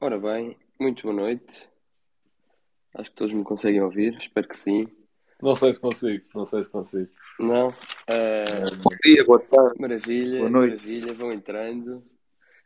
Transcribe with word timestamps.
Ora 0.00 0.18
bem, 0.18 0.56
muito 0.78 1.02
boa 1.02 1.14
noite. 1.14 1.68
Acho 2.94 3.10
que 3.10 3.16
todos 3.16 3.34
me 3.34 3.44
conseguem 3.44 3.82
ouvir, 3.82 4.16
espero 4.18 4.48
que 4.48 4.56
sim. 4.56 4.86
Não 5.42 5.54
sei 5.54 5.72
se 5.72 5.80
consigo, 5.80 6.24
não 6.34 6.44
sei 6.44 6.62
se 6.64 6.70
consigo. 6.70 7.08
Não? 7.38 7.68
Ah, 8.08 8.70
Bom 8.82 8.90
dia, 9.04 9.24
boa 9.24 9.38
tarde. 9.40 9.80
maravilha, 9.80 10.38
Boa 10.40 10.50
noite. 10.50 10.70
maravilha, 10.74 11.14
vão 11.14 11.32
entrando. 11.32 12.02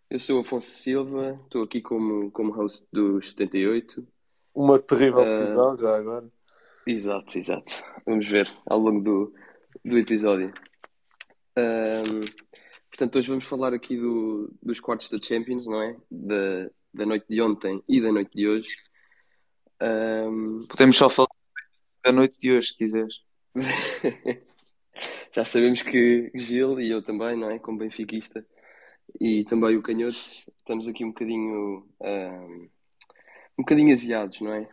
Eu 0.08 0.20
sou 0.20 0.38
o 0.38 0.40
Afonso 0.40 0.70
Silva, 0.70 1.38
estou 1.44 1.62
aqui 1.64 1.80
como, 1.80 2.30
como 2.30 2.52
host 2.52 2.86
dos 2.92 3.30
78. 3.30 4.06
Uma 4.54 4.78
terrível 4.78 5.20
Ah. 5.20 5.24
decisão 5.24 5.76
já 5.78 5.96
agora. 5.96 6.28
Exato, 6.86 7.38
exato. 7.38 7.72
Vamos 8.06 8.28
ver 8.28 8.50
ao 8.66 8.78
longo 8.78 9.00
do, 9.02 9.34
do 9.84 9.98
episódio. 9.98 10.52
Ahm, 11.56 12.24
portanto, 12.90 13.18
hoje 13.18 13.28
vamos 13.28 13.44
falar 13.44 13.72
aqui 13.74 13.96
do, 13.96 14.50
dos 14.62 14.80
quartos 14.80 15.08
da 15.10 15.18
Champions, 15.18 15.66
não 15.66 15.82
é? 15.82 15.96
Da, 16.10 16.70
da 16.92 17.06
noite 17.06 17.26
de 17.28 17.40
ontem 17.40 17.82
e 17.88 18.00
da 18.00 18.12
noite 18.12 18.30
de 18.34 18.48
hoje. 18.48 18.70
Ahm, 19.80 20.66
Podemos 20.68 20.96
só 20.96 21.08
falar 21.08 21.28
da 22.04 22.12
noite 22.12 22.38
de 22.38 22.52
hoje, 22.52 22.68
se 22.68 22.76
quiseres. 22.76 23.22
Já 25.34 25.44
sabemos 25.44 25.82
que 25.82 26.30
Gil 26.34 26.78
e 26.80 26.90
eu 26.90 27.02
também, 27.02 27.36
não 27.36 27.50
é? 27.50 27.58
Como 27.58 27.78
benfiquista 27.78 28.44
e 29.20 29.44
também 29.44 29.76
o 29.76 29.82
Canhoto, 29.82 30.16
estamos 30.58 30.86
aqui 30.88 31.04
um 31.04 31.08
bocadinho, 31.08 31.88
ahm, 32.02 32.68
um 33.58 33.62
bocadinho 33.62 33.92
aziados, 33.92 34.40
não 34.40 34.52
é? 34.52 34.68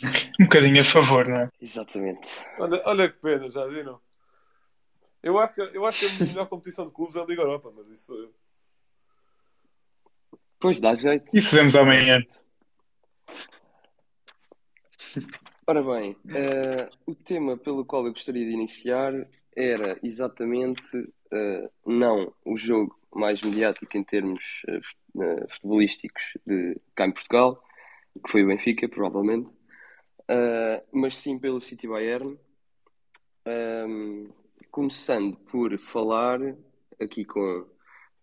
Um 0.40 0.44
bocadinho 0.44 0.80
a 0.80 0.84
favor, 0.84 1.28
não 1.28 1.36
é? 1.36 1.50
Exatamente. 1.60 2.28
Olha, 2.58 2.82
olha 2.86 3.12
que 3.12 3.18
pena, 3.20 3.50
já 3.50 3.66
viram? 3.66 4.00
Eu 5.22 5.38
acho, 5.38 5.54
que, 5.54 5.60
eu 5.60 5.84
acho 5.84 6.16
que 6.16 6.22
a 6.22 6.26
melhor 6.26 6.48
competição 6.48 6.86
de 6.86 6.94
clubes 6.94 7.14
é 7.14 7.20
a 7.20 7.26
Liga 7.26 7.42
Europa, 7.42 7.70
mas 7.76 7.90
isso 7.90 8.06
sou 8.06 8.18
eu. 8.18 8.34
Pois 10.60 10.78
dá 10.78 10.94
jeito. 10.94 11.24
Isso 11.34 11.56
vemos 11.56 11.74
amanhã. 11.74 12.22
Ora 15.66 15.82
bem, 15.82 16.16
eh, 16.34 16.90
o 17.06 17.14
tema 17.14 17.56
pelo 17.56 17.84
qual 17.84 18.04
eu 18.04 18.12
gostaria 18.12 18.44
de 18.44 18.52
iniciar 18.52 19.12
era 19.56 19.98
exatamente 20.02 21.10
eh, 21.32 21.70
não 21.86 22.34
o 22.44 22.58
jogo 22.58 22.98
mais 23.14 23.40
mediático 23.40 23.96
em 23.96 24.04
termos 24.04 24.62
eh, 24.68 25.46
futebolísticos 25.48 26.22
de 26.46 26.76
cá 26.94 27.06
em 27.06 27.12
Portugal, 27.12 27.64
que 28.22 28.30
foi 28.30 28.44
o 28.44 28.46
Benfica, 28.46 28.88
provavelmente, 28.88 29.48
mas 30.92 31.16
sim 31.16 31.38
pelo 31.38 31.60
City 31.60 31.88
Bayern. 31.88 32.38
Ahm, 33.46 34.28
começando 34.70 35.36
por 35.50 35.76
falar 35.78 36.38
aqui 37.00 37.24
com, 37.24 37.66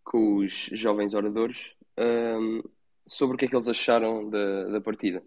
com 0.03 0.35
os 0.37 0.69
jovens 0.71 1.13
oradores 1.13 1.76
ahm, 1.97 2.61
sobre 3.05 3.35
o 3.35 3.37
que 3.39 3.45
é 3.45 3.47
que 3.47 3.55
eles 3.55 3.67
acharam 3.67 4.29
da, 4.29 4.63
da 4.65 4.81
partida. 4.81 5.23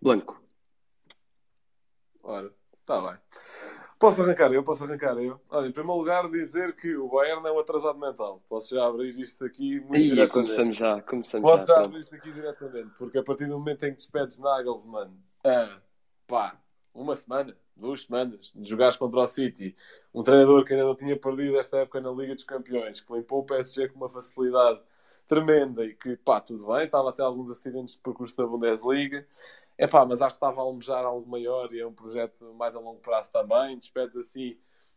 Blanco. 0.00 0.40
Ora, 2.22 2.52
está 2.80 3.00
bem. 3.00 3.20
Posso 3.98 4.22
arrancar 4.22 4.52
eu, 4.52 4.62
posso 4.62 4.84
arrancar 4.84 5.16
eu. 5.18 5.40
Olha, 5.50 5.68
em 5.68 5.72
primeiro 5.72 5.98
lugar, 5.98 6.28
dizer 6.30 6.74
que 6.76 6.94
o 6.96 7.08
Bayern 7.08 7.46
é 7.46 7.52
um 7.52 7.58
atrasado 7.58 7.98
mental. 7.98 8.42
Posso 8.48 8.74
já 8.74 8.84
abrir 8.86 9.18
isto 9.18 9.44
aqui 9.44 9.80
muito 9.80 9.96
Ih, 9.96 10.10
diretamente. 10.10 10.32
começamos 10.32 10.76
já, 10.76 11.00
começamos 11.02 11.50
Posso 11.50 11.66
já. 11.66 11.74
já 11.76 11.84
abrir 11.84 12.00
isto 12.00 12.14
aqui 12.14 12.32
diretamente, 12.32 12.90
porque 12.98 13.18
a 13.18 13.22
partir 13.22 13.46
do 13.46 13.58
momento 13.58 13.84
em 13.84 13.90
que 13.90 13.96
despedes 13.96 14.38
Nagelsmann, 14.38 15.16
ah, 15.44 15.78
pá, 16.26 16.60
uma 16.92 17.14
semana, 17.14 17.56
duas 17.76 18.02
semanas, 18.02 18.52
de 18.54 18.68
jogares 18.68 18.96
contra 18.96 19.20
o 19.20 19.26
City, 19.26 19.76
um 20.12 20.22
treinador 20.22 20.64
que 20.64 20.72
ainda 20.72 20.84
não 20.84 20.94
tinha 20.94 21.18
perdido 21.18 21.58
esta 21.58 21.78
época 21.78 22.00
na 22.00 22.10
Liga 22.10 22.34
dos 22.34 22.44
Campeões, 22.44 23.00
que 23.00 23.12
limpou 23.12 23.40
o 23.40 23.44
PSG 23.44 23.88
com 23.88 23.96
uma 23.96 24.08
facilidade 24.08 24.80
tremenda 25.26 25.84
e 25.84 25.94
que, 25.94 26.16
pá, 26.16 26.40
tudo 26.40 26.66
bem, 26.66 26.84
estava 26.84 27.10
até 27.10 27.22
alguns 27.22 27.50
acidentes 27.50 27.96
de 27.96 28.02
percurso 28.02 28.36
da 28.36 28.46
Bundesliga, 28.46 29.26
é 29.76 29.86
pá, 29.86 30.04
mas 30.04 30.22
acho 30.22 30.38
que 30.38 30.44
estava 30.44 30.60
a 30.60 30.64
almejar 30.64 31.04
algo 31.04 31.28
maior 31.28 31.72
e 31.72 31.80
é 31.80 31.86
um 31.86 31.92
projeto 31.92 32.52
mais 32.54 32.76
a 32.76 32.80
longo 32.80 33.00
prazo 33.00 33.32
também, 33.32 33.76
despedes 33.78 34.16
assim 34.16 34.56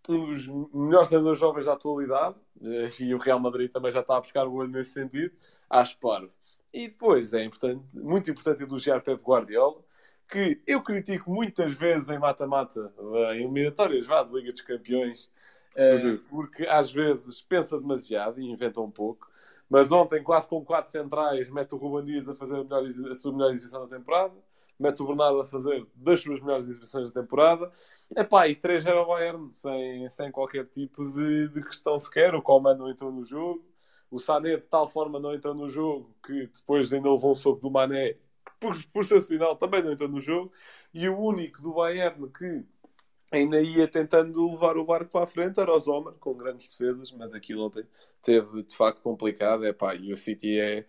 um 0.10 0.26
dos 0.26 0.48
melhores 0.74 1.10
treinadores 1.10 1.40
jovens 1.40 1.66
da 1.66 1.74
atualidade, 1.74 2.36
eh, 2.62 2.90
e 3.02 3.14
o 3.14 3.18
Real 3.18 3.40
Madrid 3.40 3.70
também 3.72 3.92
já 3.92 4.00
está 4.00 4.16
a 4.18 4.22
buscar 4.22 4.48
o 4.48 4.54
olho 4.54 4.70
nesse 4.70 4.92
sentido, 4.92 5.36
acho 5.70 5.98
parvo. 6.00 6.32
E 6.74 6.88
depois 6.88 7.34
é 7.34 7.44
importante, 7.44 7.98
muito 7.98 8.30
importante 8.30 8.64
elogiar 8.64 9.02
Pep 9.02 9.22
Guardiola, 9.22 9.84
que 10.30 10.62
eu 10.68 10.82
critico 10.82 11.32
muitas 11.32 11.74
vezes 11.74 12.10
em 12.10 12.20
mata-mata, 12.20 12.94
eh, 13.00 13.36
em 13.36 13.44
eliminatórias, 13.44 14.06
vá, 14.06 14.24
de 14.24 14.34
Liga 14.34 14.52
dos 14.52 14.62
Campeões, 14.62 15.32
eh, 15.76 15.96
Uhum. 15.96 16.18
porque 16.30 16.66
às 16.68 16.92
vezes 16.92 17.42
pensa 17.42 17.80
demasiado 17.80 18.40
e 18.42 18.46
inventa 18.52 18.82
um 18.82 18.92
pouco. 18.92 19.28
Mas 19.70 19.92
ontem, 19.92 20.24
quase 20.24 20.48
com 20.48 20.64
quatro 20.64 20.92
centrais, 20.92 21.50
mete 21.50 21.74
o 21.76 21.78
Ruben 21.78 22.06
Dias 22.06 22.28
a 22.30 22.36
fazer 22.36 22.56
a, 22.60 22.64
melhor 22.64 22.86
a 23.12 23.16
sua 23.16 23.32
melhor 23.34 23.52
exibição 23.52 23.88
da 23.88 23.98
temporada, 23.98 24.36
mete 24.80 25.02
o 25.02 25.08
Bernardo 25.08 25.42
a 25.42 25.46
fazer 25.46 25.86
das 25.96 26.22
suas 26.22 26.40
melhores 26.42 26.68
exibições 26.68 27.12
da 27.12 27.22
temporada, 27.22 27.72
Epá, 28.16 28.48
e 28.48 28.56
3 28.56 28.86
era 28.86 29.02
o 29.02 29.06
Bayern, 29.06 29.52
sem, 29.52 30.08
sem 30.08 30.32
qualquer 30.32 30.66
tipo 30.68 31.04
de, 31.12 31.50
de 31.50 31.62
questão 31.64 32.00
sequer. 32.00 32.34
O 32.36 32.42
Coman 32.42 32.76
não 32.76 32.90
entrou 32.90 33.12
no 33.12 33.26
jogo. 33.26 33.66
O 34.10 34.18
Sané, 34.20 34.56
de 34.56 34.62
tal 34.64 34.88
forma, 34.88 35.20
não 35.20 35.34
entrou 35.34 35.54
no 35.54 35.70
jogo 35.70 36.16
que 36.26 36.48
depois 36.48 36.94
ainda 36.94 37.12
levou 37.12 37.32
um 37.32 37.36
soco 37.36 37.60
do 37.60 37.70
Mané, 37.70 38.16
por, 38.59 38.84
por 38.91 39.06
seu 39.06 39.22
sinal, 39.22 39.56
também 39.56 39.84
não 39.84 39.91
entrou 39.91 40.09
no 40.09 40.22
jogo. 40.22 40.52
E 40.94 41.08
o 41.09 41.18
único 41.18 41.62
do 41.62 41.74
Bayern 41.74 42.30
que 42.31 42.66
ainda 43.31 43.62
ia 43.62 43.88
tentando 43.88 44.50
levar 44.52 44.78
o 44.78 44.85
barco 44.85 45.12
para 45.12 45.24
a 45.24 45.28
frente 45.28 45.59
era 45.59 45.72
o 45.72 45.80
Zomer, 45.80 46.13
com 46.13 46.34
grandes 46.35 46.69
defesas, 46.69 47.12
mas 47.12 47.34
aquilo 47.34 47.66
ontem 47.66 47.86
teve 48.22 48.63
de 48.63 48.75
facto 48.75 49.02
complicado. 49.02 49.66
Epá, 49.66 49.96
e 49.96 50.12
o 50.12 50.16
City 50.16 50.59
é, 50.59 50.86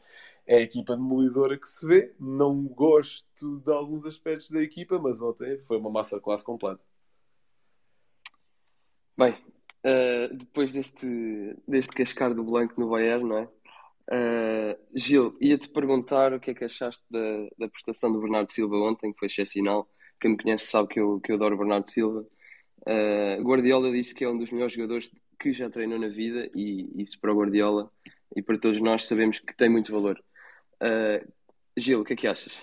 é 0.46 0.56
a 0.56 0.60
equipa 0.60 0.96
demolidora 0.96 1.58
que 1.58 1.68
se 1.68 1.86
vê. 1.86 2.14
Não 2.18 2.64
gosto 2.64 3.60
de 3.60 3.72
alguns 3.72 4.06
aspectos 4.06 4.50
da 4.50 4.62
equipa, 4.62 4.98
mas 4.98 5.20
ontem 5.20 5.58
foi 5.60 5.78
uma 5.78 5.90
massa 5.90 6.20
classe 6.20 6.44
completa. 6.44 6.82
Bem, 9.16 9.36
eh, 9.82 10.28
depois 10.28 10.70
deste, 10.72 11.56
deste 11.66 11.92
cascar 11.92 12.34
do 12.34 12.44
Blanco 12.44 12.80
no 12.80 12.90
Bayern, 12.90 13.24
não 13.24 13.38
é? 13.38 13.48
Eh, 14.10 14.78
Gil, 14.94 15.36
ia-te 15.40 15.68
perguntar 15.68 16.32
o 16.32 16.40
que 16.40 16.50
é 16.50 16.54
que 16.54 16.64
achaste 16.64 17.02
da, 17.10 17.48
da 17.58 17.68
prestação 17.68 18.12
do 18.12 18.20
Bernardo 18.20 18.50
Silva 18.50 18.76
ontem, 18.76 19.12
que 19.12 19.18
foi 19.18 19.26
excepcional. 19.26 19.88
Quem 20.20 20.32
me 20.32 20.36
conhece 20.36 20.66
sabe 20.66 20.88
que 20.88 21.00
eu, 21.00 21.20
que 21.20 21.30
eu 21.32 21.36
adoro 21.36 21.54
o 21.54 21.58
Bernardo 21.58 21.90
Silva. 21.90 22.26
Eh, 22.86 23.38
Guardiola 23.42 23.90
disse 23.90 24.14
que 24.14 24.24
é 24.24 24.28
um 24.28 24.38
dos 24.38 24.50
melhores 24.50 24.72
jogadores 24.72 25.10
que 25.38 25.52
já 25.52 25.70
treinou 25.70 25.98
na 25.98 26.08
vida, 26.08 26.50
e 26.54 26.90
isso 27.00 27.20
para 27.20 27.32
o 27.32 27.36
Guardiola 27.36 27.90
e 28.34 28.42
para 28.42 28.58
todos 28.58 28.80
nós 28.80 29.04
sabemos 29.04 29.38
que 29.40 29.56
tem 29.56 29.68
muito 29.68 29.92
valor. 29.92 30.22
Eh, 30.80 31.26
Gil, 31.76 32.00
o 32.00 32.04
que 32.04 32.14
é 32.14 32.16
que 32.16 32.26
achas? 32.26 32.62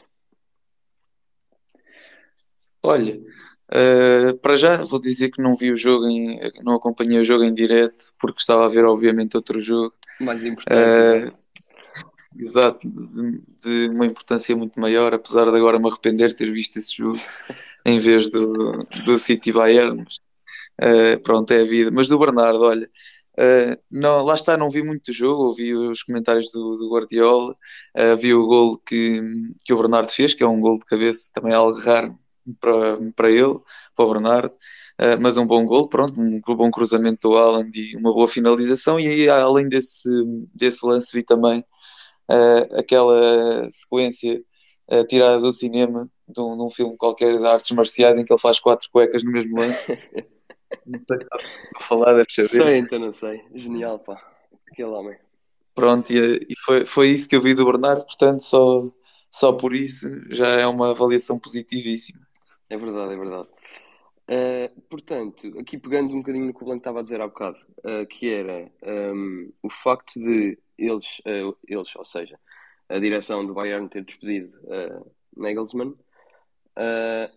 Olha, 2.84 3.20
eh, 3.72 4.34
para 4.42 4.56
já 4.58 4.78
vou 4.78 5.00
dizer 5.00 5.32
que 5.32 5.42
não 5.42 5.56
vi 5.56 5.72
o 5.72 5.78
jogo, 5.78 6.08
em, 6.08 6.40
não 6.64 6.76
acompanhei 6.76 7.20
o 7.20 7.24
jogo 7.24 7.44
em 7.44 7.54
direto, 7.54 8.14
porque 8.20 8.40
estava 8.40 8.66
a 8.66 8.70
ver, 8.70 8.86
obviamente, 8.86 9.38
outro 9.38 9.60
jogo. 9.62 9.94
Mais 10.20 10.44
importante, 10.44 10.98
então. 11.00 11.36
exato, 12.38 12.88
de, 12.88 13.42
de 13.64 13.90
uma 13.90 14.06
importância 14.06 14.56
muito 14.56 14.80
maior, 14.80 15.14
apesar 15.14 15.46
de 15.52 15.58
agora 15.58 15.80
me 15.80 15.90
arrepender 15.90 16.30
de 16.30 16.36
ter 16.36 16.52
visto 16.52 16.78
esse 16.78 16.96
jogo 16.98 17.20
em 17.86 18.00
vez 18.00 18.30
do, 18.30 18.80
do 19.06 19.20
City 19.20 19.52
Bayern. 19.52 20.04
Mas, 20.04 20.20
eh, 20.80 21.18
pronto, 21.20 21.52
é 21.54 21.62
a 21.62 21.66
vida. 21.66 21.92
Mas 21.92 22.08
do 22.10 22.20
Bernardo, 22.20 22.62
olha, 22.62 22.90
eh, 23.38 23.78
não, 23.92 24.24
lá 24.24 24.36
está, 24.36 24.58
não 24.58 24.70
vi 24.70 24.84
muito 24.84 25.12
jogo, 25.14 25.46
ouvi 25.46 25.74
os 25.76 26.04
comentários 26.04 26.52
do, 26.52 26.78
do 26.78 26.90
Guardiola, 26.90 27.56
eh, 27.96 28.16
vi 28.16 28.34
o 28.34 28.48
gol 28.48 28.78
que, 28.80 29.22
que 29.66 29.74
o 29.74 29.78
Bernardo 29.78 30.12
fez, 30.12 30.34
que 30.34 30.44
é 30.44 30.48
um 30.48 30.60
gol 30.62 30.80
de 30.80 30.86
cabeça, 30.86 31.30
também 31.34 31.54
é 31.54 31.56
algo 31.56 31.80
raro 31.80 32.18
para, 32.60 32.98
para 33.16 33.32
ele, 33.32 33.60
para 33.96 34.06
o 34.06 34.14
Bernardo. 34.14 34.54
Uh, 35.00 35.20
mas 35.20 35.36
um 35.36 35.46
bom 35.46 35.66
gol, 35.66 35.90
pronto, 35.90 36.20
um 36.20 36.40
bom 36.40 36.72
cruzamento 36.72 37.28
do 37.28 37.38
Haaland 37.38 37.78
e 37.78 37.98
uma 37.98 38.14
boa 38.14 38.28
finalização. 38.28 39.00
E 39.00 39.08
aí, 39.08 39.30
além 39.30 39.68
desse, 39.68 40.10
desse 40.54 40.86
lance, 40.86 41.16
vi 41.16 41.22
também 41.22 41.60
uh, 42.30 42.80
aquela 42.80 43.68
sequência 43.72 44.42
uh, 44.90 45.06
tirada 45.06 45.42
do 45.42 45.52
cinema 45.52 46.10
de 46.28 46.42
um, 46.42 46.56
de 46.56 46.64
um, 46.64 46.70
filme 46.70 46.98
qualquer 46.98 47.38
de 47.38 47.46
artes 47.46 47.72
marciais 47.72 48.18
em 48.18 48.24
que 48.24 48.32
ele 48.32 48.40
faz 48.40 48.60
quatro 48.60 48.90
cuecas 48.90 49.24
no 49.24 49.32
mesmo 49.32 49.58
lance. 49.58 50.00
não 50.86 51.00
sei 51.08 51.20
se 51.20 51.28
a 51.76 51.80
falar, 51.82 52.14
deve 52.14 52.32
saber. 52.32 52.50
Sei, 52.50 52.78
então 52.78 53.00
não 53.00 53.14
sei. 53.14 53.42
Genial, 53.54 54.00
pá. 54.00 54.22
Aquele 54.72 54.90
homem. 54.90 55.18
Pronto, 55.74 56.10
e, 56.12 56.48
e 56.50 56.56
foi, 56.64 56.86
foi 56.86 57.10
isso 57.10 57.28
que 57.28 57.36
eu 57.36 57.42
vi 57.42 57.54
do 57.54 57.66
Bernardo, 57.66 58.06
portanto, 58.06 58.42
só, 58.42 58.90
só 59.30 59.52
por 59.52 59.76
isso 59.76 60.08
já 60.30 60.48
é 60.48 60.66
uma 60.66 60.92
avaliação 60.92 61.38
positivíssima. 61.38 62.26
É 62.70 62.78
verdade, 62.78 63.14
é 63.14 63.18
verdade. 63.18 63.50
Uh, 64.28 64.82
portanto, 64.90 65.54
aqui 65.60 65.78
pegando 65.78 66.12
um 66.14 66.18
bocadinho 66.18 66.48
no 66.48 66.54
que 66.54 66.64
o 66.64 66.66
Blanco 66.66 66.80
estava 66.80 67.00
a 67.00 67.04
dizer 67.04 67.22
há 67.22 67.28
bocado, 67.28 67.60
uh, 67.80 68.08
que 68.08 68.28
era 68.28 68.72
um, 69.14 69.52
o 69.62 69.70
facto 69.70 70.20
de 70.20 70.58
eles, 70.78 71.20
uh, 71.20 71.56
eles, 71.68 71.96
ou 71.96 72.06
seja, 72.06 72.40
a 72.90 72.98
direção 72.98 73.46
do 73.46 73.54
Bayern 73.54 73.88
ter 73.88 74.04
despedido 74.04 74.58
Nagelsmann 75.36 75.96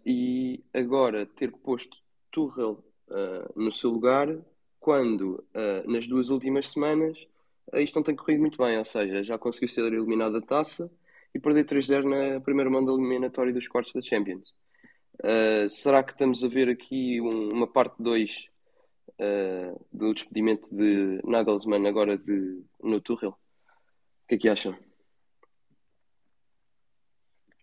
e 0.05 0.63
agora 0.75 1.25
ter 1.25 1.51
posto 1.53 1.97
Tuchel 2.31 2.85
no 3.57 3.73
seu 3.73 3.91
lugar, 3.91 4.29
quando 4.79 5.43
nas 5.87 6.07
duas 6.07 6.29
últimas 6.29 6.69
semanas 6.69 7.17
isto 7.77 7.97
não 7.97 8.03
tem 8.03 8.15
corrido 8.15 8.41
muito 8.41 8.59
bem, 8.59 8.77
ou 8.77 8.85
seja, 8.85 9.23
já 9.23 9.39
conseguiu 9.39 9.69
ser 9.69 9.91
eliminado 9.91 10.35
da 10.39 10.43
taça 10.43 10.91
e 11.35 11.39
perder 11.39 11.65
3-0 11.65 12.05
na 12.05 12.41
primeira 12.43 12.71
mão 12.71 12.85
da 12.85 12.93
eliminatória 12.93 13.53
dos 13.53 13.67
quartos 13.67 13.95
da 13.95 14.03
Champions. 14.03 14.55
Uh, 15.25 15.69
será 15.69 16.03
que 16.03 16.13
estamos 16.13 16.45
a 16.45 16.49
ver 16.49 16.69
aqui 16.69 17.21
um, 17.21 17.51
uma 17.51 17.67
parte 17.67 18.01
2 18.01 18.31
uh, 19.19 19.87
do 19.93 20.15
despedimento 20.15 20.69
de 20.75 21.21
Nagelsmann 21.25 21.87
agora 21.89 22.17
de, 22.17 22.63
no 22.83 23.01
Tuchel? 23.01 23.31
O 23.31 24.29
que 24.29 24.37
é 24.37 24.39
que 24.39 24.49
acham? 24.49 24.77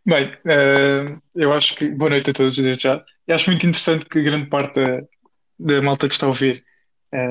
Bem, 0.05 0.33
uh, 0.33 1.21
eu 1.33 1.53
acho 1.53 1.75
que. 1.75 1.87
Boa 1.89 2.09
noite 2.09 2.29
a 2.29 2.33
todos, 2.33 2.55
desde 2.55 2.83
já. 2.83 3.03
Acho 3.29 3.49
muito 3.49 3.65
interessante 3.65 4.05
que 4.05 4.21
grande 4.21 4.49
parte 4.49 4.75
da, 4.75 5.01
da 5.57 5.81
malta 5.81 6.07
que 6.07 6.13
está 6.13 6.25
a 6.25 6.29
ouvir 6.29 6.63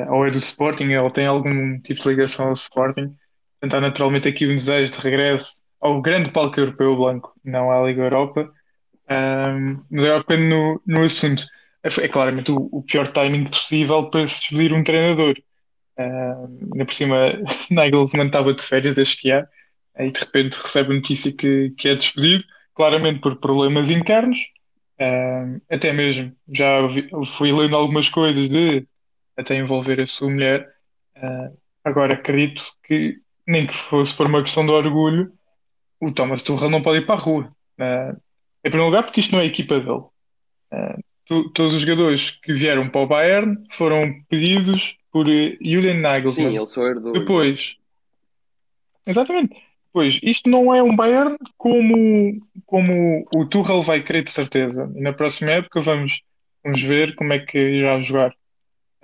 ou 0.09 0.25
é 0.25 0.31
do 0.31 0.39
Sporting 0.39 0.95
ou 0.95 1.11
tem 1.11 1.27
algum 1.27 1.79
tipo 1.81 2.01
de 2.01 2.09
ligação 2.09 2.47
ao 2.47 2.55
Sporting. 2.55 3.15
Portanto, 3.61 3.75
há 3.75 3.81
naturalmente 3.83 4.29
aqui 4.29 4.47
um 4.47 4.55
desejo 4.55 4.93
de 4.93 4.99
regresso 4.99 5.63
ao 5.79 6.01
grande 6.01 6.31
palco 6.31 6.59
europeu 6.59 6.97
branco, 6.97 7.39
não 7.45 7.71
à 7.71 7.87
Liga 7.87 8.03
Europa. 8.03 8.51
Um, 9.11 9.85
mas 9.91 10.05
agora, 10.05 10.25
pegando 10.25 10.49
no, 10.49 10.83
no 10.87 11.05
assunto, 11.05 11.45
é, 11.83 12.05
é 12.05 12.09
claramente 12.09 12.51
o, 12.51 12.69
o, 12.73 12.83
pior 12.83 13.09
timing 13.09 13.45
possível 13.45 14.09
para 14.11 14.27
se 14.27 14.41
despedir 14.41 14.73
um 14.73 14.85
treinador. 14.85 15.37
Uh, 15.99 16.69
ainda 16.73 16.85
por 16.85 16.95
cima, 16.95 17.17
Nagelsmann 17.71 18.27
estava 18.27 18.55
de 18.55 18.63
férias 18.63 18.99
este 18.99 19.31
ano 19.31 19.47
e 19.99 20.11
de 20.11 20.19
repente 20.19 20.55
recebe 20.55 20.93
a 20.93 20.97
notícia 20.97 21.33
que, 21.33 21.71
que 21.79 21.89
é 21.89 21.95
despedido 21.95 22.45
claramente 22.75 23.21
por 23.21 23.37
problemas 23.37 23.91
internos, 23.91 24.39
até 25.71 25.93
mesmo 25.93 26.35
já 26.49 26.87
vi, 26.87 27.09
fui 27.27 27.53
lendo 27.53 27.77
algumas 27.77 28.09
coisas 28.09 28.49
de 28.49 28.87
até 29.37 29.57
envolver 29.57 30.01
a 30.01 30.07
sua 30.07 30.31
mulher. 30.31 30.69
Uh, 31.17 31.57
agora 31.85 32.15
acredito 32.15 32.65
que, 32.83 33.19
nem 33.47 33.67
que 33.67 33.75
fosse 33.75 34.15
por 34.17 34.27
uma 34.27 34.43
questão 34.43 34.65
de 34.65 34.73
orgulho, 34.73 35.33
o 36.01 36.13
Thomas 36.13 36.43
Tuchel 36.43 36.71
não 36.71 36.83
pode 36.83 36.99
ir 36.99 37.07
para 37.07 37.17
a 37.17 37.19
rua. 37.19 37.55
Uh, 37.79 38.21
em 38.65 38.71
primeiro 38.71 38.87
lugar, 38.87 39.03
porque 39.05 39.21
isto 39.21 39.33
não 39.33 39.41
é 39.41 39.43
a 39.43 39.47
equipa 39.47 39.79
dele. 39.79 40.05
Uh, 40.73 41.05
tu, 41.27 41.51
todos 41.51 41.75
os 41.75 41.83
jogadores 41.83 42.31
que 42.31 42.55
vieram 42.55 42.89
para 42.89 43.01
o 43.03 43.07
Bayern 43.07 43.59
foram 43.71 44.15
pedidos 44.29 44.97
por 45.13 45.27
Julian 45.27 46.01
Nagelsmann. 46.01 46.51
Sim, 46.51 46.57
ele 46.57 46.67
só 46.67 46.87
herdou. 46.87 47.13
Depois, 47.13 47.77
exatamente. 49.07 49.57
Pois, 49.93 50.19
isto 50.25 50.51
não 50.51 50.75
é 50.75 50.83
um 50.83 50.97
Bayern 50.97 51.37
como, 51.57 52.41
como 52.67 53.25
o 53.33 53.47
Tuchel 53.47 53.81
vai 53.83 54.03
querer 54.03 54.25
de 54.25 54.31
certeza. 54.33 54.93
E 54.97 55.01
na 55.01 55.13
próxima 55.13 55.53
época 55.53 55.81
vamos, 55.81 56.23
vamos 56.65 56.83
ver 56.83 57.15
como 57.15 57.33
é 57.33 57.39
que 57.39 57.57
irá 57.57 58.01
jogar. 58.01 58.35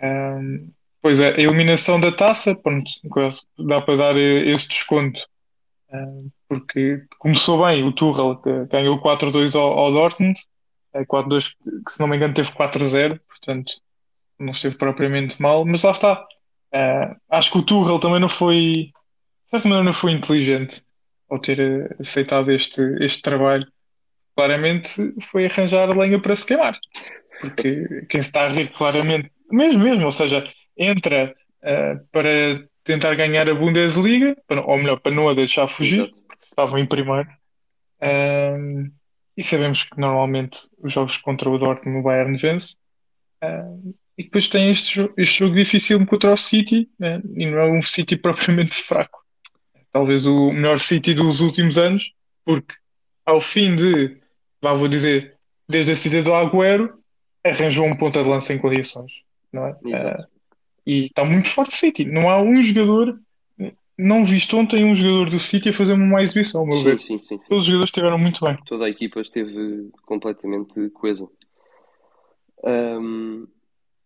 Um, 0.02 0.68
pois 1.00 1.20
é, 1.20 1.28
a 1.28 1.40
eliminação 1.40 2.00
da 2.00 2.10
taça, 2.10 2.56
pronto, 2.56 2.90
dá 3.56 3.80
para 3.80 3.96
dar 3.96 4.16
esse 4.16 4.66
desconto. 4.66 5.28
Porque 6.48 7.04
começou 7.18 7.64
bem 7.64 7.84
o 7.84 7.92
Tuchel, 7.92 8.36
que 8.36 8.66
ganhou 8.66 9.00
4-2 9.00 9.58
ao, 9.58 9.78
ao 9.78 9.92
Dortmund, 9.92 10.38
4-2 10.94 11.54
que 11.84 11.92
se 11.92 12.00
não 12.00 12.08
me 12.08 12.16
engano 12.16 12.34
teve 12.34 12.50
4-0, 12.50 13.20
portanto 13.28 13.72
não 14.38 14.52
esteve 14.52 14.76
propriamente 14.76 15.40
mal, 15.40 15.64
mas 15.64 15.82
lá 15.82 15.90
está. 15.90 16.26
Uh, 16.72 17.16
acho 17.28 17.50
que 17.50 17.58
o 17.58 17.62
Tuchel 17.62 17.98
também 17.98 18.20
não 18.20 18.28
foi 18.28 18.92
de 19.44 19.50
certa 19.50 19.68
maneira 19.68 19.84
não 19.84 19.92
foi 19.92 20.12
inteligente 20.12 20.82
ao 21.28 21.40
ter 21.40 21.58
eh, 21.58 21.96
aceitado 21.98 22.52
este, 22.52 22.80
este 23.00 23.20
trabalho. 23.20 23.66
Claramente 24.36 25.12
foi 25.20 25.46
arranjar 25.46 25.88
lenha 25.96 26.20
para 26.20 26.36
se 26.36 26.46
queimar. 26.46 26.78
Porque 27.40 28.06
quem 28.08 28.22
se 28.22 28.28
está 28.28 28.42
a 28.42 28.48
rir 28.48 28.68
claramente, 28.70 29.30
mesmo 29.50 29.82
mesmo, 29.82 30.04
ou 30.04 30.12
seja, 30.12 30.48
entra 30.76 31.34
uh, 31.62 32.06
para 32.12 32.64
tentar 32.90 33.14
ganhar 33.14 33.48
a 33.48 33.54
Bundesliga, 33.54 34.36
ou 34.48 34.78
melhor, 34.78 35.00
para 35.00 35.12
não 35.12 35.28
a 35.28 35.34
deixar 35.34 35.68
fugir, 35.68 36.02
Exato. 36.02 36.20
porque 36.26 36.44
estavam 36.44 36.78
em 36.78 36.86
primeiro. 36.86 37.28
Uh, 38.02 38.90
e 39.36 39.42
sabemos 39.42 39.84
que 39.84 39.98
normalmente 40.00 40.60
os 40.82 40.92
jogos 40.92 41.16
contra 41.18 41.48
o 41.48 41.58
Dortmund 41.58 42.00
o 42.00 42.02
Bayern 42.02 42.36
vence. 42.36 42.76
Uh, 43.42 43.94
e 44.18 44.24
depois 44.24 44.48
tem 44.48 44.70
este, 44.70 45.10
este 45.16 45.38
jogo 45.38 45.54
difícil 45.54 46.04
contra 46.06 46.32
o 46.32 46.36
City, 46.36 46.88
né? 46.98 47.22
e 47.34 47.46
não 47.46 47.58
é 47.58 47.70
um 47.70 47.82
City 47.82 48.16
propriamente 48.18 48.74
fraco 48.74 49.20
talvez 49.92 50.26
o 50.26 50.52
melhor 50.52 50.78
City 50.78 51.14
dos 51.14 51.40
últimos 51.40 51.78
anos, 51.78 52.12
porque 52.44 52.74
ao 53.24 53.40
fim 53.40 53.76
de, 53.76 54.18
vá, 54.60 54.72
vou 54.72 54.88
dizer, 54.88 55.36
desde 55.68 55.92
a 55.92 55.96
saída 55.96 56.22
do 56.22 56.34
Agüero, 56.34 56.98
arranjou 57.44 57.86
um 57.86 57.96
ponta 57.96 58.22
de 58.22 58.28
lança 58.28 58.52
em 58.52 58.58
condições, 58.58 59.12
não 59.52 59.66
é? 59.66 59.72
Uh, 59.72 60.26
e 60.90 61.06
está 61.06 61.24
muito 61.24 61.48
forte 61.48 61.76
o 61.76 61.78
City. 61.78 62.04
Não 62.04 62.28
há 62.28 62.42
um 62.42 62.64
jogador, 62.64 63.16
não 63.96 64.24
visto 64.24 64.56
ontem 64.56 64.84
um 64.84 64.96
jogador 64.96 65.30
do 65.30 65.38
City 65.38 65.68
a 65.68 65.72
fazer 65.72 65.92
uma 65.92 66.20
exibição, 66.20 66.66
meu 66.66 66.78
sim, 66.78 66.82
ver. 66.82 67.00
Sim, 67.00 67.20
sim, 67.20 67.38
sim. 67.38 67.48
Todos 67.48 67.62
os 67.62 67.66
jogadores 67.66 67.90
estiveram 67.90 68.18
muito 68.18 68.44
bem. 68.44 68.58
Toda 68.66 68.86
a 68.86 68.90
equipa 68.90 69.20
esteve 69.20 69.88
completamente 70.04 70.90
coesa. 70.90 71.28
Um, 72.64 73.46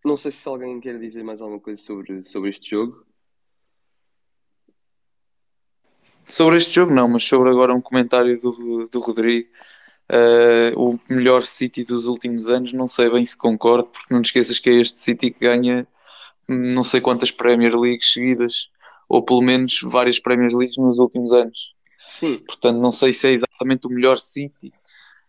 não 0.05 0.19
sei 0.19 0.31
se 0.31 0.47
alguém 0.47 0.79
quer 0.79 0.99
dizer 0.99 1.25
mais 1.25 1.41
alguma 1.41 1.59
coisa 1.59 1.81
sobre, 1.81 2.23
sobre 2.23 2.51
este 2.51 2.69
jogo. 2.69 3.03
Sobre 6.23 6.59
este 6.59 6.75
jogo, 6.75 6.93
não, 6.93 7.09
mas 7.09 7.25
sobre 7.25 7.49
agora 7.49 7.75
um 7.75 7.81
comentário 7.81 8.39
do, 8.39 8.89
do 8.93 9.01
Rodrigo. 9.01 9.49
Uh, 10.13 10.79
o 10.79 11.01
melhor 11.09 11.47
City 11.47 11.83
dos 11.83 12.05
últimos 12.05 12.47
anos, 12.47 12.75
não 12.75 12.87
sei 12.87 13.09
bem 13.09 13.25
se 13.25 13.39
concordo, 13.39 13.89
porque 13.89 14.13
não 14.13 14.21
te 14.21 14.27
esqueças 14.27 14.59
que 14.59 14.69
é 14.69 14.75
este 14.75 15.01
City 15.01 15.31
que 15.31 15.41
ganha 15.41 15.89
não 16.49 16.85
sei 16.85 17.01
quantas 17.01 17.31
Premier 17.31 17.75
Leagues 17.75 18.13
seguidas, 18.13 18.71
ou 19.09 19.25
pelo 19.25 19.43
menos 19.43 19.81
várias 19.83 20.19
Premier 20.19 20.53
Leagues 20.53 20.77
nos 20.77 20.99
últimos 20.99 21.33
anos. 21.33 21.75
Sim. 22.09 22.39
Portanto, 22.47 22.79
não 22.79 22.93
sei 22.93 23.13
se 23.13 23.29
é 23.29 23.31
exatamente 23.33 23.87
o 23.87 23.91
melhor 23.91 24.19
City, 24.19 24.73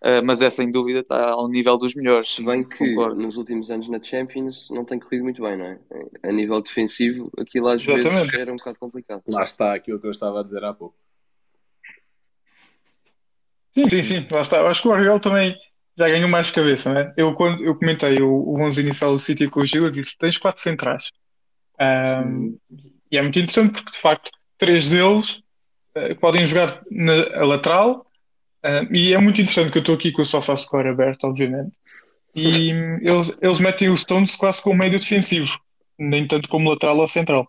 uh, 0.02 0.24
mas 0.24 0.42
é 0.42 0.50
sem 0.50 0.70
dúvida 0.70 1.00
está 1.00 1.32
ao 1.32 1.48
nível 1.48 1.78
dos 1.78 1.96
melhores. 1.96 2.36
Se 2.36 2.44
bem 2.44 2.64
que 2.64 2.78
concordo. 2.78 3.22
nos 3.22 3.38
últimos 3.38 3.70
anos 3.70 3.90
na 3.90 4.02
Champions 4.04 4.70
não 4.70 4.84
tem 4.86 5.00
corrido 5.00 5.24
muito 5.24 5.42
bem, 5.42 5.58
não 5.58 5.66
é? 5.66 5.80
A 6.24 6.32
nível 6.32 6.62
defensivo, 6.62 7.32
aquilo 7.38 7.68
às 7.68 7.82
Exatamente. 7.82 8.26
vezes 8.26 8.42
era 8.42 8.54
um 8.54 8.58
bocado 8.58 8.80
complicado. 8.80 9.24
Lá 9.28 9.44
está 9.44 9.74
aquilo 9.74 10.00
que 10.00 10.08
eu 10.08 10.12
estava 10.12 10.40
a 10.42 10.44
dizer 10.44 10.64
há 10.64 10.74
pouco. 10.74 10.96
Sim, 13.74 13.90
sim, 13.90 14.04
sim, 14.04 14.28
lá 14.32 14.42
está. 14.42 14.58
Eu 14.58 14.68
acho 14.68 14.82
que 14.82 14.88
o 14.88 14.94
Argel 14.94 15.20
também 15.20 15.58
já 15.98 16.10
ganhou 16.10 16.30
mais 16.30 16.52
cabeça, 16.52 16.94
não 16.94 17.02
é? 17.02 17.14
Eu, 17.16 17.34
quando 17.34 17.64
eu 17.64 17.76
comentei 17.76 18.22
o, 18.22 18.30
o 18.30 18.62
11 18.62 18.82
inicial 18.82 19.14
do 19.14 19.20
City 19.20 19.48
com 19.48 19.62
o 19.62 19.66
Gil, 19.66 19.86
eu 19.86 19.92
disse: 19.92 20.18
tens 20.18 20.38
quatro 20.38 20.62
centrais. 20.62 21.12
Um, 21.80 22.58
e 23.12 23.18
é 23.18 23.22
muito 23.22 23.40
interessante 23.40 23.74
porque, 23.74 23.92
de 23.92 23.98
facto, 23.98 24.32
três 24.58 24.90
deles 24.90 25.42
uh, 25.96 26.16
podem 26.20 26.46
jogar 26.46 26.82
na 26.90 27.46
lateral 27.46 28.06
Uh, 28.66 28.92
e 28.92 29.14
é 29.14 29.20
muito 29.20 29.40
interessante 29.40 29.72
que 29.72 29.78
eu 29.78 29.82
estou 29.82 29.94
aqui 29.94 30.12
com 30.12 30.24
o 30.24 30.26
SofaScore 30.26 30.88
aberto, 30.88 31.26
obviamente. 31.26 31.78
E 32.34 32.72
eles, 33.08 33.38
eles 33.40 33.60
metem 33.60 33.90
o 33.90 33.96
Stones 33.96 34.36
quase 34.36 34.60
como 34.64 34.80
médio 34.80 35.00
defensivo, 35.00 35.60
nem 36.00 36.28
tanto 36.28 36.50
como 36.50 36.72
lateral 36.72 36.98
ou 36.98 37.08
central. 37.08 37.48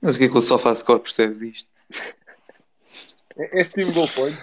Mas 0.00 0.16
o 0.16 0.18
que 0.18 0.24
é 0.24 0.28
que 0.28 0.36
o 0.36 0.42
SofaScore 0.42 1.00
percebe 1.00 1.38
disto? 1.38 1.70
Este 3.52 3.82
time 3.82 3.92
goal 3.92 4.08
point, 4.08 4.36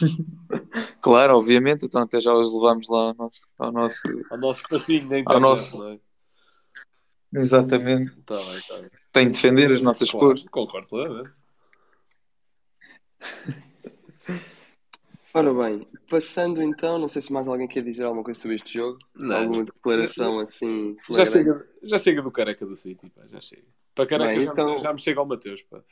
Claro, 1.00 1.36
obviamente, 1.38 1.84
então 1.86 2.02
até 2.02 2.20
já 2.20 2.32
os 2.32 2.52
levamos 2.52 2.88
lá 2.88 3.08
ao 3.08 3.14
nosso, 3.14 3.52
ao 3.58 3.72
nosso, 3.72 4.02
ao 4.30 4.38
nosso 4.38 4.62
passinho 4.68 5.08
nem 5.08 5.22
ao 5.26 5.40
nosso... 5.40 5.84
É? 5.88 5.98
Exatamente. 7.34 8.14
Tá 8.22 8.36
bem, 8.36 8.60
tá 8.68 8.78
bem. 8.78 8.90
Tem 9.12 9.26
de 9.26 9.32
defender 9.32 9.72
as 9.72 9.80
nossas 9.80 10.10
claro, 10.10 10.28
cores. 10.28 10.44
Concordo 10.50 10.88
plenamente. 10.88 11.32
Ora 15.34 15.54
bem, 15.54 15.88
passando 16.10 16.62
então, 16.62 16.98
não 16.98 17.08
sei 17.08 17.22
se 17.22 17.32
mais 17.32 17.48
alguém 17.48 17.66
quer 17.66 17.82
dizer 17.82 18.04
alguma 18.04 18.22
coisa 18.22 18.38
sobre 18.38 18.56
este 18.56 18.74
jogo. 18.74 18.98
Não. 19.14 19.36
Alguma 19.36 19.64
declaração 19.64 20.38
assim. 20.40 20.94
Já 21.10 21.24
chega, 21.24 21.66
já 21.82 21.98
chega 21.98 22.20
do 22.20 22.30
careca 22.30 22.66
do 22.66 22.76
City, 22.76 23.08
pá, 23.08 23.22
já 23.26 23.40
chega. 23.40 23.66
Para 23.94 24.06
careca 24.06 24.34
bem, 24.34 24.44
já, 24.44 24.52
então... 24.52 24.78
já 24.78 24.92
me 24.92 24.98
chega 24.98 25.20
ao 25.20 25.26
Mateus, 25.26 25.62
pá. 25.62 25.82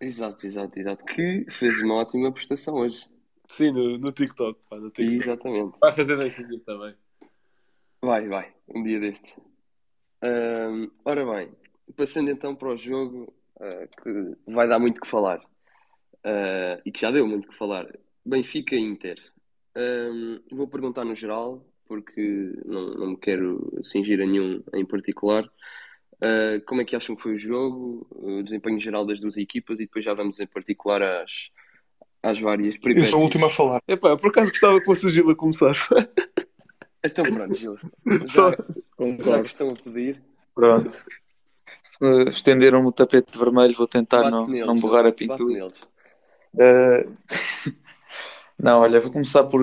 Exato, 0.00 0.46
exato, 0.46 0.78
exato. 0.78 1.04
Que 1.04 1.44
fez 1.50 1.80
uma 1.80 1.94
ótima 1.94 2.32
prestação 2.32 2.74
hoje. 2.74 3.06
Sim, 3.48 3.72
no, 3.72 3.98
no 3.98 4.12
TikTok, 4.12 4.60
pá, 4.68 4.76
no 4.76 4.90
TikTok. 4.90 5.22
Exatamente. 5.22 5.78
Vai 5.80 5.92
fazer 5.92 6.16
dancinhas 6.16 6.62
também. 6.62 6.94
Vai, 8.00 8.28
vai, 8.28 8.54
um 8.68 8.82
dia 8.82 9.00
destes. 9.00 9.36
Um, 10.22 10.90
ora 11.04 11.24
bem, 11.24 11.52
passando 11.96 12.30
então 12.30 12.54
para 12.54 12.68
o 12.68 12.76
jogo 12.76 13.32
uh, 13.56 13.88
que 14.02 14.52
vai 14.52 14.68
dar 14.68 14.78
muito 14.78 15.00
que 15.00 15.08
falar 15.08 15.38
uh, 15.38 16.80
e 16.84 16.92
que 16.92 17.00
já 17.00 17.10
deu 17.10 17.26
muito 17.26 17.48
que 17.48 17.54
falar. 17.54 17.86
Benfica 18.24 18.76
Inter. 18.76 19.20
Um, 19.76 20.40
vou 20.52 20.68
perguntar 20.68 21.04
no 21.04 21.14
geral, 21.14 21.64
porque 21.86 22.52
não, 22.64 22.94
não 22.94 23.06
me 23.10 23.16
quero 23.16 23.80
cingir 23.82 24.20
a 24.20 24.26
nenhum 24.26 24.62
em 24.74 24.84
particular. 24.84 25.50
Uh, 26.20 26.60
como 26.66 26.80
é 26.80 26.84
que 26.84 26.96
acham 26.96 27.14
que 27.14 27.22
foi 27.22 27.36
o 27.36 27.38
jogo, 27.38 28.06
o 28.10 28.42
desempenho 28.42 28.80
geral 28.80 29.06
das 29.06 29.20
duas 29.20 29.36
equipas 29.36 29.78
e 29.78 29.84
depois 29.84 30.04
já 30.04 30.14
vamos 30.14 30.40
em 30.40 30.48
particular 30.48 31.00
às, 31.00 31.30
às 32.20 32.40
várias 32.40 32.76
peripécias. 32.76 33.10
Eu 33.10 33.12
sou 33.12 33.20
o 33.20 33.24
último 33.24 33.46
a 33.46 33.50
falar. 33.50 33.80
Epá, 33.86 34.16
por 34.16 34.30
acaso 34.30 34.50
gostava 34.50 34.80
que 34.80 34.86
fosse 34.86 35.06
o 35.06 35.10
Gil 35.10 35.30
a 35.30 35.36
começar. 35.36 35.74
então 37.04 37.24
pronto, 37.24 37.54
Gil. 37.54 37.78
Já, 38.26 38.50
já 38.50 39.42
que 39.42 39.48
estão 39.48 39.70
a 39.70 39.76
pedir. 39.76 40.20
Pronto. 40.54 40.88
estenderam-me 42.32 42.88
o 42.88 42.92
tapete 42.92 43.38
vermelho, 43.38 43.76
vou 43.76 43.86
tentar 43.86 44.22
Bate 44.22 44.30
não, 44.32 44.46
neles, 44.48 44.66
não 44.66 44.80
borrar 44.80 45.06
a 45.06 45.12
pintura. 45.12 45.68
Uh, 46.54 47.16
não, 48.58 48.80
olha, 48.80 48.98
vou 48.98 49.12
começar 49.12 49.44
por, 49.44 49.62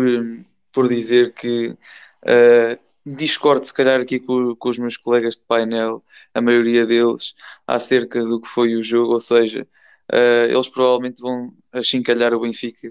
por 0.71 0.87
dizer 0.87 1.33
que 1.33 1.75
uh, 2.23 2.84
discordo, 3.05 3.65
se 3.65 3.73
calhar, 3.73 4.01
aqui 4.01 4.19
com, 4.19 4.55
com, 4.55 4.69
os 4.69 4.79
meus 4.79 4.97
colegas 4.97 5.37
de 5.37 5.43
painel, 5.43 6.03
a 6.33 6.41
maioria 6.41 6.85
deles, 6.85 7.33
acerca 7.67 8.23
do 8.23 8.41
que 8.41 8.47
foi 8.47 8.75
o 8.75 8.81
jogo, 8.81 9.13
ou 9.13 9.19
seja, 9.19 9.67
uh, 10.11 10.51
eles 10.51 10.67
provavelmente 10.69 11.21
vão 11.21 11.53
achincalhar 11.71 12.33
o 12.33 12.39
Benfica 12.41 12.89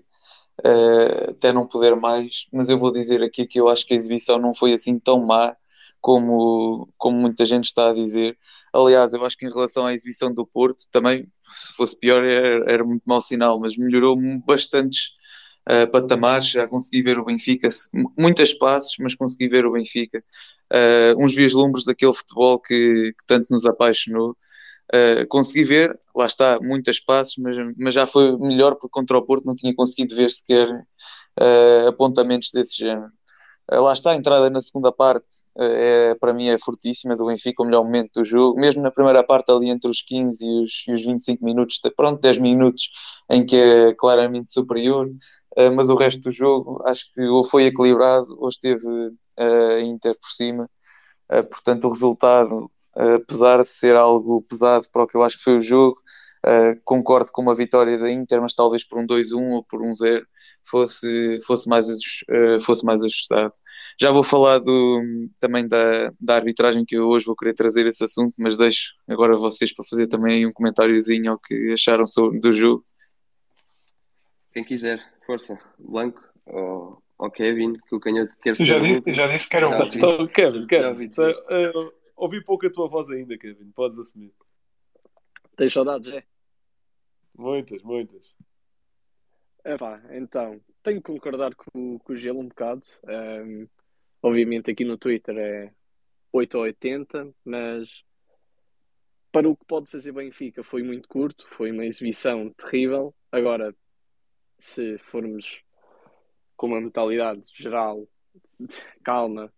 uh, 0.65 1.31
até 1.31 1.53
não 1.53 1.67
poder 1.67 1.97
mais, 1.97 2.47
mas 2.53 2.69
eu 2.69 2.79
vou 2.79 2.93
dizer 2.93 3.23
aqui 3.23 3.47
que 3.47 3.61
eu 3.61 3.69
acho 3.69 3.87
que 3.87 3.95
a 3.95 3.97
exibição 3.97 4.39
não 4.39 4.55
foi 4.55 4.73
assim 4.73 4.99
tão 4.99 5.25
má 5.27 5.57
como, 6.01 6.89
como 6.99 7.19
muita 7.19 7.45
gente 7.45 7.65
está 7.65 7.91
a 7.91 7.95
dizer. 7.95 8.39
Aliás, 8.73 9.15
eu 9.15 9.25
acho 9.25 9.39
que 9.39 9.47
em 9.47 9.51
relação 9.51 9.87
à 9.87 9.95
exibição 9.95 10.33
do 10.33 10.47
Porto, 10.47 10.85
também, 10.91 11.27
se 11.49 11.75
fosse 11.75 11.99
pior, 11.99 12.23
era, 12.23 12.73
era 12.73 12.85
muito 12.85 13.03
mau 13.07 13.23
sinal, 13.23 13.59
mas 13.59 13.77
melhorou 13.77 14.17
bastantes 14.47 15.13
uh, 15.69 15.91
patamares. 15.91 16.49
Já 16.49 16.67
consegui 16.69 17.03
ver 17.03 17.19
o 17.19 17.25
Benfica, 17.25 17.69
muitas 18.17 18.53
passes, 18.53 18.95
mas 18.99 19.15
consegui 19.15 19.49
ver 19.49 19.67
o 19.67 19.73
Benfica. 19.73 20.23
Uh, 20.73 21.23
uns 21.23 21.35
vislumbres 21.35 21.85
daquele 21.85 22.15
futebol 22.15 22.59
que, 22.61 23.13
que 23.13 23.27
tanto 23.27 23.47
nos 23.51 23.65
apaixonou. 23.67 24.37
Uh, 24.95 25.27
consegui 25.29 25.65
ver, 25.65 25.99
lá 26.15 26.27
está, 26.27 26.59
muitas 26.61 27.01
passes, 27.01 27.37
mas, 27.39 27.57
mas 27.77 27.95
já 27.95 28.07
foi 28.07 28.37
melhor 28.39 28.75
porque 28.75 28.89
contra 28.91 29.17
o 29.17 29.23
Porto 29.23 29.47
não 29.47 29.55
tinha 29.55 29.75
conseguido 29.75 30.15
ver 30.15 30.31
sequer 30.31 30.69
apontamentos 31.89 32.51
desse 32.53 32.79
género. 32.79 33.11
Lá 33.73 33.95
está, 33.95 34.13
a 34.13 34.17
entrada 34.17 34.51
na 34.51 34.61
segunda 34.61 34.93
parte 34.93 35.43
é, 35.59 36.15
para 36.17 36.35
mim 36.35 36.49
é 36.49 36.59
fortíssima 36.59 37.17
do 37.17 37.27
Benfica, 37.27 37.63
o 37.63 37.67
melhor 37.67 37.83
momento 37.83 38.21
do 38.21 38.25
jogo, 38.25 38.61
mesmo 38.61 38.83
na 38.83 38.91
primeira 38.91 39.25
parte 39.25 39.51
ali 39.51 39.71
entre 39.71 39.91
os 39.91 40.03
15 40.03 40.45
e 40.45 40.63
os, 40.63 40.85
e 40.87 40.93
os 40.93 41.03
25 41.03 41.43
minutos, 41.43 41.81
pronto, 41.97 42.21
10 42.21 42.39
minutos 42.39 42.91
em 43.31 43.45
que 43.45 43.57
é 43.57 43.95
claramente 43.95 44.53
superior, 44.53 45.09
mas 45.75 45.89
o 45.89 45.95
resto 45.95 46.23
do 46.23 46.33
jogo 46.33 46.81
acho 46.85 47.13
que 47.13 47.21
ou 47.23 47.45
foi 47.45 47.67
equilibrado 47.67 48.37
ou 48.39 48.49
esteve 48.49 48.87
a 49.37 49.81
Inter 49.81 50.19
por 50.19 50.31
cima, 50.31 50.69
portanto 51.29 51.87
o 51.87 51.91
resultado 51.91 52.71
apesar 52.95 53.63
de 53.63 53.71
ser 53.71 53.97
algo 53.97 54.43
pesado 54.43 54.89
para 54.91 55.03
o 55.03 55.07
que 55.07 55.17
eu 55.17 55.23
acho 55.23 55.39
que 55.39 55.45
foi 55.45 55.57
o 55.57 55.61
jogo. 55.61 56.01
Concordo 56.85 57.33
com 57.33 57.43
uma 57.43 57.55
vitória 57.55 57.99
da 57.99 58.11
Inter, 58.11 58.41
mas 58.41 58.55
talvez 58.55 58.87
por 58.87 58.99
um 58.99 59.07
2-1 59.07 59.55
ou 59.55 59.65
por 59.65 59.83
um 59.83 59.95
0 59.95 60.27
fosse, 60.63 61.39
fosse, 61.47 61.69
mais, 61.69 61.87
fosse 62.65 62.85
mais 62.85 63.03
ajustado. 63.03 63.53
Já 64.01 64.11
vou 64.11 64.25
falar 64.25 64.59
do, 64.59 65.01
também 65.41 65.69
da, 65.69 66.13
da 66.21 66.35
arbitragem, 66.35 66.85
que 66.85 66.97
eu 66.97 67.07
hoje 67.07 67.27
vou 67.27 67.37
querer 67.37 67.55
trazer 67.55 67.87
esse 67.87 68.03
assunto, 68.03 68.35
mas 68.39 68.57
deixo 68.57 68.93
agora 69.09 69.37
vocês 69.37 69.73
para 69.73 69.85
fazer 69.89 70.09
também 70.09 70.45
um 70.47 70.53
comentáriozinho 70.53 71.31
ao 71.31 71.39
que 71.39 71.73
acharam 71.73 72.07
sobre, 72.07 72.41
do 72.41 72.53
jogo. 72.53 72.83
Quem 74.53 74.65
quiser, 74.65 75.01
força. 75.25 75.59
Blanco 75.79 76.23
ou, 76.47 77.03
ou 77.19 77.31
Kevin, 77.31 77.75
que 77.75 77.95
o 77.95 78.01
canhoto 78.01 78.37
quer 78.41 78.57
ser. 78.57 78.67
Já 78.67 78.79
disse, 78.79 79.15
já 79.15 79.27
disse 79.27 79.49
que 79.49 79.57
era 79.57 79.69
um. 79.69 79.83
Então, 79.83 80.27
Kevin, 80.29 80.67
Kevin. 80.67 81.11
Ouvi 82.17 82.43
pouco 82.45 82.67
a 82.67 82.71
tua 82.71 82.89
voz 82.89 83.11
ainda, 83.11 83.37
Kevin. 83.37 83.71
Podes 83.73 83.99
assumir. 83.99 84.33
Tens 85.57 85.73
saudades, 85.73 86.13
é? 86.13 86.25
Muitas, 87.37 87.83
muitas. 87.83 88.33
É 89.65 89.77
pá, 89.77 90.01
então, 90.11 90.61
tenho 90.83 91.01
que 91.01 91.13
concordar 91.13 91.55
com, 91.55 91.99
com 91.99 92.13
o 92.13 92.17
Gelo 92.17 92.41
um 92.41 92.49
bocado. 92.49 92.85
Um, 93.05 93.67
obviamente 94.23 94.71
aqui 94.71 94.85
no 94.85 94.99
Twitter 94.99 95.37
é 95.37 95.73
8 96.33 96.55
ou 96.59 96.65
80, 96.65 97.35
mas 97.45 98.05
para 99.33 99.49
o 99.49 99.57
que 99.57 99.65
pode 99.65 99.91
fazer 99.91 100.13
Benfica 100.13 100.63
foi 100.63 100.83
muito 100.83 101.09
curto, 101.09 101.47
foi 101.51 101.73
uma 101.73 101.87
exibição 101.87 102.51
terrível. 102.51 103.15
Agora, 103.33 103.75
se 104.59 104.99
formos 104.99 105.63
com 106.57 106.67
uma 106.69 106.81
mentalidade 106.81 107.47
geral, 107.55 108.07
calma, 109.03 109.53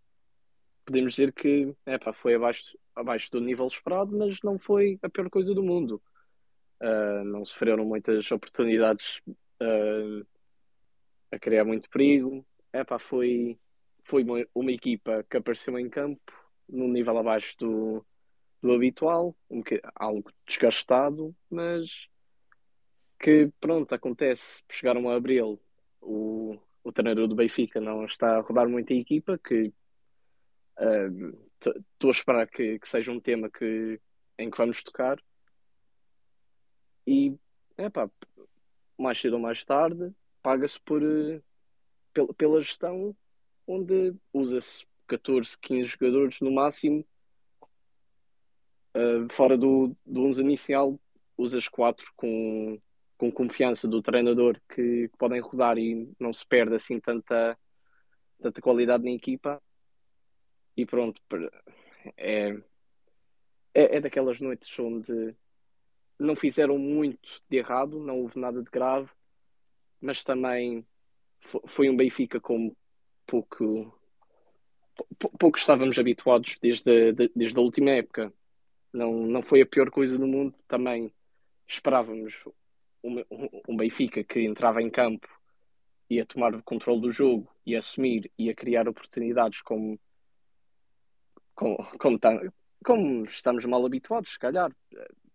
podemos 0.85 1.15
dizer 1.15 1.33
que 1.33 1.75
epá, 1.87 2.12
foi 2.12 2.35
abaixo, 2.35 2.79
abaixo 2.95 3.31
do 3.31 3.41
nível 3.41 3.67
esperado, 3.67 4.17
mas 4.17 4.41
não 4.43 4.59
foi 4.59 4.99
a 5.03 5.09
pior 5.09 5.29
coisa 5.29 5.55
do 5.55 5.62
mundo. 5.62 6.03
Uh, 6.81 7.25
não 7.25 7.45
sofreram 7.45 7.85
muitas 7.85 8.31
oportunidades 8.31 9.21
uh, 9.26 10.26
a 11.31 11.38
criar 11.38 11.65
muito 11.65 11.88
perigo. 11.91 12.47
Epá, 12.73 12.99
foi 12.99 13.59
foi 14.07 14.23
uma, 14.23 14.47
uma, 14.55 14.71
equipa 14.71 15.25
que 15.29 15.37
apareceu 15.37 15.76
em 15.79 15.91
campo 15.91 16.33
num 16.69 16.88
nível 16.88 17.19
abaixo 17.19 17.57
do, 17.59 18.07
do 18.62 18.73
habitual, 18.73 19.37
um, 19.50 19.62
algo 19.97 20.31
desgastado, 20.47 21.35
mas 21.50 22.09
que 23.18 23.50
pronto, 23.61 23.94
acontece. 23.94 24.62
Chegaram 24.70 25.08
a 25.08 25.16
abril, 25.16 25.61
o, 26.00 26.58
o 26.85 26.92
treinador 26.92 27.26
do 27.28 27.35
Benfica 27.35 27.80
não 27.80 28.04
está 28.04 28.37
a 28.37 28.40
rodar 28.40 28.68
muito 28.68 28.92
a 28.92 28.96
equipa, 28.96 29.38
que 29.38 29.73
Estou 31.58 31.73
uh, 32.04 32.08
a 32.08 32.11
esperar 32.11 32.49
que, 32.49 32.78
que, 32.78 32.88
seja 32.88 33.11
um 33.11 33.18
tema 33.18 33.50
que, 33.50 33.99
em 34.38 34.50
que 34.50 34.58
vamos 34.58 34.82
tocar. 34.82 35.18
E, 37.06 37.35
é 37.78 37.88
pá, 37.88 38.11
mais 38.99 39.18
cedo 39.18 39.35
ou 39.35 39.40
mais 39.40 39.64
tarde, 39.64 40.12
paga-se 40.42 40.78
por, 40.80 41.00
pela, 42.12 42.35
pela 42.35 42.61
gestão, 42.61 43.16
onde 43.66 44.14
usa-se 44.32 44.87
14, 45.06 45.56
15 45.58 45.88
jogadores 45.88 46.40
no 46.40 46.50
máximo. 46.50 47.06
Uh, 48.94 49.30
fora 49.30 49.56
do, 49.56 49.96
do 50.04 50.23
11 50.25 50.40
inicial, 50.40 51.00
usas 51.37 51.68
4 51.68 52.12
com, 52.16 52.80
com 53.16 53.30
confiança 53.30 53.88
do 53.88 54.02
treinador 54.02 54.61
que, 54.68 55.08
que 55.08 55.16
podem 55.16 55.40
rodar 55.40 55.78
e 55.78 56.12
não 56.18 56.32
se 56.32 56.46
perde 56.46 56.75
assim 56.75 57.00
tanta, 57.00 57.58
tanta 58.40 58.61
qualidade 58.61 59.04
na 59.04 59.11
equipa 59.11 59.61
e 60.76 60.85
pronto, 60.85 61.20
é, 62.16 62.50
é, 63.75 63.96
é 63.96 64.00
daquelas 64.00 64.38
noites 64.40 64.78
onde 64.78 65.35
não 66.18 66.37
fizeram 66.37 66.78
muito 66.78 67.42
de 67.49 67.56
errado, 67.56 67.99
não 67.99 68.20
houve 68.20 68.38
nada 68.38 68.62
de 68.62 68.70
grave, 68.70 69.08
mas 70.00 70.23
também 70.23 70.87
foi 71.40 71.88
um 71.88 71.96
Benfica 71.96 72.40
como 72.40 72.76
pouco, 73.26 73.99
pouco 75.38 75.58
estávamos 75.58 75.99
habituados 75.99 76.58
desde, 76.61 76.90
a, 76.90 77.12
desde 77.35 77.58
a 77.58 77.62
última 77.62 77.90
época. 77.90 78.32
Não, 78.92 79.26
não 79.26 79.42
foi 79.42 79.61
a 79.62 79.66
pior 79.66 79.90
coisa 79.90 80.16
do 80.16 80.26
mundo, 80.26 80.54
também 80.66 81.12
esperávamos 81.66 82.44
um, 83.06 83.48
um 83.68 83.76
Benfica 83.76 84.22
que 84.25 84.40
entrava 84.40 84.82
em 84.82 84.90
campo 84.90 85.28
e 86.08 86.20
a 86.20 86.26
tomar 86.26 86.54
o 86.54 86.62
controle 86.62 87.00
do 87.00 87.10
jogo 87.10 87.48
e 87.64 87.75
a 87.75 87.78
assumir 87.78 88.30
e 88.38 88.48
a 88.50 88.54
criar 88.54 88.88
oportunidades 88.88 89.60
como 89.62 89.98
como, 91.56 91.76
como, 91.98 92.18
tá, 92.18 92.38
como 92.84 93.25
estamos 93.25 93.64
mal 93.64 93.84
habituados, 93.84 94.30
se 94.30 94.38
calhar. 94.38 94.70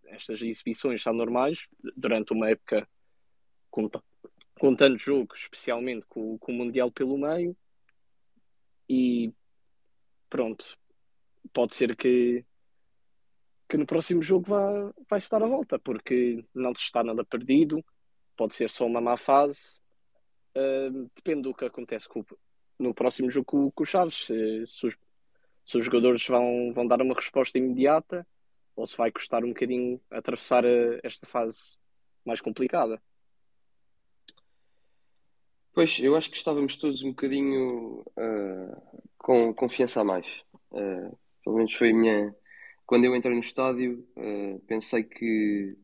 Estas 0.04 0.40
exibições 0.40 1.02
são 1.02 1.12
normais 1.12 1.66
durante 1.96 2.32
uma 2.32 2.48
época 2.48 2.88
com, 3.70 3.90
com 4.58 4.74
tanto 4.74 4.98
jogo, 4.98 5.34
especialmente 5.34 6.06
com, 6.06 6.38
com 6.38 6.52
o 6.52 6.54
Mundial 6.54 6.92
pelo 6.92 7.18
meio. 7.18 7.56
E 8.88 9.32
pronto, 10.30 10.78
pode 11.52 11.74
ser 11.74 11.96
que, 11.96 12.44
que 13.72 13.78
no 13.78 13.86
próximo 13.86 14.22
jogo 14.22 14.50
vá, 14.50 14.92
vai 15.08 15.18
se 15.18 15.30
dar 15.30 15.42
a 15.42 15.46
volta, 15.46 15.78
porque 15.78 16.44
não 16.54 16.74
se 16.74 16.82
está 16.82 17.02
nada 17.02 17.24
perdido, 17.24 17.82
pode 18.36 18.52
ser 18.52 18.68
só 18.68 18.84
uma 18.84 19.00
má 19.00 19.16
fase. 19.16 19.62
Uh, 20.54 21.10
depende 21.16 21.44
do 21.44 21.54
que 21.54 21.64
acontece 21.64 22.06
com, 22.06 22.22
no 22.78 22.92
próximo 22.92 23.30
jogo 23.30 23.46
com, 23.46 23.70
com 23.70 23.82
o 23.82 23.86
Chaves. 23.86 24.26
Se, 24.26 24.66
se 24.66 24.86
os, 24.86 24.98
se 25.64 25.78
os 25.78 25.84
jogadores 25.86 26.26
vão, 26.26 26.74
vão 26.74 26.86
dar 26.86 27.00
uma 27.00 27.14
resposta 27.14 27.56
imediata 27.56 28.26
ou 28.76 28.86
se 28.86 28.94
vai 28.94 29.10
custar 29.10 29.42
um 29.42 29.48
bocadinho 29.48 29.98
atravessar 30.10 30.66
eh, 30.66 31.00
esta 31.02 31.26
fase 31.26 31.78
mais 32.26 32.42
complicada. 32.42 33.02
Pois, 35.72 35.98
eu 35.98 36.14
acho 36.14 36.30
que 36.30 36.36
estávamos 36.36 36.76
todos 36.76 37.02
um 37.02 37.08
bocadinho 37.08 38.04
uh, 38.18 39.00
com 39.16 39.54
confiança 39.54 40.02
a 40.02 40.04
mais. 40.04 40.44
Uh, 40.70 41.18
pelo 41.42 41.56
menos 41.56 41.72
foi 41.72 41.90
a 41.90 41.94
minha. 41.94 42.41
Quando 42.92 43.06
eu 43.06 43.16
entrei 43.16 43.32
no 43.32 43.40
estádio, 43.40 44.06
uh, 44.18 44.58
pensei 44.66 45.02
que, 45.02 45.78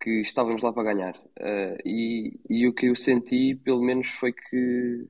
que 0.00 0.22
estávamos 0.22 0.62
lá 0.62 0.72
para 0.72 0.94
ganhar. 0.94 1.20
E, 1.84 2.40
e, 2.48 2.66
o 2.66 2.72
que 2.72 2.86
eu 2.86 2.96
senti, 2.96 3.54
pelo 3.54 3.82
menos, 3.82 4.08
foi 4.08 4.32
que 4.32 5.06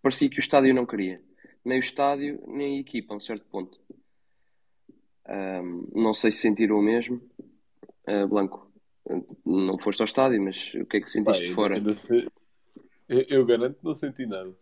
parecia 0.00 0.30
que 0.30 0.38
o 0.38 0.40
estádio 0.40 0.72
não 0.72 0.86
queria 0.86 1.20
nem 1.64 1.78
o 1.78 1.80
estádio, 1.80 2.44
nem 2.46 2.76
a 2.76 2.80
equipa, 2.80 3.12
a 3.12 3.16
um 3.16 3.20
certo 3.20 3.44
ponto. 3.46 3.76
Não 5.92 6.14
sei 6.14 6.30
se 6.30 6.38
sentiram 6.38 6.78
o 6.78 6.82
mesmo. 6.82 7.20
Uh, 8.08 8.28
Blanco, 8.28 8.70
não 9.44 9.76
foste 9.80 10.00
ao 10.00 10.06
estádio, 10.06 10.40
mas 10.40 10.72
o 10.74 10.86
que 10.86 10.98
é 10.98 11.00
que 11.00 11.10
sentiste 11.10 11.46
de 11.46 11.52
fora? 11.52 11.74
Ainda, 11.74 11.90
Eu, 13.08 13.24
eu 13.28 13.44
garanto 13.44 13.80
que 13.80 13.84
não 13.84 13.96
senti 13.96 14.26
nada. 14.26 14.54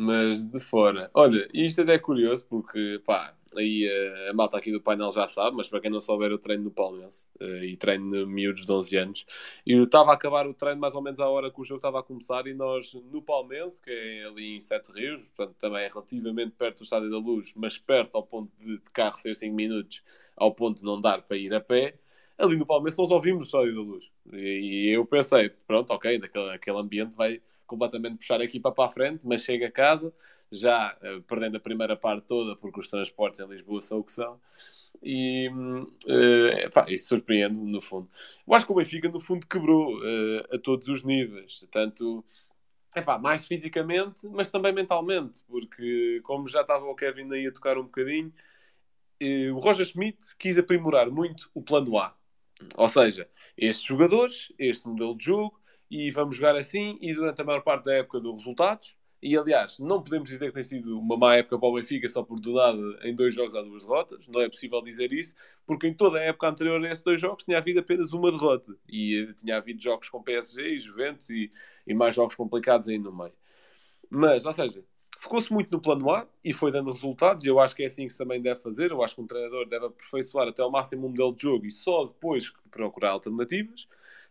Mas 0.00 0.44
de 0.44 0.60
fora. 0.60 1.10
Olha, 1.12 1.48
isto 1.52 1.82
até 1.82 1.94
é 1.94 1.98
curioso 1.98 2.46
porque, 2.48 3.02
pá, 3.04 3.36
aí 3.56 3.84
a, 4.28 4.30
a 4.30 4.32
malta 4.32 4.56
aqui 4.56 4.70
do 4.70 4.80
painel 4.80 5.10
já 5.10 5.26
sabe, 5.26 5.56
mas 5.56 5.68
para 5.68 5.80
quem 5.80 5.90
não 5.90 6.00
souber, 6.00 6.30
eu 6.30 6.38
treino 6.38 6.62
no 6.64 6.70
Palmeiras 6.70 7.28
uh, 7.40 7.64
e 7.64 7.76
treino 7.76 8.24
miúdos 8.28 8.64
de 8.64 8.70
11 8.72 8.96
anos. 8.96 9.26
E 9.66 9.72
eu 9.72 9.82
estava 9.82 10.12
a 10.12 10.14
acabar 10.14 10.46
o 10.46 10.54
treino 10.54 10.80
mais 10.80 10.94
ou 10.94 11.02
menos 11.02 11.18
à 11.18 11.28
hora 11.28 11.50
que 11.50 11.60
o 11.60 11.64
jogo 11.64 11.78
estava 11.78 11.98
a 11.98 12.02
começar. 12.04 12.46
E 12.46 12.54
nós 12.54 12.94
no 13.10 13.20
Palmeiras, 13.20 13.80
que 13.80 13.90
é 13.90 14.24
ali 14.26 14.56
em 14.56 14.60
Sete 14.60 14.92
Rios, 14.92 15.28
portanto 15.30 15.56
também 15.58 15.82
é 15.82 15.88
relativamente 15.88 16.52
perto 16.52 16.78
do 16.78 16.84
Estádio 16.84 17.10
da 17.10 17.18
Luz, 17.18 17.52
mas 17.56 17.76
perto 17.76 18.16
ao 18.16 18.22
ponto 18.22 18.52
de, 18.56 18.78
de 18.78 18.90
carro 18.92 19.18
ser 19.18 19.34
5 19.34 19.52
minutos, 19.52 20.00
ao 20.36 20.54
ponto 20.54 20.78
de 20.78 20.84
não 20.84 21.00
dar 21.00 21.22
para 21.22 21.36
ir 21.36 21.52
a 21.52 21.60
pé 21.60 21.98
ali 22.38 22.56
no 22.56 22.64
Palmeiras 22.64 22.96
nós 22.96 23.10
ouvimos 23.10 23.40
o 23.40 23.46
Estádio 23.48 23.74
da 23.74 23.80
Luz. 23.80 24.10
E, 24.32 24.86
e 24.86 24.88
eu 24.90 25.04
pensei, 25.04 25.50
pronto, 25.66 25.90
ok, 25.92 26.18
naquele, 26.18 26.50
aquele 26.50 26.78
ambiente 26.78 27.16
vai 27.16 27.42
completamente 27.68 28.18
puxar 28.18 28.40
a 28.40 28.44
equipa 28.44 28.72
para 28.72 28.86
a 28.86 28.92
frente, 28.92 29.26
mas 29.26 29.42
chega 29.42 29.68
a 29.68 29.70
casa, 29.70 30.12
já 30.50 30.96
uh, 31.02 31.22
perdendo 31.22 31.56
a 31.56 31.60
primeira 31.60 31.96
parte 31.96 32.26
toda, 32.26 32.56
porque 32.56 32.80
os 32.80 32.88
transportes 32.88 33.38
em 33.38 33.46
Lisboa 33.46 33.80
são 33.80 33.98
o 33.98 34.04
que 34.04 34.10
são. 34.12 34.40
E, 35.00 35.48
uh, 35.48 36.48
epá, 36.64 36.86
isso 36.88 37.08
surpreende 37.08 37.60
no 37.60 37.80
fundo. 37.80 38.08
Eu 38.46 38.54
acho 38.54 38.66
que 38.66 38.72
o 38.72 38.74
Benfica, 38.74 39.08
no 39.08 39.20
fundo, 39.20 39.46
quebrou 39.46 39.98
uh, 39.98 40.54
a 40.56 40.58
todos 40.58 40.88
os 40.88 41.04
níveis, 41.04 41.64
tanto 41.70 42.24
epá, 42.96 43.18
mais 43.18 43.46
fisicamente, 43.46 44.26
mas 44.28 44.48
também 44.48 44.72
mentalmente, 44.72 45.42
porque 45.46 46.20
como 46.24 46.48
já 46.48 46.62
estava 46.62 46.84
o 46.86 46.96
Kevin 46.96 47.32
aí 47.32 47.46
a 47.46 47.52
tocar 47.52 47.78
um 47.78 47.84
bocadinho, 47.84 48.32
o 49.54 49.58
Roger 49.58 49.84
Schmidt 49.84 50.36
quis 50.38 50.58
aprimorar 50.58 51.10
muito 51.10 51.50
o 51.52 51.60
plano 51.62 51.98
A. 51.98 52.16
Ou 52.76 52.88
seja, 52.88 53.28
estes 53.56 53.86
jogadores, 53.86 54.52
este 54.58 54.88
modelo 54.88 55.16
de 55.16 55.24
jogo, 55.24 55.57
e 55.90 56.10
vamos 56.10 56.36
jogar 56.36 56.56
assim, 56.56 56.98
e 57.00 57.14
durante 57.14 57.40
a 57.40 57.44
maior 57.44 57.62
parte 57.62 57.84
da 57.86 57.94
época 57.94 58.20
dos 58.20 58.38
resultados. 58.38 58.96
E 59.20 59.36
aliás, 59.36 59.80
não 59.80 60.00
podemos 60.00 60.28
dizer 60.28 60.46
que 60.48 60.54
tem 60.54 60.62
sido 60.62 60.96
uma 60.98 61.16
má 61.16 61.34
época 61.36 61.58
para 61.58 61.68
o 61.68 61.74
Benfica 61.74 62.08
só 62.08 62.22
por 62.22 62.38
do 62.38 62.54
nada 62.54 62.78
em 63.02 63.14
dois 63.14 63.34
jogos 63.34 63.54
há 63.56 63.62
duas 63.62 63.82
derrotas. 63.84 64.28
Não 64.28 64.40
é 64.40 64.48
possível 64.48 64.80
dizer 64.80 65.12
isso, 65.12 65.34
porque 65.66 65.88
em 65.88 65.94
toda 65.94 66.18
a 66.18 66.22
época 66.22 66.48
anterior 66.48 66.84
a 66.84 66.92
esses 66.92 67.02
dois 67.02 67.20
jogos 67.20 67.42
tinha 67.44 67.58
havido 67.58 67.80
apenas 67.80 68.12
uma 68.12 68.30
derrota. 68.30 68.76
E 68.88 69.26
tinha 69.34 69.56
havido 69.56 69.82
jogos 69.82 70.08
com 70.08 70.22
PSG 70.22 70.74
e 70.74 70.78
Juventus 70.78 71.30
e, 71.30 71.50
e 71.86 71.94
mais 71.94 72.14
jogos 72.14 72.36
complicados 72.36 72.88
aí 72.88 72.98
no 72.98 73.12
meio. 73.12 73.32
Mas, 74.10 74.44
ou 74.44 74.52
seja, 74.52 74.84
Focou-se 75.20 75.52
muito 75.52 75.72
no 75.72 75.80
plano 75.80 76.10
A 76.10 76.28
e 76.44 76.52
foi 76.52 76.70
dando 76.70 76.92
resultados, 76.92 77.44
e 77.44 77.48
eu 77.48 77.58
acho 77.58 77.74
que 77.74 77.82
é 77.82 77.86
assim 77.86 78.06
que 78.06 78.12
se 78.12 78.18
também 78.18 78.40
deve 78.40 78.60
fazer. 78.60 78.92
Eu 78.92 79.02
acho 79.02 79.16
que 79.16 79.20
um 79.20 79.26
treinador 79.26 79.68
deve 79.68 79.86
aperfeiçoar 79.86 80.46
até 80.46 80.62
ao 80.62 80.70
máximo 80.70 81.06
um 81.06 81.10
modelo 81.10 81.34
de 81.34 81.42
jogo 81.42 81.66
e 81.66 81.72
só 81.72 82.04
depois 82.04 82.52
procurar 82.70 83.10
alternativas. 83.10 83.88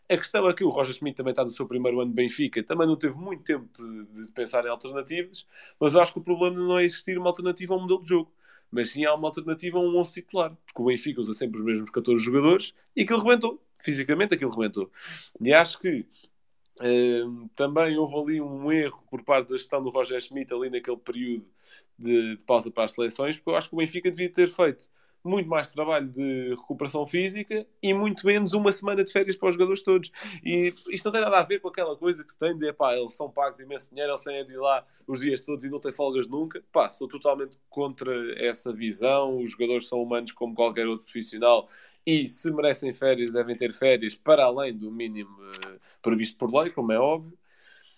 A 0.09 0.15
questão 0.15 0.47
é 0.47 0.53
que 0.53 0.63
o 0.63 0.69
Roger 0.69 0.93
Schmidt 0.93 1.17
também 1.17 1.31
está 1.31 1.43
no 1.43 1.51
seu 1.51 1.67
primeiro 1.67 1.99
ano 1.99 2.11
de 2.11 2.15
Benfica, 2.15 2.63
também 2.63 2.87
não 2.87 2.95
teve 2.95 3.17
muito 3.17 3.43
tempo 3.43 3.67
de 3.75 4.31
pensar 4.31 4.65
em 4.65 4.69
alternativas, 4.69 5.45
mas 5.79 5.93
eu 5.93 6.01
acho 6.01 6.13
que 6.13 6.19
o 6.19 6.23
problema 6.23 6.57
não 6.57 6.79
é 6.79 6.85
existir 6.85 7.17
uma 7.17 7.27
alternativa 7.27 7.73
ao 7.73 7.81
modelo 7.81 8.01
de 8.01 8.09
jogo, 8.09 8.31
mas 8.71 8.91
sim 8.91 9.03
há 9.05 9.13
uma 9.13 9.27
alternativa 9.27 9.77
a 9.77 9.81
um 9.81 9.97
11 9.97 10.13
titular, 10.13 10.55
porque 10.65 10.81
o 10.81 10.85
Benfica 10.85 11.19
usa 11.19 11.33
sempre 11.33 11.59
os 11.59 11.65
mesmos 11.65 11.89
14 11.89 12.23
jogadores 12.23 12.73
e 12.95 13.01
aquilo 13.01 13.19
rebentou, 13.19 13.61
fisicamente 13.79 14.33
aquilo 14.33 14.51
rebentou. 14.51 14.89
E 15.41 15.53
acho 15.53 15.79
que 15.79 16.05
Uh, 16.79 17.49
também 17.55 17.97
houve 17.97 18.15
ali 18.15 18.41
um 18.41 18.71
erro 18.71 19.03
por 19.09 19.23
parte 19.23 19.49
da 19.49 19.57
gestão 19.57 19.81
do 19.81 19.89
Roger 19.89 20.21
Schmidt 20.21 20.53
ali 20.53 20.69
naquele 20.69 20.97
período 20.97 21.47
de, 21.97 22.35
de, 22.35 22.45
pausa 22.45 22.69
para 22.69 22.83
as 22.83 22.91
seleções, 22.91 23.37
porque 23.37 23.49
eu 23.49 23.55
acho 23.55 23.69
que 23.69 23.75
o 23.75 23.79
Benfica 23.79 24.11
devia 24.11 24.31
ter 24.31 24.47
feito 24.49 24.87
muito 25.27 25.49
mais 25.49 25.71
trabalho 25.71 26.07
de 26.07 26.49
recuperação 26.49 27.05
física 27.05 27.65
e 27.81 27.93
muito 27.93 28.25
menos 28.25 28.53
uma 28.53 28.71
semana 28.71 29.03
de 29.03 29.11
férias 29.11 29.35
para 29.35 29.49
os 29.49 29.53
jogadores 29.55 29.81
todos. 29.81 30.11
E 30.43 30.73
isto 30.89 31.05
não 31.05 31.11
tem 31.11 31.21
nada 31.21 31.39
a 31.39 31.43
ver 31.43 31.59
com 31.59 31.67
aquela 31.67 31.95
coisa 31.95 32.23
que 32.23 32.31
se 32.31 32.39
tem 32.39 32.57
de, 32.57 32.71
pá, 32.73 32.95
eles 32.95 33.13
são 33.13 33.29
pagos 33.29 33.59
imenso 33.59 33.89
dinheiro, 33.89 34.11
eles 34.11 34.23
têm 34.23 34.43
de 34.45 34.53
ir 34.53 34.57
lá 34.57 34.85
os 35.05 35.19
dias 35.19 35.41
todos 35.41 35.63
e 35.63 35.69
não 35.69 35.79
têm 35.79 35.93
folgas 35.93 36.27
nunca. 36.27 36.63
Pá, 36.71 36.89
sou 36.89 37.07
totalmente 37.07 37.57
contra 37.69 38.11
essa 38.43 38.73
visão. 38.73 39.39
Os 39.39 39.51
jogadores 39.51 39.87
são 39.87 40.01
humanos 40.01 40.31
como 40.31 40.55
qualquer 40.55 40.87
outro 40.87 41.05
profissional 41.05 41.67
e 42.05 42.25
se 42.27 42.49
merecem 42.51 42.93
férias, 42.93 43.33
devem 43.33 43.55
ter 43.55 43.73
férias 43.73 44.15
para 44.15 44.45
além 44.45 44.73
do 44.73 44.89
mínimo 44.89 45.37
uh, 45.41 45.79
previsto 46.01 46.37
por 46.37 46.49
lei, 46.53 46.71
como 46.71 46.93
é 46.93 46.97
óbvio. 46.97 47.37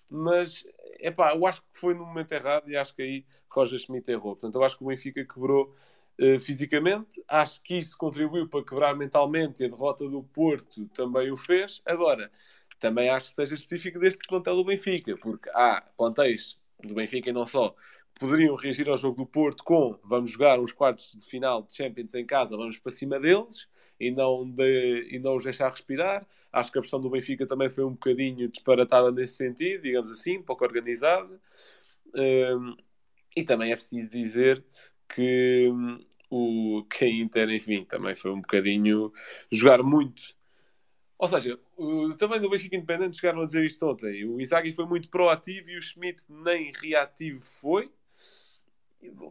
Mas, 0.10 0.65
é 0.99 1.12
pá, 1.12 1.36
eu 1.36 1.45
acho 1.45 1.62
que 1.62 1.67
foi 1.73 1.93
no 1.93 2.06
momento 2.06 2.32
errado 2.32 2.69
e 2.69 2.75
acho 2.75 2.95
que 2.95 3.04
aí 3.04 3.25
Roger 3.47 3.77
Schmidt 3.77 4.10
errou. 4.10 4.36
Portanto, 4.36 4.56
eu 4.56 4.63
acho 4.63 4.77
que 4.77 4.84
o 4.84 4.88
Benfica 4.88 5.23
quebrou 5.23 5.75
eh, 6.19 6.38
fisicamente. 6.38 7.23
Acho 7.27 7.63
que 7.63 7.75
isso 7.75 7.97
contribuiu 7.97 8.47
para 8.47 8.65
quebrar 8.65 8.93
mentalmente 8.93 9.63
e 9.63 9.65
a 9.65 9.69
derrota 9.69 10.08
do 10.10 10.21
Porto 10.21 10.86
também 10.93 11.32
o 11.32 11.38
fez. 11.38 11.82
Agora, 11.86 12.29
também 12.77 13.10
acho 13.10 13.29
que 13.29 13.36
seja 13.36 13.55
específico 13.55 13.99
deste 13.99 14.27
plantel 14.27 14.58
do 14.58 14.65
Benfica, 14.65 15.15
porque 15.17 15.49
há 15.51 15.82
plantéis 15.97 16.60
do 16.84 16.93
Benfica 16.93 17.29
e 17.29 17.34
não 17.34 17.45
só 17.45 17.73
poderiam 18.19 18.53
reagir 18.55 18.89
ao 18.89 18.97
jogo 18.97 19.15
do 19.15 19.25
Porto 19.25 19.63
com 19.63 19.97
vamos 20.03 20.32
jogar 20.32 20.60
uns 20.60 20.73
quartos 20.73 21.15
de 21.17 21.25
final 21.25 21.63
de 21.63 21.73
Champions 21.73 22.13
em 22.13 22.25
casa, 22.25 22.58
vamos 22.58 22.77
para 22.77 22.91
cima 22.91 23.17
deles 23.17 23.69
e 23.97 24.12
não, 24.12 24.49
de, 24.49 25.08
e 25.12 25.19
não 25.19 25.38
os 25.38 25.45
deixar 25.45 25.69
respirar. 25.69 26.27
Acho 26.51 26.69
que 26.69 26.77
a 26.79 26.82
pressão 26.82 26.99
do 26.99 27.10
Benfica 27.10 27.47
também 27.47 27.69
foi 27.69 27.86
um 27.86 27.91
bocadinho 27.91 28.49
disparatada 28.49 29.10
nesse 29.10 29.36
sentido, 29.36 29.84
digamos 29.84 30.12
assim, 30.12 30.41
pouco 30.41 30.65
organizada. 30.65 31.39
Um, 32.13 32.75
e 33.38 33.43
também 33.43 33.71
é 33.71 33.75
preciso 33.75 34.10
dizer 34.10 34.65
que 35.08 35.71
o 36.30 36.84
que 36.84 37.06
a 37.06 37.10
Inter, 37.10 37.50
enfim, 37.50 37.84
também 37.84 38.15
foi 38.15 38.32
um 38.32 38.42
bocadinho 38.42 39.12
jogar 39.52 39.82
muito. 39.84 40.38
Ou 41.18 41.28
seja, 41.28 41.60
o, 41.76 42.15
também 42.15 42.39
no 42.39 42.50
Benfica 42.50 42.78
Independente 42.78 43.18
chegaram 43.18 43.42
a 43.42 43.46
dizer 43.46 43.65
isto 43.65 43.86
ontem. 43.86 44.26
O 44.26 44.39
Isaac 44.39 44.72
foi 44.74 44.86
muito 44.86 45.10
proativo 45.10 45.70
e 45.70 45.78
o 45.78 45.82
Schmidt 45.82 46.24
nem 46.30 46.72
reativo 46.72 47.42
foi. 47.42 47.92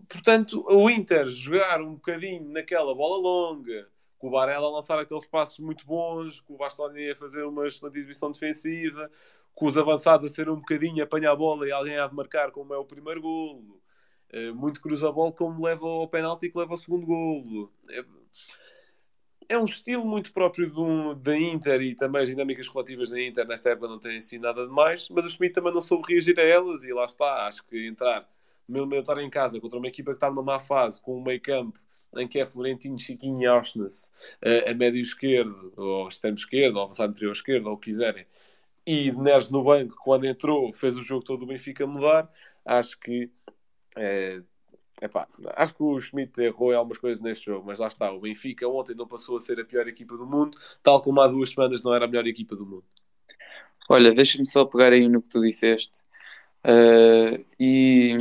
Portanto, 0.08 0.64
o 0.68 0.90
Inter 0.90 1.28
jogar 1.28 1.80
um 1.80 1.94
bocadinho 1.94 2.44
naquela 2.50 2.94
bola 2.94 3.18
longa, 3.18 3.88
com 4.18 4.28
o 4.28 4.30
Barella 4.30 4.66
a 4.66 4.70
lançar 4.70 4.98
aqueles 4.98 5.26
passos 5.26 5.58
muito 5.60 5.86
bons, 5.86 6.40
com 6.40 6.54
o 6.54 6.56
Bastoni 6.56 7.10
a 7.10 7.16
fazer 7.16 7.44
uma 7.44 7.66
excelente 7.66 7.98
exibição 7.98 8.32
defensiva, 8.32 9.10
com 9.54 9.66
os 9.66 9.76
avançados 9.76 10.26
a 10.26 10.28
ser 10.28 10.48
um 10.48 10.56
bocadinho 10.56 11.02
apanhar 11.02 11.32
a 11.32 11.36
bola 11.36 11.66
e 11.66 11.72
alguém 11.72 11.96
a 11.96 12.08
marcar, 12.08 12.50
como 12.50 12.74
é 12.74 12.78
o 12.78 12.84
primeiro 12.84 13.20
golo. 13.20 13.80
Uh, 14.32 14.54
muito 14.54 14.80
cruza 14.80 15.08
a 15.08 15.12
bola, 15.12 15.32
como 15.32 15.64
leva 15.64 15.86
ao 15.86 16.08
penalti 16.08 16.46
e 16.46 16.50
que 16.50 16.58
leva 16.58 16.72
ao 16.72 16.78
segundo 16.78 17.06
golo. 17.06 17.72
É, 17.90 18.04
é 19.50 19.58
um 19.58 19.64
estilo 19.64 20.04
muito 20.04 20.32
próprio 20.32 20.70
um, 20.78 21.14
da 21.14 21.36
Inter 21.38 21.80
e 21.80 21.94
também 21.94 22.22
as 22.22 22.28
dinâmicas 22.28 22.68
coletivas 22.68 23.10
da 23.10 23.20
Inter 23.20 23.46
nesta 23.46 23.70
época 23.70 23.88
não 23.88 23.98
têm 23.98 24.20
sido 24.20 24.42
nada 24.42 24.66
demais, 24.66 25.08
mas 25.08 25.24
o 25.24 25.30
Schmidt 25.30 25.54
também 25.54 25.72
não 25.72 25.80
soube 25.80 26.12
reagir 26.12 26.38
a 26.38 26.42
elas 26.42 26.84
e 26.84 26.92
lá 26.92 27.06
está. 27.06 27.46
Acho 27.46 27.64
que 27.64 27.86
entrar 27.86 28.28
eliminatório 28.68 29.22
em 29.22 29.30
casa 29.30 29.58
contra 29.60 29.78
uma 29.78 29.88
equipa 29.88 30.10
que 30.10 30.18
está 30.18 30.28
numa 30.28 30.42
má 30.42 30.58
fase, 30.60 31.00
com 31.00 31.18
um 31.18 31.22
meio 31.22 31.40
campo 31.40 31.78
em 32.16 32.26
que 32.26 32.40
é 32.40 32.46
Florentino, 32.46 32.98
Chiquinho 32.98 33.42
e 33.42 33.46
Auschnitz 33.46 34.10
a, 34.42 34.70
a 34.70 34.74
médio 34.74 35.00
esquerdo, 35.00 35.72
ou 35.76 36.08
extremo 36.08 36.36
esquerdo, 36.36 36.76
ou 36.76 36.84
avançado 36.84 37.12
interior 37.12 37.32
esquerdo, 37.32 37.66
ou 37.66 37.74
o 37.74 37.78
que 37.78 37.90
quiserem, 37.90 38.26
e 38.86 39.12
Neres 39.12 39.50
no 39.50 39.62
banco, 39.62 39.96
quando 40.02 40.24
entrou, 40.24 40.72
fez 40.72 40.96
o 40.96 41.02
jogo 41.02 41.22
todo 41.22 41.42
o 41.42 41.46
Benfica 41.46 41.86
mudar. 41.86 42.30
Acho 42.64 42.98
que 42.98 43.30
é, 43.98 44.40
epá, 45.02 45.28
acho 45.56 45.74
que 45.74 45.82
o 45.82 45.98
Schmidt 45.98 46.40
errou 46.40 46.72
em 46.72 46.76
algumas 46.76 46.98
coisas 46.98 47.22
neste 47.22 47.46
jogo, 47.46 47.66
mas 47.66 47.78
lá 47.78 47.88
está. 47.88 48.10
O 48.12 48.20
Benfica 48.20 48.66
ontem 48.68 48.94
não 48.94 49.06
passou 49.06 49.36
a 49.36 49.40
ser 49.40 49.60
a 49.60 49.64
pior 49.64 49.86
equipa 49.88 50.16
do 50.16 50.26
mundo, 50.26 50.58
tal 50.82 51.02
como 51.02 51.20
há 51.20 51.26
duas 51.26 51.50
semanas 51.50 51.82
não 51.82 51.94
era 51.94 52.04
a 52.04 52.08
melhor 52.08 52.26
equipa 52.26 52.54
do 52.54 52.64
mundo. 52.64 52.84
Olha, 53.90 54.12
deixa-me 54.12 54.46
só 54.46 54.64
pegar 54.64 54.92
aí 54.92 55.08
no 55.08 55.22
que 55.22 55.30
tu 55.30 55.40
disseste 55.40 56.04
uh, 56.66 57.44
e, 57.58 58.14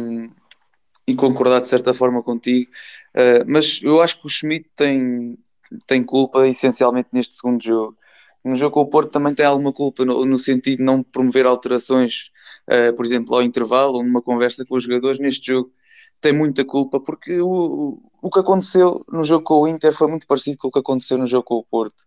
e, 1.06 1.16
concordar 1.16 1.60
de 1.60 1.68
certa 1.68 1.94
forma 1.94 2.24
contigo, 2.24 2.72
uh, 3.16 3.44
mas 3.46 3.82
eu 3.84 4.02
acho 4.02 4.22
que 4.22 4.28
o 4.28 4.30
Schmidt 4.30 4.70
tem, 4.76 5.38
tem 5.86 6.04
culpa 6.04 6.48
essencialmente 6.48 7.10
neste 7.12 7.36
segundo 7.36 7.62
jogo. 7.62 7.98
No 8.44 8.56
jogo 8.56 8.76
com 8.76 8.82
o 8.82 8.88
Porto 8.88 9.12
também 9.12 9.36
tem 9.36 9.46
alguma 9.46 9.74
culpa 9.74 10.06
no, 10.06 10.26
no 10.26 10.38
sentido 10.38 10.78
de 10.78 10.84
não 10.84 11.04
promover 11.04 11.46
alterações 11.46 12.32
uh, 12.70 12.96
por 12.96 13.06
exemplo, 13.06 13.36
ao 13.36 13.44
intervalo 13.44 13.96
ou 13.96 14.04
numa 14.04 14.22
conversa 14.22 14.66
com 14.66 14.76
os 14.76 14.84
jogadores, 14.84 15.20
neste 15.20 15.48
jogo 15.48 15.72
tem 16.22 16.34
muita 16.34 16.66
culpa, 16.66 17.00
porque 17.00 17.40
o, 17.42 18.00
o 18.22 18.30
que 18.30 18.40
aconteceu 18.40 19.06
no 19.12 19.24
jogo 19.24 19.44
com 19.44 19.62
o 19.62 19.68
Inter 19.68 19.94
foi 19.94 20.08
muito 20.08 20.26
parecido 20.28 20.58
com 20.58 20.68
o 20.70 20.72
que 20.72 20.80
aconteceu 20.80 21.18
no 21.18 21.28
jogo 21.28 21.44
com 21.44 21.56
o 21.56 21.64
Porto. 21.64 22.04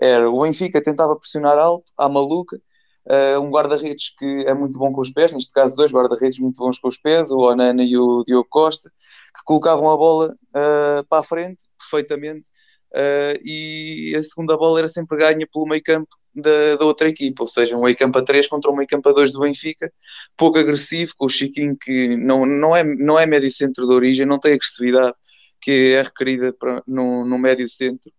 Era 0.00 0.28
o 0.30 0.42
Benfica 0.42 0.82
tentava 0.82 1.16
pressionar 1.16 1.58
alto, 1.58 1.92
à 1.96 2.08
maluca, 2.08 2.60
uh, 3.08 3.40
um 3.40 3.50
guarda-redes 3.50 4.14
que 4.18 4.44
é 4.46 4.54
muito 4.54 4.78
bom 4.78 4.92
com 4.92 5.00
os 5.00 5.10
pés, 5.10 5.32
neste 5.32 5.52
caso 5.52 5.76
dois 5.76 5.92
guarda-redes 5.92 6.38
muito 6.38 6.58
bons 6.58 6.78
com 6.78 6.88
os 6.88 6.96
pés, 6.96 7.30
o 7.30 7.38
Onana 7.38 7.82
e 7.82 7.96
o 7.96 8.24
Diogo 8.24 8.48
Costa, 8.50 8.90
que 8.90 9.44
colocavam 9.44 9.90
a 9.90 9.96
bola 9.96 10.28
uh, 10.28 11.04
para 11.08 11.20
a 11.20 11.22
frente 11.22 11.66
perfeitamente, 11.78 12.48
uh, 12.94 13.38
e 13.44 14.14
a 14.16 14.22
segunda 14.22 14.56
bola 14.56 14.80
era 14.80 14.88
sempre 14.88 15.18
ganha 15.18 15.46
pelo 15.52 15.66
meio 15.66 15.82
campo 15.82 16.16
da, 16.34 16.76
da, 16.76 16.84
outra 16.84 17.08
equipa, 17.08 17.42
ou 17.42 17.48
seja, 17.48 17.76
um 17.76 17.82
meio 17.84 17.96
campo 17.96 18.18
a 18.18 18.24
3 18.24 18.46
contra 18.48 18.70
um 18.70 18.76
meio 18.76 18.88
campo 18.88 19.08
a 19.08 19.12
2 19.12 19.32
do 19.32 19.40
Benfica, 19.40 19.92
pouco 20.36 20.58
agressivo, 20.58 21.12
com 21.16 21.26
o 21.26 21.28
Chiquinho 21.28 21.76
que 21.76 22.16
não, 22.16 22.46
não, 22.46 22.74
é, 22.74 22.84
não 22.84 23.18
é 23.18 23.26
médio 23.26 23.50
centro 23.50 23.86
de 23.86 23.92
origem, 23.92 24.26
não 24.26 24.38
tem 24.38 24.54
agressividade 24.54 25.14
que 25.60 25.94
é 25.94 26.02
requerida 26.02 26.52
para, 26.52 26.82
no, 26.86 27.24
no 27.24 27.38
médio 27.38 27.68
centro. 27.68 28.10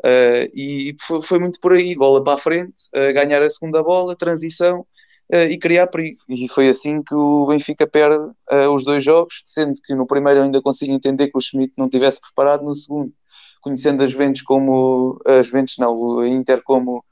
Uh, 0.00 0.46
e 0.54 0.94
foi, 1.00 1.22
foi, 1.22 1.38
muito 1.38 1.58
por 1.60 1.72
aí, 1.72 1.94
bola 1.94 2.22
para 2.22 2.34
a 2.34 2.38
frente, 2.38 2.74
uh, 2.94 3.12
ganhar 3.14 3.42
a 3.42 3.50
segunda 3.50 3.82
bola, 3.82 4.16
transição, 4.16 4.86
uh, 5.32 5.50
e 5.50 5.58
criar 5.58 5.86
perigo. 5.86 6.20
E 6.28 6.48
foi 6.48 6.68
assim 6.68 7.02
que 7.02 7.14
o 7.14 7.46
Benfica 7.46 7.86
perde 7.86 8.16
uh, 8.52 8.70
os 8.74 8.84
dois 8.84 9.02
jogos, 9.02 9.42
sendo 9.44 9.74
que 9.82 9.94
no 9.94 10.06
primeiro 10.06 10.42
ainda 10.42 10.60
consigo 10.62 10.92
entender 10.92 11.28
que 11.28 11.38
o 11.38 11.40
Schmidt 11.40 11.72
não 11.76 11.88
tivesse 11.88 12.20
preparado, 12.20 12.64
no 12.64 12.74
segundo, 12.74 13.12
conhecendo 13.60 14.04
as 14.04 14.10
Juventus 14.10 14.42
como 14.42 15.20
as 15.24 15.46
Juventus 15.46 15.76
não, 15.78 16.20
a 16.20 16.28
Inter 16.28 16.62
como, 16.62 17.04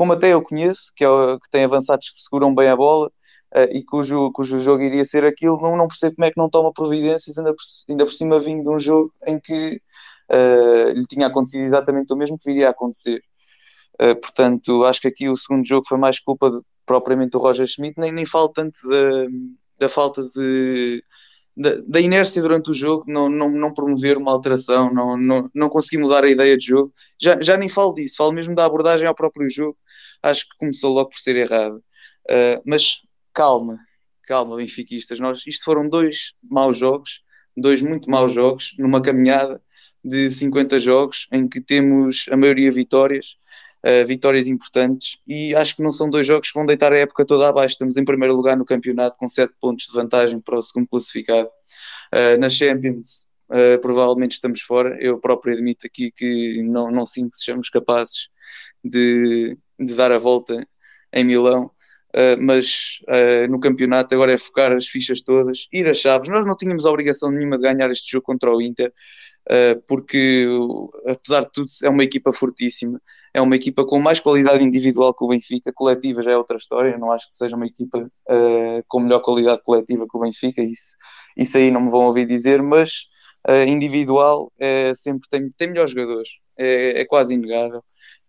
como 0.00 0.14
até 0.14 0.32
eu 0.32 0.42
conheço, 0.42 0.90
que, 0.96 1.04
é, 1.04 1.08
que 1.08 1.50
tem 1.50 1.62
avançados 1.62 2.08
que 2.08 2.18
seguram 2.18 2.54
bem 2.54 2.70
a 2.70 2.76
bola. 2.76 3.12
Uh, 3.54 3.68
e 3.76 3.84
cujo, 3.84 4.32
cujo 4.32 4.58
jogo 4.58 4.82
iria 4.82 5.04
ser 5.04 5.24
aquilo, 5.26 5.60
não, 5.60 5.76
não 5.76 5.88
percebo 5.88 6.16
como 6.16 6.24
é 6.24 6.30
que 6.30 6.38
não 6.38 6.48
toma 6.48 6.72
providências, 6.72 7.36
ainda 7.36 7.52
por, 7.52 7.62
ainda 7.90 8.04
por 8.06 8.12
cima 8.12 8.40
vindo 8.40 8.62
de 8.62 8.70
um 8.70 8.78
jogo 8.78 9.12
em 9.26 9.38
que 9.38 9.78
lhe 10.94 11.06
tinha 11.06 11.26
acontecido 11.26 11.64
exatamente 11.64 12.12
o 12.14 12.16
mesmo 12.16 12.38
que 12.38 12.48
viria 12.48 12.68
a 12.68 12.70
acontecer. 12.70 13.20
Uh, 14.00 14.18
portanto, 14.18 14.84
acho 14.84 15.02
que 15.02 15.08
aqui 15.08 15.28
o 15.28 15.36
segundo 15.36 15.66
jogo 15.66 15.86
foi 15.86 15.98
mais 15.98 16.18
culpa 16.18 16.50
de, 16.50 16.60
propriamente 16.86 17.32
do 17.32 17.38
Roger 17.38 17.66
Schmidt, 17.66 18.00
nem, 18.00 18.10
nem 18.10 18.24
falo 18.24 18.48
tanto 18.48 18.78
da, 18.88 19.26
da 19.80 19.88
falta 19.90 20.22
de. 20.34 21.04
Da, 21.60 21.74
da, 21.86 22.00
inércia 22.00 22.40
durante 22.40 22.70
o 22.70 22.74
jogo, 22.74 23.04
não, 23.06 23.28
não, 23.28 23.50
não 23.50 23.74
promover 23.74 24.16
uma 24.16 24.32
alteração, 24.32 24.92
não, 24.94 25.14
não, 25.16 25.50
não 25.54 25.68
conseguir 25.68 25.98
mudar 25.98 26.24
a 26.24 26.30
ideia 26.30 26.56
de 26.56 26.66
jogo. 26.66 26.92
Já, 27.20 27.38
já 27.40 27.56
nem 27.56 27.68
falo 27.68 27.92
disso, 27.92 28.16
falo 28.16 28.32
mesmo 28.32 28.54
da 28.54 28.64
abordagem 28.64 29.06
ao 29.06 29.14
próprio 29.14 29.50
jogo. 29.50 29.76
Acho 30.22 30.48
que 30.48 30.56
começou 30.58 30.94
logo 30.94 31.10
por 31.10 31.18
ser 31.18 31.36
errado. 31.36 31.76
Uh, 32.30 32.62
mas 32.64 33.02
calma, 33.34 33.78
calma, 34.26 34.56
benfiquistas. 34.56 35.20
Nós, 35.20 35.46
isto 35.46 35.64
foram 35.64 35.88
dois 35.88 36.32
maus 36.42 36.78
jogos, 36.78 37.22
dois 37.56 37.82
muito 37.82 38.10
maus 38.10 38.32
jogos, 38.32 38.74
numa 38.78 39.02
caminhada 39.02 39.60
de 40.02 40.30
50 40.30 40.80
jogos, 40.80 41.26
em 41.30 41.46
que 41.46 41.60
temos 41.60 42.26
a 42.30 42.36
maioria 42.36 42.72
vitórias 42.72 43.36
uh, 43.84 44.06
vitórias 44.06 44.46
importantes 44.46 45.18
e 45.26 45.54
acho 45.54 45.76
que 45.76 45.82
não 45.82 45.92
são 45.92 46.08
dois 46.08 46.26
jogos 46.26 46.50
que 46.50 46.58
vão 46.58 46.66
deitar 46.66 46.92
a 46.92 46.98
época 46.98 47.24
toda 47.24 47.48
abaixo. 47.48 47.74
Estamos 47.74 47.96
em 47.96 48.04
primeiro 48.04 48.34
lugar 48.34 48.56
no 48.56 48.64
campeonato 48.64 49.18
com 49.18 49.28
7 49.28 49.52
pontos 49.60 49.86
de 49.86 49.92
vantagem 49.92 50.40
para 50.40 50.58
o 50.58 50.62
segundo 50.62 50.88
classificado. 50.88 51.48
Uh, 52.14 52.38
na 52.38 52.48
Champions, 52.48 53.28
uh, 53.50 53.80
provavelmente 53.80 54.32
estamos 54.32 54.60
fora. 54.62 54.96
Eu 55.00 55.18
próprio 55.20 55.54
admito 55.54 55.86
aqui 55.86 56.10
que 56.10 56.62
não, 56.62 56.90
não 56.90 57.06
sinto 57.06 57.30
que 57.30 57.38
sejamos 57.38 57.68
capazes 57.70 58.28
de, 58.84 59.56
de 59.78 59.94
dar 59.94 60.12
a 60.12 60.18
volta 60.18 60.66
em 61.12 61.24
Milão. 61.24 61.70
Uh, 62.12 62.34
mas 62.42 62.98
uh, 63.08 63.48
no 63.48 63.60
campeonato 63.60 64.12
agora 64.12 64.32
é 64.32 64.38
focar 64.38 64.72
as 64.72 64.88
fichas 64.88 65.20
todas, 65.22 65.68
ir 65.72 65.88
às 65.88 65.98
chaves. 65.98 66.28
Nós 66.28 66.44
não 66.44 66.56
tínhamos 66.56 66.84
obrigação 66.84 67.30
nenhuma 67.30 67.56
de 67.56 67.62
ganhar 67.62 67.88
este 67.88 68.10
jogo 68.10 68.24
contra 68.24 68.52
o 68.52 68.60
Inter, 68.60 68.92
uh, 69.48 69.80
porque 69.86 70.44
apesar 71.06 71.42
de 71.42 71.52
tudo 71.52 71.68
é 71.84 71.88
uma 71.88 72.02
equipa 72.02 72.32
fortíssima 72.32 73.00
é 73.32 73.40
uma 73.40 73.56
equipa 73.56 73.84
com 73.84 73.98
mais 73.98 74.20
qualidade 74.20 74.64
individual 74.64 75.14
que 75.14 75.24
o 75.24 75.28
Benfica, 75.28 75.72
coletiva 75.72 76.22
já 76.22 76.32
é 76.32 76.36
outra 76.36 76.56
história, 76.56 76.98
não 76.98 77.12
acho 77.12 77.28
que 77.28 77.34
seja 77.34 77.56
uma 77.56 77.66
equipa 77.66 77.98
uh, 77.98 78.84
com 78.88 79.00
melhor 79.00 79.20
qualidade 79.20 79.62
coletiva 79.62 80.06
que 80.08 80.16
o 80.16 80.20
Benfica, 80.20 80.62
isso, 80.62 80.96
isso 81.36 81.56
aí 81.56 81.70
não 81.70 81.82
me 81.82 81.90
vão 81.90 82.06
ouvir 82.06 82.26
dizer, 82.26 82.62
mas 82.62 83.06
uh, 83.48 83.68
individual 83.68 84.52
é, 84.58 84.92
sempre 84.94 85.28
tem, 85.28 85.50
tem 85.56 85.68
melhores 85.68 85.92
jogadores, 85.92 86.28
é, 86.58 87.00
é 87.00 87.04
quase 87.04 87.34
inegável. 87.34 87.80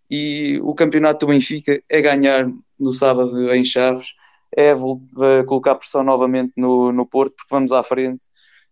E 0.10 0.60
o 0.62 0.76
campeonato 0.76 1.26
do 1.26 1.30
Benfica 1.30 1.82
é 1.90 2.02
ganhar 2.02 2.46
no 2.80 2.92
sábado 2.92 3.54
em 3.54 3.64
Chaves, 3.64 4.08
é 4.56 4.74
colocar 5.46 5.76
pressão 5.76 6.04
novamente 6.04 6.52
no, 6.58 6.92
no 6.92 7.06
Porto, 7.06 7.34
porque 7.38 7.54
vamos 7.54 7.72
à 7.72 7.82
frente 7.82 8.28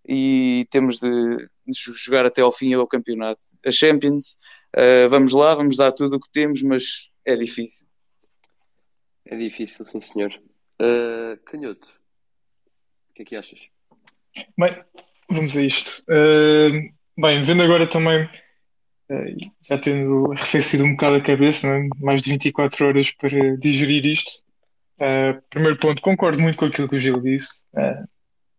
e 0.07 0.67
temos 0.69 0.99
de, 0.99 1.37
de 1.37 1.93
jogar 1.95 2.25
até 2.25 2.41
ao 2.41 2.51
fim 2.51 2.75
o 2.75 2.87
campeonato. 2.87 3.39
A 3.65 3.71
Champions 3.71 4.37
Uh, 4.75 5.09
vamos 5.09 5.33
lá, 5.33 5.55
vamos 5.55 5.77
dar 5.77 5.91
tudo 5.91 6.17
o 6.17 6.19
que 6.19 6.29
temos, 6.31 6.61
mas 6.61 7.09
é 7.25 7.35
difícil. 7.35 7.87
É 9.25 9.35
difícil, 9.35 9.85
sim, 9.85 10.01
senhor. 10.01 10.31
Uh, 10.81 11.37
Canhoto, 11.45 11.87
o 13.09 13.13
que 13.13 13.21
é 13.21 13.25
que 13.25 13.35
achas? 13.35 13.59
Bem, 14.57 14.83
vamos 15.29 15.55
a 15.57 15.61
isto. 15.61 16.03
Uh, 16.09 16.91
bem, 17.17 17.43
vendo 17.43 17.61
agora 17.63 17.87
também, 17.87 18.25
uh, 18.25 19.51
já 19.63 19.77
tendo 19.77 20.31
arrefecido 20.31 20.83
um 20.83 20.91
bocado 20.91 21.17
a 21.17 21.21
cabeça, 21.21 21.67
né? 21.67 21.89
mais 21.97 22.21
de 22.21 22.31
24 22.31 22.87
horas 22.87 23.11
para 23.11 23.57
digerir 23.57 24.05
isto. 24.05 24.31
primeiro 25.49 25.77
ponto, 25.77 26.01
concordo 26.01 26.41
muito 26.41 26.57
com 26.57 26.65
aquilo 26.65 26.89
que 26.89 26.95
o 26.95 26.99
Gil 26.99 27.21
disse. 27.21 27.63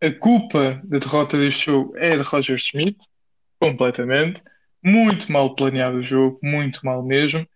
a 0.00 0.12
culpa 0.18 0.80
da 0.84 0.98
derrota 0.98 1.38
deste 1.38 1.66
jogo 1.66 1.96
é 1.96 2.16
de 2.16 2.22
Roger 2.22 2.58
Schmidt, 2.58 2.98
completamente 3.58 4.42
muito 4.82 5.30
mal 5.30 5.54
planeado 5.54 5.98
o 5.98 6.02
jogo, 6.02 6.38
muito 6.42 6.84
mal 6.84 7.02
mesmo. 7.02 7.46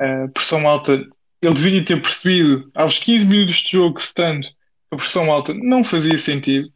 Uh, 0.00 0.28
pressão 0.30 0.68
alta, 0.68 0.94
ele 1.40 1.54
deveria 1.54 1.84
ter 1.84 2.00
percebido 2.00 2.70
aos 2.74 2.98
15 2.98 3.24
minutos 3.24 3.56
de 3.56 3.70
jogo, 3.70 3.98
estando 3.98 4.46
a 4.90 4.96
pressão 4.96 5.30
alta, 5.30 5.54
não 5.54 5.82
fazia 5.84 6.18
sentido, 6.18 6.70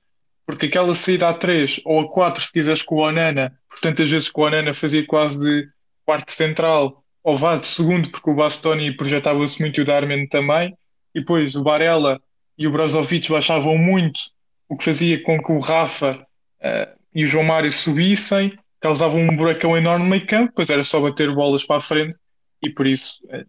porque 0.46 0.66
aquela 0.66 0.94
saída 0.94 1.28
a 1.28 1.34
3 1.34 1.80
ou 1.84 2.00
a 2.00 2.08
4, 2.08 2.44
se 2.44 2.52
quiseres, 2.52 2.82
com 2.82 2.96
o 2.96 3.06
Onana, 3.06 3.58
por 3.68 3.80
tantas 3.80 4.10
vezes 4.10 4.30
que 4.30 4.40
o 4.40 4.44
Onana 4.44 4.72
fazia 4.72 5.04
quase 5.06 5.40
de 5.40 5.68
quarto 6.04 6.30
central, 6.30 7.04
ou 7.22 7.36
vá 7.36 7.56
de 7.56 7.66
segundo, 7.66 8.08
porque 8.10 8.30
o 8.30 8.34
Bastoni 8.34 8.96
projetava-se 8.96 9.60
muito 9.60 9.80
e 9.80 9.82
o 9.82 9.84
Darmen 9.84 10.28
também, 10.28 10.76
e 11.14 11.20
depois 11.20 11.56
o 11.56 11.62
Barella 11.62 12.20
e 12.56 12.66
o 12.66 12.70
Brozovic 12.70 13.30
baixavam 13.30 13.76
muito, 13.76 14.20
o 14.68 14.76
que 14.76 14.84
fazia 14.84 15.22
com 15.22 15.42
que 15.42 15.52
o 15.52 15.58
Rafa 15.58 16.24
uh, 16.60 16.98
e 17.14 17.24
o 17.24 17.28
João 17.28 17.44
Mário 17.44 17.70
subissem 17.72 18.56
causavam 18.80 19.20
um 19.20 19.36
buracão 19.36 19.76
enorme 19.76 20.04
no 20.04 20.10
meio 20.10 20.26
campo, 20.26 20.52
pois 20.54 20.70
era 20.70 20.84
só 20.84 21.00
bater 21.00 21.34
bolas 21.34 21.64
para 21.64 21.76
a 21.76 21.80
frente 21.80 22.16
e 22.62 22.70
por 22.70 22.86
isso 22.86 23.20
eh, 23.30 23.44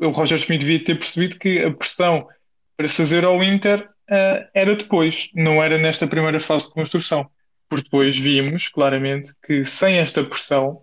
o 0.00 0.10
Roger 0.10 0.38
Schmidt 0.38 0.64
devia 0.64 0.84
ter 0.84 0.96
percebido 0.96 1.38
que 1.38 1.58
a 1.60 1.72
pressão 1.72 2.26
para 2.76 2.88
fazer 2.88 3.24
ao 3.24 3.42
Inter 3.42 3.88
uh, 4.08 4.48
era 4.54 4.76
depois, 4.76 5.28
não 5.34 5.62
era 5.62 5.76
nesta 5.78 6.06
primeira 6.06 6.40
fase 6.40 6.66
de 6.66 6.72
construção. 6.72 7.28
Porque 7.68 7.84
depois 7.84 8.16
vimos 8.16 8.68
claramente 8.68 9.32
que 9.44 9.64
sem 9.64 9.98
esta 9.98 10.24
pressão 10.24 10.82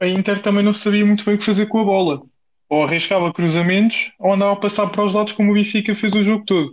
a 0.00 0.06
Inter 0.06 0.40
também 0.40 0.64
não 0.64 0.74
sabia 0.74 1.06
muito 1.06 1.24
bem 1.24 1.34
o 1.34 1.38
que 1.38 1.44
fazer 1.44 1.66
com 1.66 1.80
a 1.80 1.84
bola. 1.84 2.22
Ou 2.68 2.82
arriscava 2.82 3.32
cruzamentos 3.32 4.10
ou 4.18 4.32
andava 4.32 4.52
a 4.52 4.56
passar 4.56 4.88
para 4.88 5.04
os 5.04 5.14
lados 5.14 5.34
como 5.34 5.52
o 5.52 5.54
Benfica 5.54 5.94
fez 5.94 6.12
o 6.14 6.24
jogo 6.24 6.44
todo. 6.44 6.72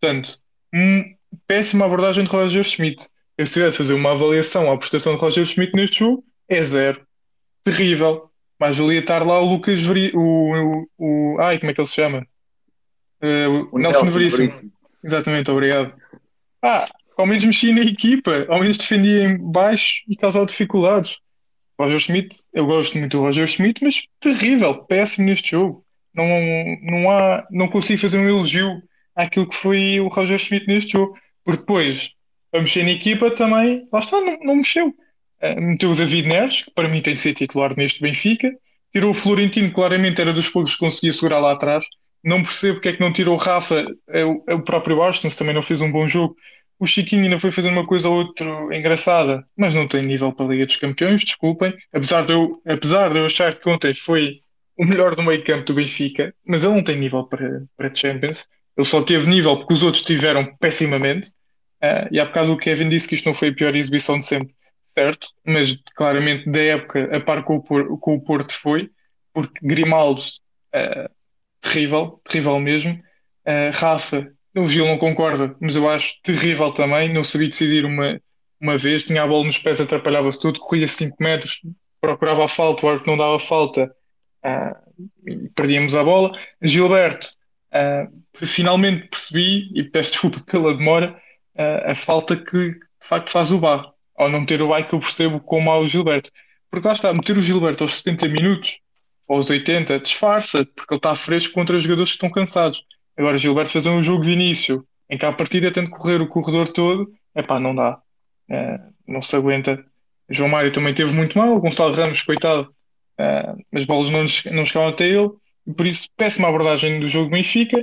Portanto, 0.00 0.38
um, 0.72 1.14
péssima 1.46 1.84
abordagem 1.84 2.24
de 2.24 2.30
Roger 2.30 2.64
Schmidt 2.64 3.08
eu 3.38 3.46
se 3.46 3.52
tiver 3.52 3.70
de 3.70 3.76
fazer 3.76 3.94
uma 3.94 4.10
avaliação 4.10 4.70
à 4.70 4.76
prestação 4.76 5.14
de 5.14 5.20
Roger 5.20 5.46
Schmidt 5.46 5.72
neste 5.74 6.00
jogo, 6.00 6.24
é 6.48 6.62
zero. 6.64 7.00
Terrível. 7.62 8.28
Mas 8.60 8.76
valia 8.76 8.98
estar 8.98 9.24
lá 9.24 9.40
o 9.40 9.52
Lucas 9.52 9.80
Veri... 9.80 10.10
o, 10.12 10.20
o, 10.20 10.88
o, 10.98 11.40
Ai, 11.40 11.60
como 11.60 11.70
é 11.70 11.74
que 11.74 11.80
ele 11.80 11.86
se 11.86 11.94
chama? 11.94 12.26
Uh, 13.22 13.68
o, 13.70 13.78
Nelson, 13.78 14.02
Nelson 14.02 14.06
Veríssimo. 14.06 14.48
Veríssimo. 14.48 14.72
Exatamente, 15.04 15.50
obrigado. 15.52 15.94
Ah, 16.60 16.88
ao 17.16 17.26
menos 17.26 17.44
mexia 17.44 17.72
na 17.72 17.82
equipa, 17.82 18.44
ao 18.48 18.58
menos 18.58 18.78
defendia 18.78 19.24
em 19.24 19.38
baixo 19.38 20.02
e 20.08 20.16
causava 20.16 20.46
dificuldades. 20.46 21.20
Roger 21.80 22.00
Schmidt, 22.00 22.36
eu 22.52 22.66
gosto 22.66 22.98
muito 22.98 23.16
do 23.16 23.22
Roger 23.22 23.46
Schmidt, 23.46 23.84
mas 23.84 24.02
terrível, 24.18 24.82
péssimo 24.84 25.26
neste 25.26 25.52
jogo. 25.52 25.84
Não, 26.12 26.24
não, 26.82 27.10
há, 27.10 27.46
não 27.52 27.68
consigo 27.68 28.00
fazer 28.00 28.18
um 28.18 28.28
elogio 28.28 28.82
àquilo 29.14 29.48
que 29.48 29.54
foi 29.54 30.00
o 30.00 30.08
Roger 30.08 30.38
Schmidt 30.40 30.66
neste 30.66 30.92
jogo. 30.92 31.16
Porque 31.44 31.60
depois 31.60 32.12
a 32.52 32.60
mexer 32.60 32.84
na 32.84 32.92
equipa 32.92 33.30
também, 33.30 33.86
lá 33.92 33.98
está, 33.98 34.20
não, 34.20 34.38
não 34.40 34.56
mexeu. 34.56 34.88
Uh, 35.42 35.60
meteu 35.60 35.92
o 35.92 35.94
David 35.94 36.28
Neres, 36.28 36.64
que 36.64 36.70
para 36.72 36.88
mim 36.88 37.00
tem 37.00 37.14
de 37.14 37.20
ser 37.20 37.34
titular 37.34 37.76
neste 37.76 38.00
Benfica. 38.00 38.52
Tirou 38.92 39.10
o 39.10 39.14
Florentino, 39.14 39.72
claramente 39.72 40.20
era 40.20 40.32
dos 40.32 40.48
poucos 40.48 40.72
que 40.72 40.80
conseguia 40.80 41.12
segurar 41.12 41.38
lá 41.38 41.52
atrás. 41.52 41.84
Não 42.24 42.42
percebo 42.42 42.74
porque 42.74 42.88
é 42.88 42.92
que 42.94 43.00
não 43.00 43.12
tirou 43.12 43.34
o 43.34 43.38
Rafa, 43.38 43.86
é 44.08 44.24
o, 44.24 44.42
é 44.48 44.54
o 44.54 44.62
próprio 44.62 45.00
Austin 45.02 45.28
também 45.28 45.54
não 45.54 45.62
fez 45.62 45.80
um 45.80 45.92
bom 45.92 46.08
jogo. 46.08 46.36
O 46.78 46.86
Chiquinho 46.86 47.24
ainda 47.24 47.38
foi 47.38 47.50
fazer 47.50 47.70
uma 47.70 47.86
coisa 47.86 48.08
ou 48.08 48.16
outra 48.16 48.46
engraçada, 48.76 49.44
mas 49.56 49.74
não 49.74 49.88
tem 49.88 50.02
nível 50.02 50.32
para 50.32 50.46
a 50.46 50.48
Liga 50.48 50.66
dos 50.66 50.76
Campeões, 50.76 51.24
desculpem. 51.24 51.74
Apesar 51.92 52.24
de 52.24 52.32
eu, 52.32 52.62
apesar 52.66 53.10
de 53.10 53.18
eu 53.18 53.26
achar 53.26 53.52
que 53.52 53.68
ontem 53.68 53.94
foi 53.94 54.34
o 54.76 54.84
melhor 54.84 55.16
do 55.16 55.22
meio 55.22 55.42
campo 55.42 55.64
do 55.64 55.74
Benfica, 55.74 56.32
mas 56.46 56.62
ele 56.62 56.74
não 56.74 56.84
tem 56.84 56.96
nível 56.96 57.24
para, 57.24 57.64
para 57.76 57.94
Champions. 57.94 58.48
Ele 58.76 58.86
só 58.86 59.02
teve 59.02 59.28
nível 59.28 59.56
porque 59.56 59.74
os 59.74 59.82
outros 59.82 60.04
tiveram 60.04 60.54
pessimamente. 60.60 61.30
Uh, 61.82 62.08
e 62.10 62.18
há 62.18 62.24
bocado 62.24 62.52
o 62.52 62.56
Kevin 62.56 62.88
disse 62.88 63.06
que 63.06 63.14
isto 63.14 63.26
não 63.26 63.34
foi 63.34 63.48
a 63.48 63.54
pior 63.54 63.74
exibição 63.74 64.18
de 64.18 64.24
sempre, 64.24 64.54
certo? 64.94 65.28
Mas 65.44 65.80
claramente 65.94 66.50
da 66.50 66.60
época 66.60 67.16
a 67.16 67.20
par 67.20 67.44
com 67.44 67.56
o, 67.56 67.62
Por 67.62 67.98
com 68.00 68.14
o 68.16 68.20
Porto 68.20 68.52
foi, 68.52 68.90
porque 69.32 69.60
Grimaldo, 69.62 70.20
uh, 70.20 71.08
terrível, 71.60 72.20
terrível 72.28 72.58
mesmo. 72.58 72.94
Uh, 73.46 73.70
Rafa, 73.72 74.32
o 74.56 74.68
Gil 74.68 74.86
não 74.86 74.98
concorda, 74.98 75.54
mas 75.60 75.76
eu 75.76 75.88
acho 75.88 76.20
terrível 76.22 76.72
também. 76.72 77.12
Não 77.12 77.22
sabia 77.22 77.48
decidir 77.48 77.84
uma, 77.84 78.20
uma 78.60 78.76
vez, 78.76 79.04
tinha 79.04 79.22
a 79.22 79.26
bola 79.26 79.44
nos 79.44 79.58
pés, 79.58 79.80
atrapalhava-se 79.80 80.40
tudo, 80.40 80.58
corria 80.58 80.88
5 80.88 81.16
metros, 81.20 81.60
procurava 82.00 82.44
a 82.44 82.48
falta, 82.48 82.84
o 82.84 82.88
árbitro 82.88 83.12
não 83.12 83.18
dava 83.18 83.38
falta, 83.38 83.94
uh, 84.44 85.50
perdíamos 85.54 85.94
a 85.94 86.02
bola. 86.02 86.32
Gilberto, 86.60 87.30
uh, 87.72 88.46
finalmente 88.46 89.08
percebi, 89.08 89.70
e 89.74 89.84
peço 89.84 90.12
desculpa 90.12 90.40
pela 90.40 90.76
demora, 90.76 91.20
a, 91.58 91.90
a 91.90 91.94
falta 91.94 92.36
que 92.36 92.70
de 92.72 93.06
facto 93.06 93.30
faz 93.30 93.50
o 93.50 93.58
Bar. 93.58 93.92
Ao 94.16 94.28
não 94.28 94.46
ter 94.46 94.62
o 94.62 94.68
Bar 94.68 94.88
que 94.88 94.94
eu 94.94 95.00
percebo 95.00 95.40
como 95.40 95.70
há 95.70 95.78
o 95.78 95.86
Gilberto. 95.86 96.30
Porque 96.70 96.86
lá 96.86 96.94
está, 96.94 97.12
meter 97.12 97.36
o 97.36 97.42
Gilberto 97.42 97.84
aos 97.84 97.96
70 97.96 98.28
minutos, 98.28 98.78
aos 99.28 99.50
80, 99.50 100.00
disfarça, 100.00 100.64
porque 100.64 100.94
ele 100.94 100.98
está 100.98 101.14
fresco 101.14 101.54
contra 101.54 101.76
os 101.76 101.82
jogadores 101.82 102.10
que 102.10 102.16
estão 102.16 102.30
cansados. 102.30 102.82
Agora, 103.16 103.38
Gilberto 103.38 103.72
fazer 103.72 103.90
um 103.90 104.02
jogo 104.04 104.24
de 104.24 104.30
início 104.30 104.86
em 105.10 105.18
que 105.18 105.24
a 105.24 105.32
partida 105.32 105.70
tem 105.70 105.84
de 105.84 105.90
correr 105.90 106.20
o 106.20 106.28
corredor 106.28 106.68
todo, 106.68 107.10
é 107.34 107.42
pá, 107.42 107.58
não 107.58 107.74
dá. 107.74 107.98
É, 108.48 108.78
não 109.06 109.22
se 109.22 109.34
aguenta. 109.34 109.82
João 110.28 110.50
Mário 110.50 110.72
também 110.72 110.94
teve 110.94 111.12
muito 111.12 111.38
mal, 111.38 111.56
o 111.56 111.60
Gonçalo 111.60 111.94
Ramos, 111.94 112.22
coitado, 112.22 112.72
é, 113.18 113.54
as 113.72 113.84
bolas 113.84 114.10
não, 114.10 114.20
não 114.52 114.64
chegavam 114.66 114.90
até 114.90 115.08
ele, 115.08 115.30
por 115.76 115.86
isso, 115.86 116.08
péssima 116.16 116.48
abordagem 116.48 117.00
do 117.00 117.08
jogo 117.08 117.30
Benfica. 117.30 117.82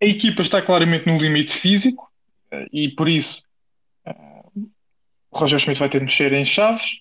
A 0.00 0.06
equipa 0.06 0.42
está 0.42 0.62
claramente 0.62 1.06
no 1.06 1.18
limite 1.18 1.52
físico, 1.52 2.10
e 2.72 2.88
por 2.90 3.08
isso 3.08 3.42
o 5.34 5.38
Roger 5.38 5.58
Schmidt 5.58 5.80
vai 5.80 5.88
ter 5.88 5.98
de 5.98 6.04
mexer 6.04 6.32
em 6.32 6.44
chaves. 6.44 7.00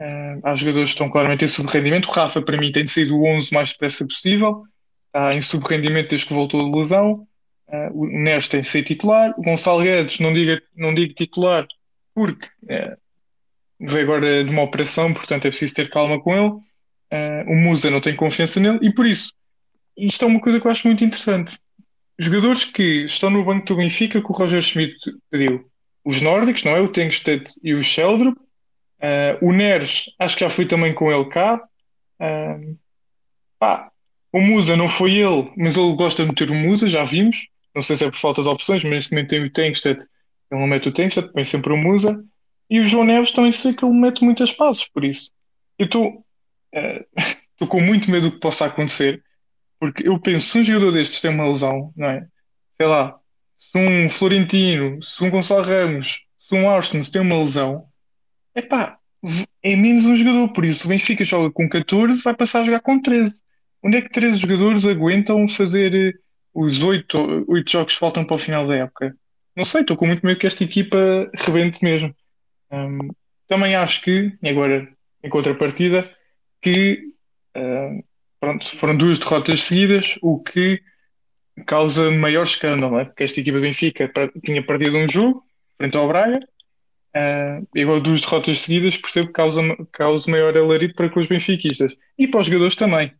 Uh, 0.00 0.40
há 0.42 0.54
jogadores 0.54 0.90
que 0.90 0.94
estão 0.94 1.08
claramente 1.08 1.44
em 1.44 1.48
subrendimento. 1.48 2.08
O 2.08 2.12
Rafa, 2.12 2.42
para 2.42 2.58
mim, 2.58 2.72
tem 2.72 2.84
de 2.84 2.90
sair 2.90 3.06
do 3.06 3.22
11 3.22 3.50
o 3.50 3.54
mais 3.54 3.70
depressa 3.70 4.04
possível. 4.04 4.64
Está 5.06 5.34
em 5.34 5.42
subrendimento 5.42 6.10
desde 6.10 6.26
que 6.26 6.34
voltou 6.34 6.64
de 6.64 6.76
lesão. 6.76 7.26
Uh, 7.68 8.02
o 8.02 8.06
Neres 8.06 8.48
tem 8.48 8.60
de 8.60 8.68
ser 8.68 8.82
titular. 8.82 9.32
O 9.38 9.42
Gonçalo 9.42 9.82
Guedes, 9.82 10.18
não 10.18 10.32
digo, 10.32 10.60
não 10.76 10.92
digo 10.92 11.14
titular, 11.14 11.66
porque 12.14 12.48
veio 13.80 14.02
agora 14.02 14.42
de 14.42 14.50
uma 14.50 14.62
operação, 14.62 15.14
portanto 15.14 15.46
é 15.46 15.50
preciso 15.50 15.74
ter 15.74 15.88
calma 15.88 16.20
com 16.20 16.34
ele. 16.34 16.52
O 17.46 17.54
Musa 17.54 17.90
não 17.90 18.00
tem 18.00 18.16
confiança 18.16 18.58
nele 18.58 18.80
e 18.82 18.92
por 18.92 19.06
isso, 19.06 19.32
isto 19.96 20.24
é 20.24 20.28
uma 20.28 20.40
coisa 20.40 20.60
que 20.60 20.66
eu 20.66 20.70
acho 20.70 20.86
muito 20.86 21.04
interessante. 21.04 21.58
Jogadores 22.18 22.64
que 22.64 23.04
estão 23.04 23.30
no 23.30 23.44
banco 23.44 23.66
do 23.66 23.76
Benfica 23.76 24.20
que 24.20 24.30
o 24.30 24.34
Roger 24.34 24.62
Schmidt 24.62 24.98
pediu. 25.30 25.70
Os 26.04 26.20
nórdicos, 26.20 26.64
não 26.64 26.72
é? 26.72 26.80
O 26.80 26.88
Tengsted 26.88 27.44
e 27.62 27.74
o 27.74 27.82
Sheldrup 27.82 28.38
Uh, 28.98 29.46
o 29.46 29.52
Neres, 29.52 30.10
acho 30.18 30.36
que 30.36 30.40
já 30.44 30.50
fui 30.50 30.66
também 30.66 30.92
com 30.92 31.10
ele 31.10 31.28
cá. 31.28 31.62
Uh, 32.20 32.76
pá, 33.58 33.90
o 34.32 34.40
Musa 34.40 34.76
não 34.76 34.88
foi 34.88 35.14
ele, 35.14 35.52
mas 35.56 35.76
ele 35.76 35.94
gosta 35.94 36.24
de 36.24 36.30
meter 36.30 36.50
o 36.50 36.54
Musa, 36.54 36.88
já 36.88 37.04
vimos. 37.04 37.48
Não 37.74 37.82
sei 37.82 37.96
se 37.96 38.04
é 38.04 38.10
por 38.10 38.18
falta 38.18 38.42
de 38.42 38.48
opções, 38.48 38.82
mas 38.82 38.92
neste 38.92 39.12
momento 39.12 39.28
tem 39.28 39.44
o 39.44 39.50
Tengsted, 39.50 40.00
ele 40.50 40.60
não 40.60 40.66
mete 40.66 40.88
o 40.88 40.92
Tengsted, 40.92 41.32
põe 41.32 41.44
sempre 41.44 41.72
o 41.72 41.76
Musa. 41.76 42.22
E 42.68 42.80
o 42.80 42.86
João 42.86 43.04
Neves 43.04 43.32
também 43.32 43.52
sei 43.52 43.72
que 43.72 43.84
ele 43.84 43.94
mete 43.94 44.22
muitas 44.22 44.52
passes, 44.52 44.86
por 44.88 45.04
isso. 45.04 45.30
Eu 45.78 45.86
estou 45.86 46.08
uh, 46.08 47.66
com 47.68 47.80
muito 47.80 48.10
medo 48.10 48.30
do 48.30 48.32
que 48.32 48.40
possa 48.40 48.66
acontecer, 48.66 49.22
porque 49.78 50.08
eu 50.08 50.18
penso, 50.20 50.50
se 50.50 50.58
um 50.58 50.64
jogador 50.64 50.92
destes 50.92 51.20
tem 51.20 51.30
uma 51.30 51.48
lesão, 51.48 51.92
não 51.96 52.08
é? 52.08 52.26
Sei 52.76 52.86
lá, 52.86 53.18
se 53.58 53.78
um 53.78 54.10
Florentino, 54.10 55.02
se 55.02 55.22
um 55.22 55.30
Gonçalo 55.30 55.64
Ramos, 55.64 56.20
se 56.40 56.54
um 56.54 56.68
Austin 56.68 57.02
se 57.02 57.12
tem 57.12 57.22
uma 57.22 57.38
lesão, 57.38 57.88
Epá, 58.58 58.98
é 59.62 59.76
menos 59.76 60.04
um 60.04 60.16
jogador, 60.16 60.48
por 60.52 60.64
isso 60.64 60.86
o 60.86 60.88
Benfica 60.88 61.24
joga 61.24 61.48
com 61.52 61.68
14, 61.68 62.22
vai 62.22 62.34
passar 62.34 62.60
a 62.60 62.64
jogar 62.64 62.80
com 62.80 63.00
13. 63.00 63.42
Onde 63.84 63.98
é 63.98 64.02
que 64.02 64.10
13 64.10 64.38
jogadores 64.38 64.84
aguentam 64.84 65.48
fazer 65.48 65.94
eh, 65.94 66.18
os 66.52 66.80
8, 66.80 67.44
8 67.46 67.70
jogos 67.70 67.92
que 67.94 68.00
faltam 68.00 68.24
para 68.24 68.34
o 68.34 68.38
final 68.38 68.66
da 68.66 68.76
época? 68.76 69.16
Não 69.54 69.64
sei, 69.64 69.82
estou 69.82 69.96
com 69.96 70.06
muito 70.06 70.26
medo 70.26 70.38
que 70.38 70.46
esta 70.46 70.64
equipa 70.64 71.30
rebente 71.34 71.84
mesmo. 71.84 72.12
Um, 72.70 73.10
também 73.46 73.76
acho 73.76 74.02
que, 74.02 74.36
agora 74.44 74.88
em 75.22 75.28
contrapartida, 75.28 76.10
que 76.60 77.12
uh, 77.56 78.04
pronto, 78.40 78.76
foram 78.76 78.96
duas 78.96 79.18
derrotas 79.18 79.62
seguidas, 79.62 80.18
o 80.22 80.40
que 80.40 80.80
causa 81.66 82.10
maior 82.10 82.44
escândalo, 82.44 82.98
é? 82.98 83.04
porque 83.04 83.24
esta 83.24 83.40
equipa 83.40 83.58
do 83.58 83.62
Benfica 83.62 84.12
tinha 84.44 84.64
perdido 84.64 84.96
um 84.96 85.08
jogo 85.08 85.44
frente 85.76 85.96
ao 85.96 86.08
Braga 86.08 86.40
Uh, 87.16 87.66
igual 87.74 88.00
duas 88.00 88.20
derrotas 88.20 88.60
seguidas, 88.60 88.96
percebo 88.96 89.28
que 89.28 89.32
causa, 89.32 89.60
causa 89.90 90.30
maior 90.30 90.56
alarido 90.56 90.94
para 90.94 91.08
com 91.08 91.20
os 91.20 91.26
benfiquistas 91.26 91.92
e 92.18 92.28
para 92.28 92.40
os 92.40 92.46
jogadores 92.46 92.76
também. 92.76 93.12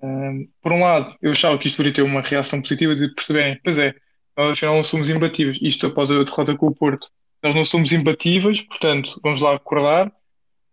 Uh, 0.00 0.48
por 0.62 0.72
um 0.72 0.80
lado, 0.80 1.16
eu 1.20 1.32
achava 1.32 1.58
que 1.58 1.66
isto 1.66 1.76
poderia 1.76 1.94
ter 1.94 2.02
uma 2.02 2.20
reação 2.20 2.60
positiva 2.62 2.94
de 2.94 3.12
perceberem, 3.12 3.60
pois 3.62 3.78
é, 3.78 3.94
nós 4.36 4.52
afinal 4.52 4.76
não 4.76 4.82
somos 4.82 5.08
imbatíveis. 5.08 5.58
Isto 5.60 5.88
após 5.88 6.10
a 6.10 6.22
derrota 6.22 6.56
com 6.56 6.68
o 6.68 6.74
Porto, 6.74 7.08
nós 7.42 7.54
não 7.54 7.64
somos 7.64 7.92
imbatíveis, 7.92 8.62
portanto, 8.62 9.20
vamos 9.22 9.42
lá 9.42 9.54
acordar. 9.54 10.12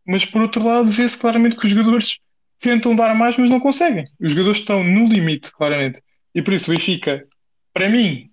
Mas 0.05 0.25
por 0.25 0.41
outro 0.41 0.63
lado, 0.63 0.89
vê-se 0.91 1.17
claramente 1.17 1.57
que 1.57 1.65
os 1.65 1.71
jogadores 1.71 2.19
tentam 2.61 2.95
dar 2.95 3.15
mais, 3.15 3.37
mas 3.37 3.49
não 3.49 3.59
conseguem. 3.59 4.05
Os 4.19 4.31
jogadores 4.31 4.59
estão 4.59 4.83
no 4.83 5.07
limite, 5.07 5.51
claramente. 5.51 6.01
E 6.33 6.41
por 6.41 6.53
isso, 6.53 6.71
o 6.71 6.73
Benfica, 6.73 7.27
para 7.73 7.89
mim, 7.89 8.29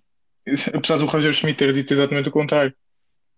apesar 0.73 0.99
do 0.99 1.07
Roger 1.07 1.33
Schmidt 1.33 1.59
ter 1.59 1.73
dito 1.73 1.93
exatamente 1.93 2.29
o 2.29 2.33
contrário, 2.33 2.75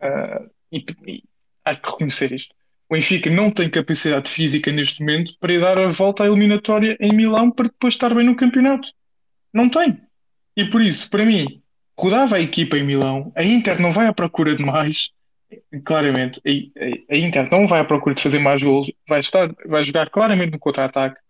uh, 0.02 0.50
e, 0.72 0.84
e 1.06 1.22
há 1.64 1.74
que 1.74 1.90
reconhecer 1.90 2.32
isto. 2.32 2.54
O 2.88 2.94
Benfica 2.94 3.30
não 3.30 3.50
tem 3.50 3.70
capacidade 3.70 4.28
física 4.28 4.72
neste 4.72 5.00
momento 5.00 5.32
para 5.38 5.54
ir 5.54 5.60
dar 5.60 5.78
a 5.78 5.90
volta 5.90 6.24
à 6.24 6.26
eliminatória 6.26 6.96
em 7.00 7.12
Milão 7.12 7.50
para 7.50 7.68
depois 7.68 7.94
estar 7.94 8.12
bem 8.12 8.26
no 8.26 8.34
campeonato. 8.34 8.88
Não 9.54 9.68
tem. 9.68 10.00
E 10.56 10.64
por 10.64 10.82
isso, 10.82 11.08
para 11.08 11.24
mim, 11.24 11.62
rodava 11.98 12.36
a 12.36 12.40
equipa 12.40 12.76
em 12.76 12.82
Milão, 12.82 13.32
a 13.36 13.44
Inter 13.44 13.80
não 13.80 13.92
vai 13.92 14.06
à 14.06 14.12
procura 14.12 14.56
de 14.56 14.64
mais, 14.64 15.10
claramente, 15.84 16.40
a, 17.10 17.16
Inter 17.16 17.50
não 17.50 17.66
vai 17.66 17.80
à 17.80 17.84
procura 17.84 18.14
de 18.14 18.22
fazer 18.22 18.38
mais 18.38 18.62
gols, 18.62 18.90
vai, 19.08 19.20
estar, 19.20 19.52
vai 19.66 19.82
jogar 19.84 20.08
claramente 20.10 20.52
no 20.52 20.58
contra-ataque. 20.58 21.20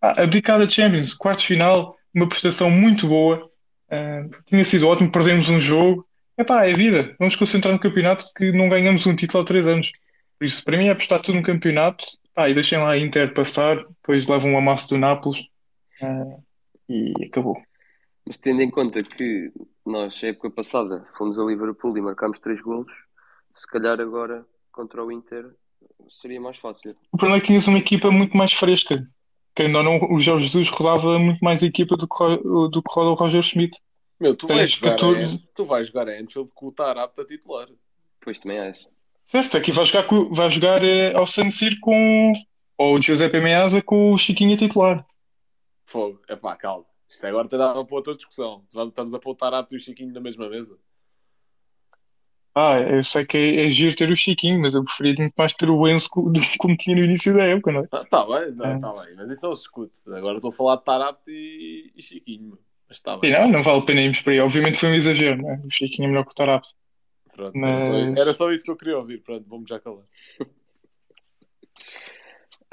Ah, 0.00 0.22
abdicada 0.22 0.68
Champions, 0.68 1.14
quartos 1.14 1.44
final, 1.44 1.96
uma 2.14 2.28
prestação 2.28 2.70
muito 2.70 3.08
boa, 3.08 3.50
uh, 3.90 4.30
tinha 4.46 4.64
sido 4.64 4.88
ótimo, 4.88 5.10
perdemos 5.10 5.48
um 5.48 5.58
jogo, 5.58 6.06
Epá, 6.36 6.66
é 6.66 6.74
vida. 6.74 7.14
Vamos 7.18 7.36
concentrar 7.36 7.72
no 7.72 7.78
campeonato 7.78 8.24
que 8.34 8.50
não 8.50 8.68
ganhamos 8.68 9.06
um 9.06 9.14
título 9.14 9.44
há 9.44 9.46
três 9.46 9.66
anos. 9.68 9.92
Por 10.36 10.44
isso, 10.44 10.64
para 10.64 10.76
mim, 10.76 10.88
é 10.88 10.90
apostar 10.90 11.20
tudo 11.20 11.36
no 11.36 11.44
campeonato. 11.44 12.04
Pá, 12.34 12.48
e 12.48 12.54
deixem 12.54 12.78
lá 12.78 12.90
a 12.90 12.98
Inter 12.98 13.32
passar, 13.32 13.76
depois 13.76 14.26
levam 14.26 14.50
um 14.50 14.58
amasso 14.58 14.88
do 14.88 14.98
Nápoles 14.98 15.40
uh, 16.02 16.42
e 16.88 17.12
acabou. 17.24 17.56
Mas 18.26 18.36
tendo 18.36 18.62
em 18.62 18.70
conta 18.70 19.04
que 19.04 19.52
nós, 19.86 20.20
época 20.24 20.50
passada, 20.50 21.06
fomos 21.16 21.38
a 21.38 21.44
Liverpool 21.44 21.96
e 21.96 22.00
marcámos 22.00 22.40
três 22.40 22.60
golos, 22.60 22.92
se 23.54 23.66
calhar 23.66 24.00
agora 24.00 24.46
contra 24.72 25.04
o 25.04 25.10
Inter 25.10 25.54
seria 26.08 26.40
mais 26.40 26.58
fácil. 26.58 26.96
O 27.12 27.16
problema 27.16 27.38
é 27.38 27.40
que 27.40 27.46
tinhas 27.46 27.66
uma 27.66 27.78
equipa 27.78 28.10
muito 28.10 28.36
mais 28.36 28.52
fresca. 28.52 29.08
Querendo 29.54 29.78
ou 29.78 29.84
não, 29.84 30.12
o 30.12 30.20
Jorge 30.20 30.46
Jesus 30.46 30.68
rodava 30.68 31.18
muito 31.18 31.40
mais 31.40 31.62
a 31.62 31.66
equipa 31.66 31.96
do 31.96 32.08
que, 32.08 32.36
do 32.42 32.82
que 32.82 32.92
roda 32.92 33.10
o 33.10 33.14
Roger 33.14 33.42
Schmidt. 33.42 33.78
Meu, 34.18 34.34
tu 34.34 34.46
vais, 34.48 34.70
jogar 34.70 34.94
a, 34.94 34.98
tu 35.54 35.64
vais 35.64 35.86
jogar 35.86 36.08
a 36.08 36.12
Anfield 36.12 36.50
com 36.52 36.66
o 36.66 36.72
Tarapta 36.72 37.22
a 37.22 37.26
titular. 37.26 37.68
Pois 38.20 38.38
também 38.38 38.58
é 38.58 38.68
essa. 38.68 38.90
Certo, 39.24 39.56
aqui 39.56 39.70
vai 39.70 39.84
jogar, 39.84 40.04
com, 40.06 40.32
vai 40.34 40.50
jogar 40.50 40.82
uh, 40.82 41.16
ao 41.16 41.26
San 41.26 41.50
Siro 41.50 41.76
com 41.80 42.32
ou 42.76 42.96
o 42.96 43.00
Giuseppe 43.00 43.40
Meazza 43.40 43.80
com 43.80 44.12
o 44.12 44.18
Chiquinho 44.18 44.54
a 44.54 44.58
titular. 44.58 45.06
Fogo, 45.86 46.20
é 46.28 46.34
pá, 46.34 46.56
calma. 46.56 46.84
Isto 47.08 47.24
agora 47.26 47.48
tem 47.48 47.58
dado 47.58 47.84
para 47.86 47.96
outra 47.96 48.14
discussão. 48.14 48.64
Estamos 48.66 49.14
a 49.14 49.18
pôr 49.18 49.30
o 49.30 49.36
Tarapta 49.36 49.72
e 49.74 49.76
o 49.76 49.80
Chiquinho 49.80 50.12
na 50.12 50.20
mesma 50.20 50.48
mesa. 50.48 50.76
Ah, 52.54 52.78
eu 52.78 53.02
sei 53.02 53.26
que 53.26 53.36
é, 53.36 53.64
é 53.64 53.68
giro 53.68 53.96
ter 53.96 54.08
o 54.10 54.16
Chiquinho, 54.16 54.60
mas 54.60 54.74
eu 54.74 54.84
preferia 54.84 55.14
muito 55.18 55.34
mais 55.36 55.52
ter 55.52 55.68
o 55.68 55.88
Enzo 55.88 56.08
como, 56.08 56.32
como 56.58 56.76
tinha 56.76 56.94
no 56.94 57.02
início 57.02 57.34
da 57.34 57.44
época, 57.44 57.72
não 57.72 57.80
é? 57.80 57.88
Ah, 57.90 58.04
tá 58.04 58.24
bem, 58.24 58.52
não, 58.52 58.66
é. 58.66 58.78
tá 58.78 58.92
bem, 58.92 59.14
mas 59.16 59.30
isso 59.30 59.44
é 59.44 59.48
o 59.48 59.52
escute. 59.52 59.98
Agora 60.06 60.36
estou 60.36 60.50
a 60.50 60.54
falar 60.54 60.76
de 60.76 60.84
Tarapta 60.84 61.30
e, 61.30 61.90
e 61.96 62.02
Chiquinho. 62.02 62.56
Mas 62.88 63.00
tá 63.00 63.18
Sim, 63.18 63.30
não, 63.30 63.50
não 63.50 63.62
vale 63.62 63.78
a 63.80 63.82
pena 63.82 64.00
irmos 64.02 64.22
para 64.22 64.34
aí. 64.34 64.40
Obviamente 64.40 64.78
foi 64.78 64.90
um 64.90 64.94
exagero, 64.94 65.42
né? 65.42 65.60
o 65.64 65.70
Chiquinho 65.70 66.06
é 66.06 66.08
melhor 66.08 66.24
que 66.24 66.32
o 66.32 66.34
Tarapto. 66.34 66.74
Pronto, 67.32 67.58
Mas... 67.58 67.70
era, 67.70 67.82
só, 67.82 68.20
era, 68.20 68.34
só, 68.34 68.52
isso 68.52 68.62
que 68.62 68.70
eu 68.70 68.76
queria 68.76 68.98
ouvir. 68.98 69.20
Pronto, 69.22 69.44
vamos 69.48 69.68
já 69.68 69.80
calar. 69.80 70.04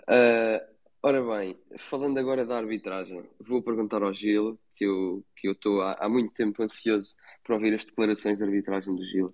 uh, 0.08 0.62
ora 1.02 1.24
bem, 1.24 1.58
falando 1.80 2.20
agora 2.20 2.46
da 2.46 2.58
arbitragem, 2.58 3.24
vou 3.40 3.64
perguntar 3.64 4.04
ao 4.04 4.14
Gil, 4.14 4.60
que 4.76 4.86
eu 4.86 5.26
que 5.36 5.48
eu 5.48 5.54
estou 5.54 5.82
há, 5.82 5.94
há, 6.00 6.08
muito 6.08 6.32
tempo 6.36 6.62
ansioso 6.62 7.16
para 7.44 7.56
ouvir 7.56 7.74
as 7.74 7.84
declarações 7.84 8.38
de 8.38 8.44
arbitragem 8.44 8.96
do 8.96 9.04
Gil. 9.04 9.34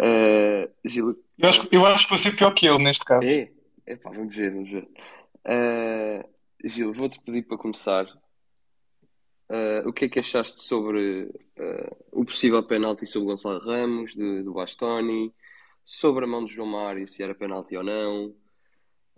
Uh, 0.00 0.70
Gil 0.84 1.22
eu, 1.38 1.48
acho, 1.48 1.68
eu 1.70 1.86
acho 1.86 2.04
que 2.04 2.10
vou 2.10 2.18
ser 2.18 2.36
pior 2.36 2.52
que 2.52 2.66
ele 2.66 2.78
neste 2.78 3.04
caso. 3.04 3.26
É, 3.26 3.50
é 3.86 3.96
pá, 3.96 4.10
vamos 4.10 4.34
ver, 4.34 4.50
vamos 4.50 4.70
ver. 4.70 4.88
Uh, 5.46 6.28
Gil, 6.64 6.92
vou-te 6.92 7.20
pedir 7.20 7.42
para 7.42 7.58
começar 7.58 8.06
Uh, 9.52 9.86
o 9.86 9.92
que 9.92 10.06
é 10.06 10.08
que 10.08 10.18
achaste 10.18 10.62
sobre 10.62 11.24
uh, 11.24 11.96
o 12.10 12.24
possível 12.24 12.62
penalti 12.62 13.06
sobre 13.06 13.28
Gonçalo 13.28 13.58
Ramos, 13.58 14.14
de, 14.14 14.42
do 14.42 14.54
Bastoni, 14.54 15.30
sobre 15.84 16.24
a 16.24 16.26
mão 16.26 16.42
de 16.42 16.54
João 16.54 16.68
Mário, 16.68 17.06
se 17.06 17.22
era 17.22 17.34
penalti 17.34 17.76
ou 17.76 17.82
não, 17.84 18.34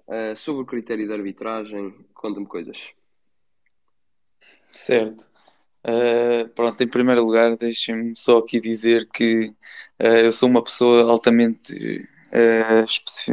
uh, 0.09 0.35
sobre 0.35 0.63
o 0.63 0.67
critério 0.67 1.07
de 1.07 1.13
arbitragem? 1.13 2.05
Conta-me 2.13 2.47
coisas. 2.47 2.77
Certo. 4.73 5.31
Pronto, 6.55 6.83
em 6.83 6.88
primeiro 6.88 7.25
lugar, 7.25 7.57
deixem-me 7.57 8.16
só 8.16 8.38
aqui 8.38 8.61
dizer 8.61 9.09
que 9.12 9.53
eu 9.99 10.33
sou 10.33 10.49
uma 10.49 10.62
pessoa 10.62 11.11
altamente 11.11 12.09
espe 12.87 13.33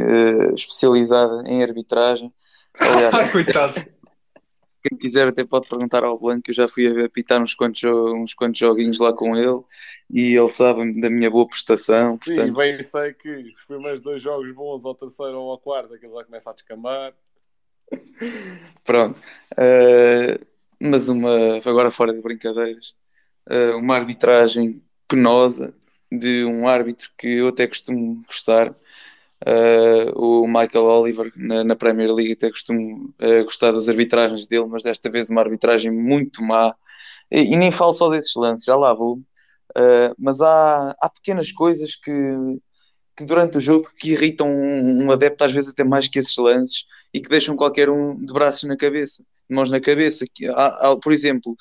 especializada 0.54 1.44
em 1.48 1.62
arbitragem. 1.62 2.32
Aliás, 2.78 3.30
Coitado. 3.32 3.74
Quem 4.82 4.98
quiser 4.98 5.28
até 5.28 5.44
pode 5.44 5.68
perguntar 5.68 6.02
ao 6.02 6.18
Blanco, 6.18 6.50
eu 6.50 6.54
já 6.54 6.66
fui 6.66 6.88
a 6.88 7.06
apitar 7.06 7.40
uns 7.40 7.54
quantos, 7.54 7.84
uns 7.84 8.34
quantos 8.34 8.58
joguinhos 8.58 8.98
lá 8.98 9.12
com 9.12 9.36
ele 9.36 9.62
e 10.10 10.34
ele 10.36 10.48
sabe 10.48 11.00
da 11.00 11.08
minha 11.08 11.30
boa 11.30 11.46
prestação. 11.46 12.18
Portanto... 12.18 12.46
Sim, 12.46 12.52
bem 12.52 12.82
sei 12.82 13.14
que 13.14 13.28
os 13.28 13.64
primeiros 13.64 14.00
dois 14.00 14.20
jogos 14.20 14.52
bons, 14.52 14.84
ao 14.84 14.94
terceiro 14.94 15.38
ou 15.38 15.52
ao 15.52 15.58
quarto, 15.58 15.94
aquilo 15.94 16.18
já 16.18 16.24
começa 16.24 16.50
a 16.50 16.52
descambar. 16.52 17.14
Pronto. 18.84 19.20
Uh, 19.52 20.44
mas 20.82 21.08
uma, 21.08 21.58
agora 21.64 21.90
fora 21.90 22.12
de 22.12 22.20
brincadeiras, 22.20 22.94
uh, 23.50 23.76
uma 23.78 23.94
arbitragem 23.94 24.82
penosa 25.08 25.74
de 26.10 26.44
um 26.44 26.66
árbitro 26.68 27.10
que 27.18 27.28
eu 27.28 27.48
até 27.48 27.66
costumo 27.66 28.20
gostar, 28.26 28.70
uh, 28.70 30.12
o 30.16 30.46
Michael 30.46 30.84
Oliver, 30.84 31.32
na, 31.36 31.76
Premier 31.76 32.12
League, 32.12 32.32
até 32.32 32.50
costumo 32.50 33.14
uh, 33.22 33.44
gostar 33.44 33.72
das 33.72 33.88
arbitragens 33.88 34.46
dele, 34.46 34.66
mas 34.66 34.82
desta 34.82 35.08
vez 35.08 35.30
uma 35.30 35.40
arbitragem 35.40 35.90
muito 35.92 36.42
má. 36.42 36.74
E, 37.30 37.54
e 37.54 37.56
nem 37.56 37.70
falo 37.70 37.94
só 37.94 38.08
desses 38.08 38.34
lances, 38.34 38.64
já 38.64 38.76
lá 38.76 38.92
vou. 38.92 39.16
Uh, 39.76 40.14
mas 40.18 40.40
há, 40.40 40.94
há 41.00 41.08
pequenas 41.08 41.52
coisas 41.52 41.96
que, 41.96 42.10
que 43.16 43.24
durante 43.24 43.56
o 43.58 43.60
jogo 43.60 43.88
que 43.98 44.12
irritam 44.12 44.48
um, 44.48 45.04
um, 45.04 45.12
adepto 45.12 45.44
às 45.44 45.52
vezes 45.52 45.70
até 45.70 45.84
mais 45.84 46.08
que 46.08 46.18
esses 46.18 46.36
lances 46.36 46.84
e 47.12 47.20
que 47.20 47.28
deixam 47.28 47.56
qualquer 47.56 47.90
um 47.90 48.16
de 48.16 48.32
braços 48.32 48.68
na 48.68 48.76
cabeça, 48.76 49.22
de 49.48 49.54
mãos 49.54 49.70
na 49.70 49.80
cabeça. 49.80 50.24
Que, 50.32 50.48
há, 50.48 50.66
há, 50.66 50.96
por 50.98 51.12
exemplo, 51.12 51.54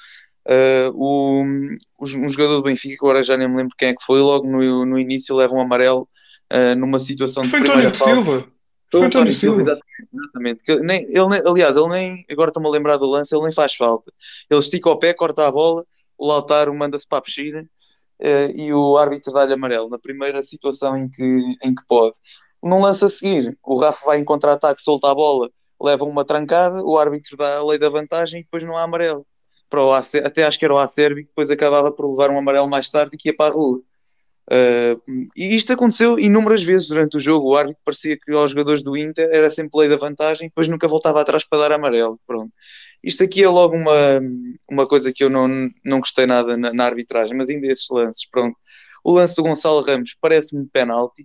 uh, 0.47 0.91
o, 0.93 1.43
um 1.43 2.29
jogador 2.29 2.55
do 2.55 2.63
Benfica, 2.63 3.05
agora 3.05 3.23
já 3.23 3.35
nem 3.35 3.49
me 3.49 3.57
lembro 3.57 3.75
quem 3.77 3.89
é 3.89 3.93
que 3.93 4.03
foi, 4.03 4.21
logo 4.21 4.47
no, 4.47 4.85
no 4.85 4.97
início 4.97 5.35
leva 5.35 5.53
um 5.53 5.61
amarelo 5.61 6.07
uh, 6.51 6.75
numa 6.77 6.99
situação 6.99 7.43
foi 7.45 7.59
de 7.59 7.67
primeira 7.67 7.93
Silva. 7.93 8.47
Foi 8.89 9.03
António 9.03 9.33
Silva, 9.33 9.61
exatamente. 9.61 10.09
exatamente. 10.13 10.85
Nem, 10.85 11.03
ele 11.03 11.27
nem, 11.27 11.41
aliás, 11.45 11.77
ele 11.77 11.87
nem, 11.87 12.25
agora 12.29 12.49
estou-me 12.49 12.67
a 12.67 12.71
lembrar 12.71 12.97
do 12.97 13.05
lance, 13.05 13.33
ele 13.33 13.43
nem 13.43 13.53
faz 13.53 13.73
falta. 13.73 14.11
Ele 14.49 14.59
estica 14.59 14.89
o 14.89 14.97
pé, 14.97 15.13
corta 15.13 15.47
a 15.47 15.51
bola, 15.51 15.85
o 16.17 16.27
Lautaro 16.27 16.73
manda-se 16.73 17.07
para 17.07 17.19
a 17.19 17.21
piscina 17.21 17.65
e 18.55 18.73
o 18.73 18.97
árbitro 18.97 19.33
dá-lhe 19.33 19.53
amarelo 19.53 19.89
na 19.89 19.99
primeira 19.99 20.41
situação 20.43 20.97
em 20.97 21.09
que, 21.09 21.55
em 21.63 21.73
que 21.73 21.85
pode. 21.87 22.17
Num 22.63 22.79
lance 22.79 23.03
a 23.03 23.09
seguir, 23.09 23.57
o 23.63 23.79
Rafa 23.79 24.05
vai 24.05 24.19
em 24.19 24.23
contra-ataque, 24.23 24.83
solta 24.83 25.09
a 25.09 25.15
bola, 25.15 25.49
leva 25.81 26.05
uma 26.05 26.23
trancada, 26.23 26.83
o 26.83 26.97
árbitro 26.97 27.35
dá 27.35 27.57
a 27.57 27.65
lei 27.65 27.79
da 27.79 27.89
vantagem 27.89 28.41
e 28.41 28.43
depois 28.43 28.63
não 28.63 28.77
há 28.77 28.83
amarelo. 28.83 29.25
Para 29.69 29.83
o 29.83 29.93
AC, 29.93 30.19
até 30.19 30.43
acho 30.43 30.59
que 30.59 30.65
era 30.65 30.73
o 30.73 30.77
Acerbi 30.77 31.23
depois 31.23 31.49
acabava 31.49 31.91
por 31.91 32.09
levar 32.09 32.29
um 32.29 32.37
amarelo 32.37 32.69
mais 32.69 32.89
tarde 32.89 33.11
e 33.15 33.17
que 33.17 33.29
ia 33.29 33.35
para 33.35 33.51
a 33.51 33.53
rua. 33.53 33.81
Uh, 34.51 35.29
e 35.35 35.55
isto 35.55 35.71
aconteceu 35.71 36.19
inúmeras 36.19 36.61
vezes 36.61 36.87
durante 36.87 37.15
o 37.15 37.19
jogo. 37.19 37.51
O 37.51 37.55
árbitro 37.55 37.81
parecia 37.85 38.17
que 38.17 38.33
aos 38.33 38.51
jogadores 38.51 38.83
do 38.83 38.97
Inter 38.97 39.29
era 39.31 39.49
sempre 39.49 39.79
lei 39.79 39.89
da 39.89 39.95
vantagem, 39.95 40.49
depois 40.49 40.67
nunca 40.67 40.87
voltava 40.89 41.21
atrás 41.21 41.45
para 41.45 41.59
dar 41.59 41.71
amarelo. 41.71 42.19
Pronto. 42.27 42.51
Isto 43.03 43.23
aqui 43.23 43.43
é 43.43 43.49
logo 43.49 43.75
uma, 43.75 44.19
uma 44.69 44.87
coisa 44.87 45.11
que 45.13 45.23
eu 45.23 45.29
não, 45.29 45.47
não 45.83 45.99
gostei 45.99 46.25
nada 46.25 46.55
na, 46.57 46.73
na 46.73 46.85
arbitragem, 46.85 47.35
mas 47.35 47.49
ainda 47.49 47.67
esses 47.67 47.87
lances. 47.89 48.27
Pronto. 48.29 48.55
O 49.03 49.13
lance 49.13 49.35
do 49.35 49.43
Gonçalo 49.43 49.81
Ramos 49.81 50.15
parece-me 50.21 50.67
penalti, 50.67 51.23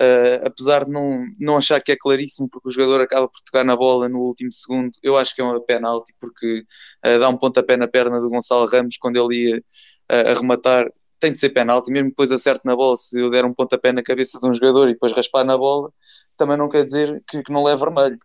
uh, 0.00 0.46
apesar 0.46 0.84
de 0.84 0.90
não, 0.92 1.24
não 1.40 1.56
achar 1.56 1.80
que 1.82 1.92
é 1.92 1.96
claríssimo, 1.96 2.48
porque 2.48 2.68
o 2.68 2.72
jogador 2.72 3.00
acaba 3.02 3.28
por 3.28 3.40
tocar 3.44 3.64
na 3.64 3.76
bola 3.76 4.08
no 4.08 4.20
último 4.20 4.52
segundo. 4.52 4.92
Eu 5.02 5.16
acho 5.16 5.34
que 5.34 5.40
é 5.40 5.44
uma 5.44 5.60
penalti, 5.60 6.14
porque 6.20 6.64
uh, 7.04 7.18
dá 7.18 7.28
um 7.28 7.36
pontapé 7.36 7.76
na 7.76 7.88
perna 7.88 8.20
do 8.20 8.30
Gonçalo 8.30 8.66
Ramos 8.66 8.96
quando 8.96 9.16
ele 9.16 9.50
ia 9.50 9.62
arrematar 10.08 10.88
tem 11.18 11.32
de 11.32 11.38
ser 11.40 11.50
penalti, 11.50 11.90
mesmo 11.90 12.10
depois 12.10 12.30
acerte 12.30 12.62
na 12.64 12.76
bola, 12.76 12.96
se 12.96 13.18
eu 13.18 13.30
der 13.30 13.44
um 13.44 13.54
pontapé 13.54 13.92
na 13.92 14.02
cabeça 14.02 14.38
de 14.38 14.46
um 14.46 14.54
jogador 14.54 14.88
e 14.88 14.92
depois 14.92 15.12
raspar 15.12 15.44
na 15.44 15.56
bola, 15.56 15.90
também 16.36 16.56
não 16.56 16.68
quer 16.68 16.84
dizer 16.84 17.22
que, 17.26 17.42
que 17.42 17.52
não 17.52 17.64
leve 17.64 17.80
vermelho. 17.80 18.18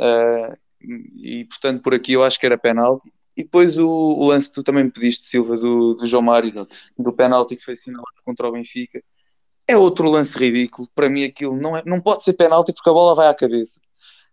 Uh, 0.00 0.56
e 0.82 1.44
portanto, 1.44 1.82
por 1.82 1.94
aqui 1.94 2.12
eu 2.12 2.22
acho 2.22 2.38
que 2.38 2.46
era 2.46 2.58
penalti. 2.58 3.12
E 3.36 3.44
depois 3.44 3.78
o, 3.78 3.88
o 3.88 4.26
lance 4.26 4.48
que 4.48 4.54
tu 4.56 4.62
também 4.62 4.84
me 4.84 4.90
pediste, 4.90 5.24
Silva, 5.24 5.56
do, 5.56 5.94
do 5.94 6.06
João 6.06 6.22
Mário, 6.22 6.48
Exato. 6.48 6.74
do 6.98 7.12
penalti 7.12 7.56
que 7.56 7.64
foi 7.64 7.74
assinalado 7.74 8.22
contra 8.24 8.48
o 8.48 8.52
Benfica, 8.52 9.02
é 9.68 9.76
outro 9.76 10.10
lance 10.10 10.36
ridículo. 10.38 10.88
Para 10.94 11.08
mim, 11.08 11.24
aquilo 11.24 11.56
não, 11.56 11.76
é, 11.76 11.82
não 11.86 12.00
pode 12.00 12.24
ser 12.24 12.32
penalti 12.34 12.72
porque 12.72 12.90
a 12.90 12.92
bola 12.92 13.14
vai 13.14 13.28
à 13.28 13.34
cabeça. 13.34 13.80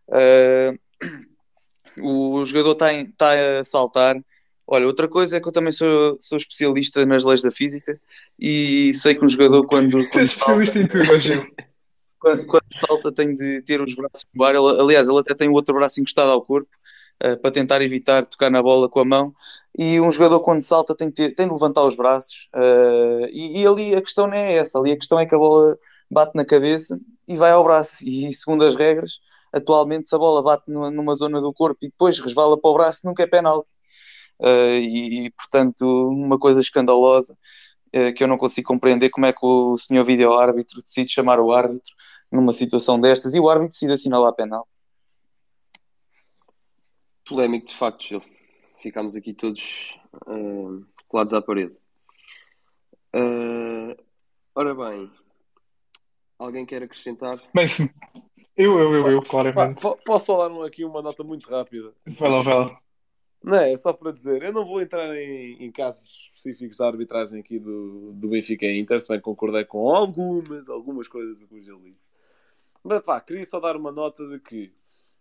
Uh, 0.08 0.78
o 2.02 2.44
jogador 2.46 2.72
está, 2.74 2.94
está 2.94 3.60
a 3.60 3.64
saltar 3.64 4.18
Olha, 4.70 4.86
outra 4.86 5.08
coisa 5.08 5.38
é 5.38 5.40
que 5.40 5.48
eu 5.48 5.52
também 5.52 5.72
sou, 5.72 6.18
sou 6.20 6.38
especialista 6.38 7.06
nas 7.06 7.24
leis 7.24 7.42
da 7.42 7.50
física 7.50 8.00
e 8.38 8.94
sei 8.94 9.16
que 9.16 9.24
um 9.24 9.30
jogador 9.30 9.66
quando. 9.66 10.06
quando 10.10 10.26
especialista 10.28 10.80
em 10.80 10.88
tudo, 10.88 11.20
Gil. 11.22 11.48
Quando, 12.20 12.46
quando 12.48 12.66
salta 12.74 13.12
tem 13.12 13.34
de 13.34 13.62
ter 13.62 13.82
os 13.82 13.94
braços 13.96 14.26
no 14.34 14.44
ar. 14.44 14.56
Ele, 14.56 14.82
aliás, 14.82 15.08
ele 15.08 15.20
até 15.20 15.34
tem 15.34 15.50
o 15.50 15.54
outro 15.54 15.76
braço 15.76 16.00
encostado 16.02 16.32
ao 16.32 16.42
corpo 16.42 16.70
uh, 17.24 17.38
para 17.38 17.52
tentar 17.52 17.82
evitar 17.82 18.26
tocar 18.26 18.50
na 18.50 18.62
bola 18.62 18.90
com 18.90 19.00
a 19.00 19.06
mão. 19.06 19.34
E 19.78 20.00
um 20.02 20.12
jogador 20.12 20.40
quando 20.40 20.64
salta 20.64 20.96
tem 20.96 21.10
de, 21.10 21.14
ter, 21.14 21.36
tem 21.36 21.48
de 21.48 21.54
levantar 21.54 21.86
os 21.86 21.96
braços. 21.96 22.50
Uh, 22.56 23.28
e, 23.32 23.62
e, 23.62 23.68
ali 23.68 23.96
a 23.96 24.02
questão 24.02 24.28
não 24.28 24.34
é 24.34 24.54
essa. 24.56 24.80
Ali 24.80 24.92
a 24.92 24.98
questão 24.98 25.20
é 25.20 25.26
que 25.26 25.36
a 25.36 25.38
bola 25.38 25.78
bate 26.10 26.32
na 26.36 26.46
cabeça 26.46 27.00
e 27.28 27.38
vai 27.38 27.52
ao 27.52 27.64
braço. 27.64 28.04
E 28.04 28.32
segundo 28.34 28.66
as 28.66 28.76
regras, 28.76 29.20
atualmente 29.54 30.10
se 30.10 30.16
a 30.16 30.20
bola 30.20 30.42
bate 30.44 30.64
numa, 30.68 30.90
numa 30.92 31.14
zona 31.16 31.40
do 31.40 31.54
corpo 31.54 31.78
e 31.82 31.90
depois 31.90 32.20
resvala 32.20 32.60
para 32.60 32.72
o 32.72 32.74
braço, 32.74 33.02
nunca 33.06 33.24
é 33.24 33.28
penal 33.28 33.68
uh, 34.40 34.78
e, 34.80 35.26
e, 35.26 35.32
portanto, 35.32 35.84
uma 36.10 36.40
coisa 36.40 36.62
escandalosa 36.62 37.38
que 38.16 38.24
eu 38.24 38.28
não 38.28 38.38
consigo 38.38 38.68
compreender 38.68 39.10
como 39.10 39.26
é 39.26 39.34
que 39.34 39.40
o 39.42 39.78
senhor 39.78 40.04
vídeo-árbitro 40.04 40.84
decide 40.84 41.12
chamar 41.12 41.40
o 41.40 41.52
árbitro 41.52 41.96
numa 42.32 42.54
situação 42.54 43.00
destas 43.00 43.34
e 43.34 43.40
o 43.40 43.50
árbitro 43.50 43.72
decide 43.72 43.94
assinalar 43.94 44.30
a 44.30 44.36
penal. 44.36 44.68
Polémico, 47.28 47.68
de 47.68 47.76
facto, 47.76 48.04
Gil. 48.04 48.24
Ficámos 48.82 49.16
aqui 49.16 49.34
todos 49.34 49.98
uh, 50.28 50.86
colados 51.08 51.34
à 51.34 51.42
parede. 51.42 51.76
Uh, 53.16 53.96
ora 54.56 54.76
bem, 54.76 55.12
alguém 56.38 56.66
quer 56.66 56.84
acrescentar? 56.84 57.42
Bem, 57.54 57.68
sim. 57.68 57.90
Eu, 58.56 58.80
eu, 58.80 58.94
eu, 58.94 59.08
eu, 59.08 59.22
claramente. 59.22 59.82
Posso 60.06 60.26
falar 60.26 60.66
aqui 60.66 60.84
uma 60.84 61.02
nota 61.02 61.24
muito 61.24 61.50
rápida? 61.50 61.94
Vai 62.06 62.30
lá, 62.30 62.42
vai 62.42 62.56
lá. 62.56 62.82
Não 63.44 63.58
é, 63.58 63.72
é 63.72 63.78
só 63.78 63.94
para 63.94 64.12
dizer, 64.12 64.44
eu 64.44 64.52
não 64.52 64.66
vou 64.66 64.82
entrar 64.82 65.16
em, 65.16 65.64
em 65.64 65.72
casos 65.72 66.30
específicos 66.34 66.78
da 66.78 66.88
arbitragem 66.88 67.40
aqui 67.40 67.60
do, 67.60 68.12
do 68.14 68.30
Benfica 68.30 68.66
e 68.66 68.80
Inter, 68.80 69.00
se 69.00 69.08
bem 69.08 69.22
concordei 69.22 69.64
com 69.64 69.90
algumas, 69.90 70.68
algumas 70.68 71.08
coisas 71.08 71.42
que 71.44 71.56
o 71.56 71.62
Gil 71.62 71.80
disse. 71.80 72.12
Mas 72.84 73.02
pá, 73.02 73.20
queria 73.20 73.46
só 73.46 73.60
dar 73.60 73.76
uma 73.76 73.92
nota 73.92 74.28
de 74.28 74.40
que, 74.40 74.74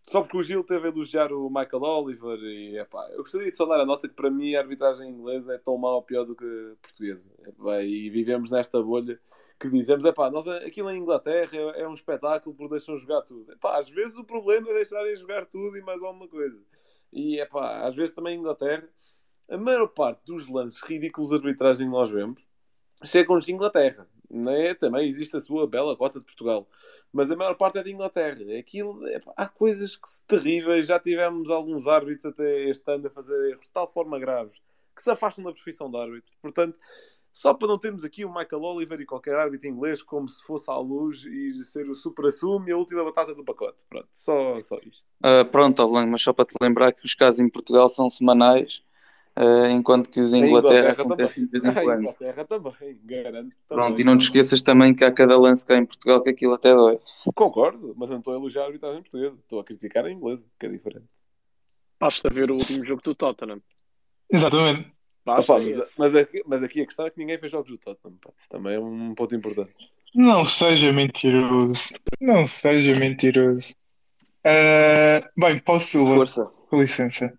só 0.02 0.20
porque 0.20 0.36
o 0.36 0.42
Gil 0.42 0.62
teve 0.62 0.86
a 0.86 0.90
elogiar 0.90 1.32
o 1.32 1.48
Michael 1.48 1.82
Oliver, 1.82 2.38
e 2.38 2.84
pá, 2.86 3.08
eu 3.10 3.18
gostaria 3.18 3.50
de 3.50 3.56
só 3.56 3.66
dar 3.66 3.80
a 3.80 3.86
nota 3.86 4.08
que 4.08 4.14
para 4.14 4.30
mim 4.30 4.54
a 4.54 4.60
arbitragem 4.60 5.10
inglesa 5.10 5.54
é 5.54 5.58
tão 5.58 5.76
mal 5.76 5.94
ou 5.94 6.02
pior 6.02 6.24
do 6.24 6.36
que 6.36 6.44
a 6.44 6.76
portuguesa. 6.80 7.30
Epá, 7.46 7.82
e 7.82 8.08
vivemos 8.10 8.50
nesta 8.50 8.82
bolha 8.82 9.18
que 9.58 9.68
dizemos, 9.68 10.04
é 10.04 10.12
pá, 10.12 10.30
nós, 10.30 10.46
aquilo 10.48 10.90
em 10.90 10.98
Inglaterra 10.98 11.50
é, 11.52 11.82
é 11.82 11.88
um 11.88 11.94
espetáculo 11.94 12.54
por 12.54 12.68
deixam 12.68 12.96
jogar 12.96 13.22
tudo. 13.22 13.52
Epá, 13.52 13.78
às 13.78 13.88
vezes 13.88 14.16
o 14.16 14.24
problema 14.24 14.70
é 14.70 14.74
deixarem 14.74 15.16
jogar 15.16 15.46
tudo 15.46 15.76
e 15.76 15.82
mais 15.82 16.02
alguma 16.02 16.28
coisa. 16.28 16.60
E 17.12 17.40
é 17.40 17.46
pá, 17.46 17.86
às 17.86 17.94
vezes 17.94 18.14
também 18.14 18.36
em 18.36 18.40
Inglaterra, 18.40 18.88
a 19.48 19.56
maior 19.56 19.86
parte 19.88 20.24
dos 20.26 20.48
lances 20.48 20.80
ridículos 20.82 21.30
de 21.30 21.36
arbitragem 21.36 21.86
que 21.86 21.92
nós 21.92 22.10
vemos 22.10 22.44
chegam 23.04 23.38
de 23.38 23.52
Inglaterra. 23.52 24.08
É 24.30 24.74
Também 24.74 25.08
existe 25.08 25.36
a 25.36 25.40
sua 25.40 25.66
bela 25.66 25.96
cota 25.96 26.18
de 26.18 26.24
Portugal. 26.24 26.68
Mas 27.12 27.30
a 27.30 27.36
maior 27.36 27.54
parte 27.54 27.78
é 27.78 27.82
de 27.82 27.92
Inglaterra. 27.92 28.40
Aquilo, 28.58 29.06
é, 29.08 29.20
há 29.36 29.48
coisas 29.48 29.96
que 29.96 30.08
terríveis. 30.26 30.86
Já 30.86 30.98
tivemos 30.98 31.50
alguns 31.50 31.86
árbitros 31.86 32.26
até 32.26 32.68
este 32.68 32.90
ano 32.90 33.06
a 33.06 33.10
fazer 33.10 33.50
erros 33.50 33.66
de 33.66 33.70
tal 33.70 33.88
forma 33.88 34.18
graves 34.18 34.60
que 34.94 35.02
se 35.02 35.10
afastam 35.10 35.44
da 35.44 35.52
profissão 35.52 35.90
de 35.90 35.98
árbitro. 35.98 36.32
Portanto, 36.40 36.80
só 37.30 37.52
para 37.52 37.68
não 37.68 37.78
termos 37.78 38.02
aqui 38.02 38.24
o 38.24 38.32
Michael 38.32 38.62
Oliver 38.62 38.98
e 38.98 39.04
qualquer 39.04 39.38
árbitro 39.38 39.68
inglês 39.68 40.02
como 40.02 40.26
se 40.26 40.42
fosse 40.42 40.70
à 40.70 40.78
luz 40.78 41.22
e 41.26 41.62
ser 41.64 41.88
o 41.90 41.94
super-assumo 41.94 42.66
e 42.66 42.72
a 42.72 42.76
última 42.78 43.04
batata 43.04 43.34
do 43.34 43.44
pacote. 43.44 43.84
Pronto, 43.90 44.08
só, 44.10 44.60
só 44.62 44.78
isto. 44.78 45.04
Uh, 45.22 45.44
pronto, 45.50 45.82
Alan, 45.82 46.06
mas 46.06 46.22
só 46.22 46.32
para 46.32 46.46
te 46.46 46.54
lembrar 46.62 46.92
que 46.92 47.04
os 47.04 47.14
casos 47.14 47.40
em 47.40 47.50
Portugal 47.50 47.90
são 47.90 48.08
semanais, 48.08 48.82
uh, 49.38 49.66
enquanto 49.68 50.08
que 50.08 50.20
os 50.20 50.32
em 50.32 50.46
Inglaterra, 50.46 50.78
Inglaterra 50.78 51.02
acontecem 51.02 51.44
de 51.44 51.50
vez 51.50 51.64
em 51.64 51.72
quando. 51.84 52.00
Inglaterra 52.00 52.44
também, 52.44 53.00
garanto. 53.04 53.56
Pronto, 53.68 53.82
também. 53.82 54.00
e 54.00 54.04
não 54.04 54.18
te 54.18 54.22
esqueças 54.22 54.62
também 54.62 54.94
que 54.94 55.04
há 55.04 55.12
cada 55.12 55.38
lance 55.38 55.66
cá 55.66 55.76
em 55.76 55.86
Portugal 55.86 56.22
que 56.22 56.30
aquilo 56.30 56.54
até 56.54 56.74
dói. 56.74 56.98
Concordo, 57.34 57.94
mas 57.96 58.10
eu 58.10 58.14
não 58.14 58.20
estou 58.20 58.34
a 58.34 58.36
elogiar 58.36 58.62
a 58.62 58.66
arbitragem 58.66 59.02
portuguesa, 59.02 59.36
estou 59.40 59.60
a 59.60 59.64
criticar 59.64 60.04
a 60.04 60.10
inglesa, 60.10 60.46
que 60.58 60.66
é 60.66 60.68
diferente. 60.68 61.06
Basta 61.98 62.28
ver 62.28 62.50
o 62.50 62.54
último 62.54 62.84
jogo 62.84 63.02
do 63.02 63.14
Tottenham. 63.14 63.60
Exatamente. 64.30 64.92
Opa, 65.24 65.58
mas, 65.58 65.76
mas, 65.98 66.14
aqui, 66.14 66.42
mas, 66.46 66.62
aqui, 66.62 66.80
a 66.82 66.86
questão 66.86 67.06
é 67.06 67.10
que 67.10 67.18
ninguém 67.18 67.38
fez 67.38 67.50
jogos 67.50 67.70
do 67.70 67.78
Tottenham. 67.78 68.16
Pá. 68.20 68.30
Isso 68.36 68.48
também 68.48 68.74
é 68.74 68.80
um 68.80 69.14
ponto 69.14 69.34
importante. 69.34 69.72
Não 70.14 70.44
seja 70.44 70.92
mentiroso. 70.92 71.94
Não 72.20 72.46
seja 72.46 72.94
mentiroso. 72.94 73.74
Uh, 74.46 75.28
bem, 75.36 75.58
posso. 75.58 75.98
Força. 76.06 76.44
Com 76.70 76.80
licença. 76.80 77.36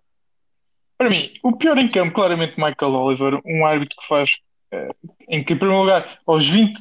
Para 0.98 1.10
mim, 1.10 1.32
o 1.44 1.56
pior 1.56 1.78
em 1.78 1.88
campo, 1.88 2.14
claramente, 2.14 2.56
Michael 2.58 2.94
Oliver, 2.94 3.42
um 3.46 3.66
árbitro 3.66 3.98
que 4.00 4.08
faz. 4.08 4.40
Uh, 4.74 4.94
em 5.30 5.44
que, 5.44 5.54
em 5.54 5.58
primeiro 5.58 5.82
lugar, 5.82 6.20
aos, 6.26 6.46
20, 6.46 6.78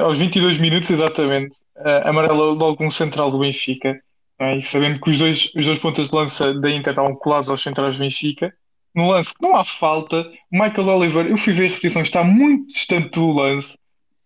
aos 0.00 0.18
22 0.18 0.58
minutos 0.58 0.88
exatamente, 0.88 1.58
uh, 1.76 2.08
amarela 2.08 2.52
logo 2.52 2.82
um 2.82 2.90
central 2.90 3.30
do 3.30 3.38
Benfica. 3.40 4.00
e 4.40 4.62
sabendo 4.62 5.00
que 5.00 5.10
os 5.10 5.18
dois, 5.18 5.52
os 5.54 5.66
dois 5.66 5.78
pontas 5.78 6.08
de 6.08 6.14
lança 6.14 6.54
da 6.54 6.70
Inter 6.70 6.92
estavam 6.92 7.14
colados 7.14 7.50
aos 7.50 7.62
centrais 7.62 7.96
do 7.96 8.00
Benfica 8.00 8.54
no 8.96 9.10
lance 9.10 9.34
não 9.40 9.54
há 9.54 9.64
falta. 9.64 10.22
O 10.50 10.58
Michael 10.58 10.88
Oliver, 10.88 11.26
eu 11.26 11.36
fui 11.36 11.52
ver 11.52 11.66
as 11.66 11.74
repetições, 11.74 12.08
está 12.08 12.24
muito 12.24 12.68
distante 12.68 13.10
do 13.10 13.30
lance. 13.30 13.76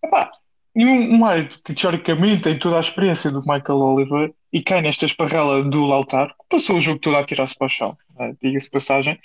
Epá, 0.01 0.31
e 0.73 0.85
um, 0.85 1.17
um 1.17 1.25
árbitro 1.25 1.61
que 1.61 1.73
teoricamente 1.73 2.43
tem 2.43 2.57
toda 2.57 2.77
a 2.77 2.79
experiência 2.79 3.29
do 3.29 3.41
Michael 3.41 3.79
Oliver 3.79 4.33
e 4.51 4.61
cai 4.61 4.81
nesta 4.81 5.05
esparrela 5.05 5.63
do 5.63 5.85
Lautaro, 5.85 6.33
passou 6.49 6.77
o 6.77 6.81
jogo 6.81 6.99
todo 6.99 7.17
a 7.17 7.23
tirar-se 7.23 7.57
para 7.57 7.67
o 7.67 7.69
chão, 7.69 7.97
né? 8.17 8.35
diga-se 8.41 8.69
passagem. 8.69 9.19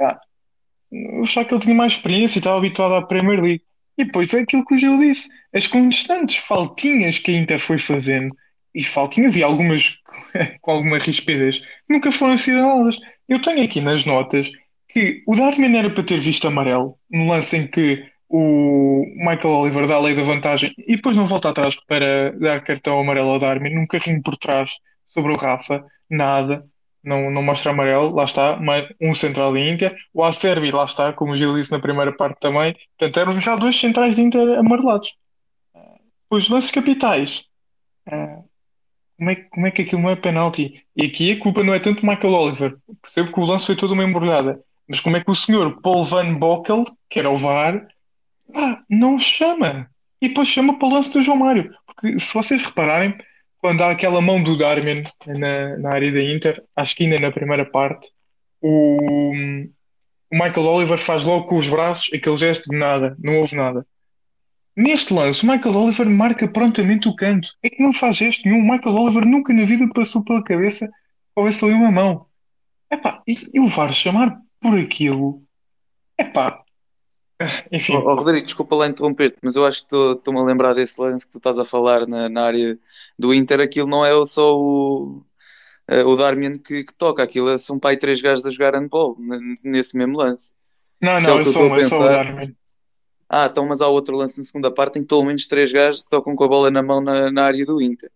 Ah, 0.00 0.18
que 0.90 1.54
ele 1.54 1.60
tinha 1.60 1.74
mais 1.74 1.92
experiência 1.92 2.38
e 2.38 2.40
estava 2.40 2.58
habituado 2.58 2.94
à 2.94 3.02
Premier 3.02 3.40
League. 3.40 3.62
E 3.98 4.04
depois 4.04 4.32
é 4.32 4.40
aquilo 4.40 4.64
que 4.64 4.74
o 4.74 4.78
Gil 4.78 4.98
disse: 4.98 5.28
as 5.52 5.66
constantes 5.66 6.36
faltinhas 6.38 7.18
que 7.18 7.30
a 7.30 7.38
Inter 7.38 7.58
foi 7.58 7.78
fazendo, 7.78 8.34
e 8.74 8.82
faltinhas 8.82 9.36
e 9.36 9.42
algumas 9.42 9.98
com 10.60 10.70
alguma 10.70 10.98
rispidez, 10.98 11.62
nunca 11.88 12.10
foram 12.10 12.34
assinaladas. 12.34 12.98
Eu 13.28 13.40
tenho 13.40 13.62
aqui 13.62 13.80
nas 13.80 14.04
notas 14.04 14.50
que 14.88 15.22
o 15.26 15.36
Darwin 15.36 15.76
era 15.76 15.90
para 15.90 16.02
ter 16.02 16.18
visto 16.18 16.48
amarelo 16.48 16.98
no 17.10 17.28
lance 17.28 17.56
em 17.56 17.66
que 17.66 18.04
o 18.30 19.04
Michael 19.16 19.54
Oliver 19.54 19.88
dá 19.88 19.96
a 19.96 20.00
lei 20.00 20.14
da 20.14 20.22
vantagem 20.22 20.72
e 20.78 20.94
depois 20.94 21.16
não 21.16 21.26
volta 21.26 21.50
atrás 21.50 21.74
para 21.74 22.30
dar 22.38 22.62
cartão 22.62 23.00
amarelo 23.00 23.30
ao 23.30 23.40
Darwin, 23.40 23.74
num 23.74 23.86
carrinho 23.88 24.22
por 24.22 24.36
trás 24.36 24.70
sobre 25.08 25.32
o 25.32 25.36
Rafa, 25.36 25.84
nada, 26.08 26.64
não, 27.02 27.28
não 27.28 27.42
mostra 27.42 27.72
amarelo, 27.72 28.14
lá 28.14 28.22
está, 28.22 28.56
um 29.00 29.14
central 29.14 29.52
de 29.52 29.68
Inter, 29.68 29.96
o 30.14 30.22
Acerbi, 30.22 30.70
lá 30.70 30.84
está, 30.84 31.12
como 31.12 31.32
o 31.32 31.36
Gil 31.36 31.56
disse 31.56 31.72
na 31.72 31.80
primeira 31.80 32.12
parte 32.12 32.38
também, 32.38 32.76
portanto 32.96 33.18
eram 33.18 33.40
já 33.40 33.56
dois 33.56 33.78
centrais 33.78 34.14
de 34.14 34.22
Inter 34.22 34.56
amarelados. 34.56 35.12
Os 36.30 36.48
lances 36.48 36.70
capitais, 36.70 37.44
ah, 38.08 38.42
como 39.18 39.30
é, 39.30 39.34
como 39.34 39.66
é 39.66 39.70
que 39.72 39.82
aquilo 39.82 40.02
não 40.02 40.10
é 40.10 40.16
penalti? 40.16 40.86
E 40.94 41.06
aqui 41.06 41.32
a 41.32 41.40
culpa 41.40 41.64
não 41.64 41.74
é 41.74 41.80
tanto 41.80 42.06
Michael 42.06 42.32
Oliver, 42.32 42.76
percebo 43.02 43.32
que 43.32 43.40
o 43.40 43.44
lance 43.44 43.66
foi 43.66 43.74
toda 43.74 43.92
uma 43.92 44.04
embrulhada, 44.04 44.62
mas 44.88 45.00
como 45.00 45.16
é 45.16 45.24
que 45.24 45.30
o 45.30 45.34
senhor 45.34 45.80
Paul 45.80 46.04
Van 46.04 46.34
Bockel, 46.34 46.84
que 47.08 47.18
era 47.18 47.28
o 47.28 47.36
VAR, 47.36 47.88
ah, 48.54 48.82
não 48.88 49.18
chama? 49.18 49.90
E 50.20 50.28
depois 50.28 50.48
chama 50.48 50.78
para 50.78 50.88
o 50.88 50.92
lance 50.92 51.10
do 51.10 51.22
João 51.22 51.38
Mário. 51.38 51.74
Porque 51.86 52.18
se 52.18 52.32
vocês 52.34 52.62
repararem, 52.62 53.16
quando 53.58 53.82
há 53.82 53.90
aquela 53.90 54.20
mão 54.20 54.42
do 54.42 54.56
Darwin 54.56 55.02
na, 55.26 55.76
na 55.78 55.92
área 55.92 56.12
da 56.12 56.22
Inter, 56.22 56.62
acho 56.74 56.96
que 56.96 57.04
ainda 57.04 57.20
na 57.20 57.30
primeira 57.30 57.64
parte, 57.64 58.10
o, 58.60 59.32
o 60.30 60.34
Michael 60.36 60.66
Oliver 60.66 60.98
faz 60.98 61.24
logo 61.24 61.46
com 61.46 61.58
os 61.58 61.68
braços 61.68 62.10
aquele 62.12 62.36
gesto 62.36 62.70
de 62.70 62.76
nada, 62.76 63.16
não 63.18 63.38
houve 63.38 63.56
nada. 63.56 63.86
Neste 64.76 65.12
lance, 65.12 65.44
o 65.44 65.46
Michael 65.46 65.76
Oliver 65.76 66.08
marca 66.08 66.48
prontamente 66.48 67.08
o 67.08 67.14
canto. 67.14 67.48
É 67.62 67.68
que 67.68 67.82
não 67.82 67.92
faz 67.92 68.16
gesto 68.16 68.48
nenhum. 68.48 68.60
O 68.60 68.70
Michael 68.70 68.96
Oliver 68.96 69.26
nunca 69.26 69.52
na 69.52 69.64
vida 69.64 69.86
passou 69.92 70.24
pela 70.24 70.42
cabeça 70.42 70.86
que 70.86 70.92
houvesse 71.36 71.64
ali 71.64 71.74
uma 71.74 71.90
mão. 71.90 72.26
Epá, 72.90 73.22
e, 73.26 73.34
e 73.52 73.60
o 73.60 73.66
VAR 73.66 73.92
chamar 73.92 74.40
por 74.60 74.78
aquilo. 74.78 75.42
Epá, 76.18 76.62
enfim. 77.72 77.94
Oh, 77.96 78.02
oh, 78.04 78.14
Rodrigo, 78.16 78.44
desculpa 78.44 78.76
lá 78.76 78.86
interromper-te, 78.86 79.38
mas 79.42 79.56
eu 79.56 79.64
acho 79.64 79.86
que 79.86 79.96
estou-me 79.96 80.38
a 80.38 80.44
lembrar 80.44 80.74
desse 80.74 81.00
lance 81.00 81.26
que 81.26 81.32
tu 81.32 81.38
estás 81.38 81.58
a 81.58 81.64
falar 81.64 82.06
na, 82.06 82.28
na 82.28 82.42
área 82.42 82.78
do 83.18 83.34
Inter. 83.34 83.60
Aquilo 83.60 83.88
não 83.88 84.04
é 84.04 84.10
só 84.26 84.56
o, 84.56 85.24
uh, 85.90 86.06
o 86.06 86.16
Darmian 86.16 86.58
que, 86.58 86.84
que, 86.84 86.94
toca, 86.94 87.22
aquilo 87.22 87.50
é, 87.50 87.58
são 87.58 87.78
pai 87.78 87.96
três 87.96 88.20
gajos 88.20 88.46
a 88.46 88.50
jogar 88.50 88.74
handball 88.74 89.16
nesse 89.64 89.96
mesmo 89.96 90.18
lance. 90.18 90.52
Não, 91.00 91.18
não, 91.20 91.38
é, 91.38 91.42
é 91.42 91.44
só, 91.46 91.76
é 91.76 91.88
só 91.88 92.00
o 92.00 92.04
Darmian. 92.04 92.54
Ah, 93.28 93.46
então, 93.46 93.64
mas 93.66 93.80
há 93.80 93.86
outro 93.86 94.16
lance 94.16 94.38
na 94.38 94.44
segunda 94.44 94.70
parte 94.72 94.98
em 94.98 95.02
que 95.02 95.08
pelo 95.08 95.24
menos 95.24 95.46
três 95.46 95.72
gajos 95.72 96.04
tocam 96.04 96.34
com 96.34 96.44
a 96.44 96.48
bola 96.48 96.70
na 96.70 96.82
mão 96.82 97.00
na, 97.00 97.30
na 97.30 97.44
área 97.44 97.64
do 97.64 97.80
Inter. 97.80 98.10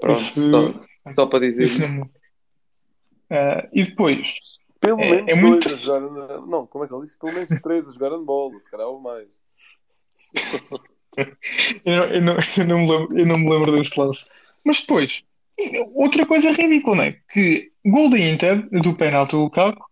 Pronto, 0.00 0.20
isso, 0.20 0.50
só, 0.50 0.84
só, 1.14 1.26
para 1.26 1.38
dizer 1.38 1.64
isso. 1.64 1.84
isso. 1.84 2.02
Uh, 2.02 3.68
e 3.72 3.84
depois, 3.84 4.58
pelo 4.84 5.00
é, 5.00 5.10
menos 5.10 5.28
é 5.28 5.40
dois 5.40 5.40
muito... 5.40 5.68
a 5.68 5.74
jogar. 5.74 6.00
Não, 6.46 6.66
como 6.66 6.84
é 6.84 6.88
que 6.88 6.94
ele 6.94 7.04
disse? 7.04 7.18
Pelo 7.18 7.32
menos 7.32 7.60
três 7.62 7.88
a 7.88 7.92
jogar 7.92 8.18
bola, 8.18 8.60
se 8.60 8.70
calhar 8.70 8.86
ou 8.86 9.00
mais. 9.00 9.28
eu, 11.84 11.96
não, 11.96 12.04
eu, 12.04 12.20
não, 12.22 12.36
eu, 12.56 12.66
não 12.66 12.78
me 12.78 12.90
lembro, 12.90 13.18
eu 13.18 13.26
não 13.26 13.38
me 13.38 13.50
lembro 13.50 13.72
desse 13.72 13.98
lance. 13.98 14.28
Mas 14.64 14.80
depois, 14.80 15.24
outra 15.94 16.26
coisa 16.26 16.52
ridícula, 16.52 16.96
não 16.96 17.04
é? 17.04 17.12
Que 17.32 17.72
gol 17.84 18.10
da 18.10 18.18
Inter, 18.18 18.68
do 18.70 18.94
penalti 18.94 19.32
do 19.32 19.42
Lukaku, 19.42 19.84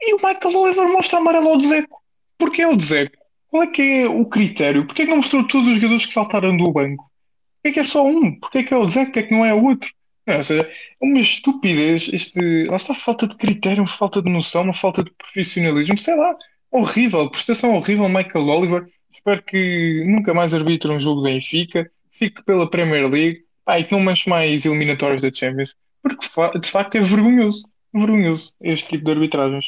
e 0.00 0.14
o 0.14 0.16
Michael 0.16 0.56
Oliver 0.56 0.88
mostra 0.88 1.18
amarelo 1.18 1.48
ao 1.48 1.58
Dzeko. 1.58 2.02
Porquê 2.38 2.66
o 2.66 2.76
Dzeko? 2.76 3.16
Qual 3.48 3.62
é 3.62 3.66
que 3.66 3.82
é 3.82 4.08
o 4.08 4.24
critério? 4.26 4.86
Porquê 4.86 5.04
que 5.04 5.10
não 5.10 5.18
mostrou 5.18 5.46
todos 5.46 5.66
os 5.68 5.76
jogadores 5.76 6.06
que 6.06 6.12
saltaram 6.12 6.56
do 6.56 6.72
banco? 6.72 7.10
Porquê 7.56 7.72
que 7.72 7.80
é 7.80 7.82
só 7.82 8.06
um? 8.06 8.38
Porquê 8.38 8.62
que 8.62 8.74
é 8.74 8.76
o 8.76 8.86
Dzeko? 8.86 9.06
Porquê 9.06 9.22
que 9.24 9.34
não 9.34 9.44
é 9.44 9.54
o 9.54 9.64
outro? 9.64 9.90
Não, 10.26 10.38
ou 10.38 10.44
seja, 10.44 10.62
é 10.62 11.04
uma 11.04 11.20
estupidez. 11.20 12.10
Este, 12.12 12.64
lá 12.64 12.76
está 12.76 12.94
falta 12.94 13.28
de 13.28 13.36
critério, 13.36 13.82
uma 13.82 13.88
falta 13.88 14.20
de 14.20 14.30
noção, 14.30 14.62
uma 14.62 14.74
falta 14.74 15.04
de 15.04 15.10
profissionalismo, 15.12 15.96
sei 15.96 16.16
lá, 16.16 16.36
horrível, 16.70 17.30
prestação 17.30 17.76
horrível. 17.76 18.08
Michael 18.08 18.46
Oliver, 18.46 18.88
espero 19.12 19.42
que 19.42 20.04
nunca 20.06 20.34
mais 20.34 20.52
arbitre 20.52 20.90
um 20.90 21.00
jogo 21.00 21.22
da 21.22 21.30
Benfica, 21.30 21.90
fique 22.10 22.42
pela 22.42 22.68
Premier 22.68 23.08
League 23.08 23.44
pá, 23.64 23.78
e 23.78 23.84
que 23.84 23.92
não 23.92 24.00
manche 24.00 24.28
mais 24.28 24.64
eliminatórios 24.64 25.22
da 25.22 25.32
Champions, 25.32 25.76
porque 26.02 26.26
de 26.60 26.68
facto 26.68 26.96
é 26.96 27.00
vergonhoso, 27.00 27.68
vergonhoso 27.92 28.52
este 28.60 28.88
tipo 28.88 29.04
de 29.04 29.10
arbitragens. 29.12 29.66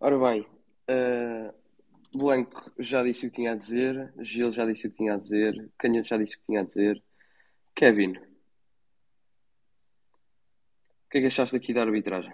Ora 0.00 0.18
bem, 0.18 0.46
uh, 0.90 1.52
Blanco 2.12 2.72
já 2.78 3.02
disse 3.02 3.26
o 3.26 3.30
que 3.30 3.36
tinha 3.36 3.52
a 3.52 3.54
dizer, 3.54 4.12
Gil 4.18 4.50
já 4.50 4.64
disse 4.64 4.86
o 4.86 4.90
que 4.90 4.96
tinha 4.96 5.14
a 5.14 5.18
dizer, 5.18 5.70
Canhoto 5.78 6.08
já 6.08 6.16
disse 6.16 6.36
o 6.36 6.38
que 6.38 6.44
tinha 6.46 6.60
a 6.60 6.64
dizer. 6.64 7.02
Kevin, 7.80 8.12
o 8.12 8.20
que 11.08 11.16
é 11.16 11.20
que 11.22 11.28
achaste 11.28 11.56
aqui 11.56 11.72
da 11.72 11.80
arbitragem? 11.80 12.30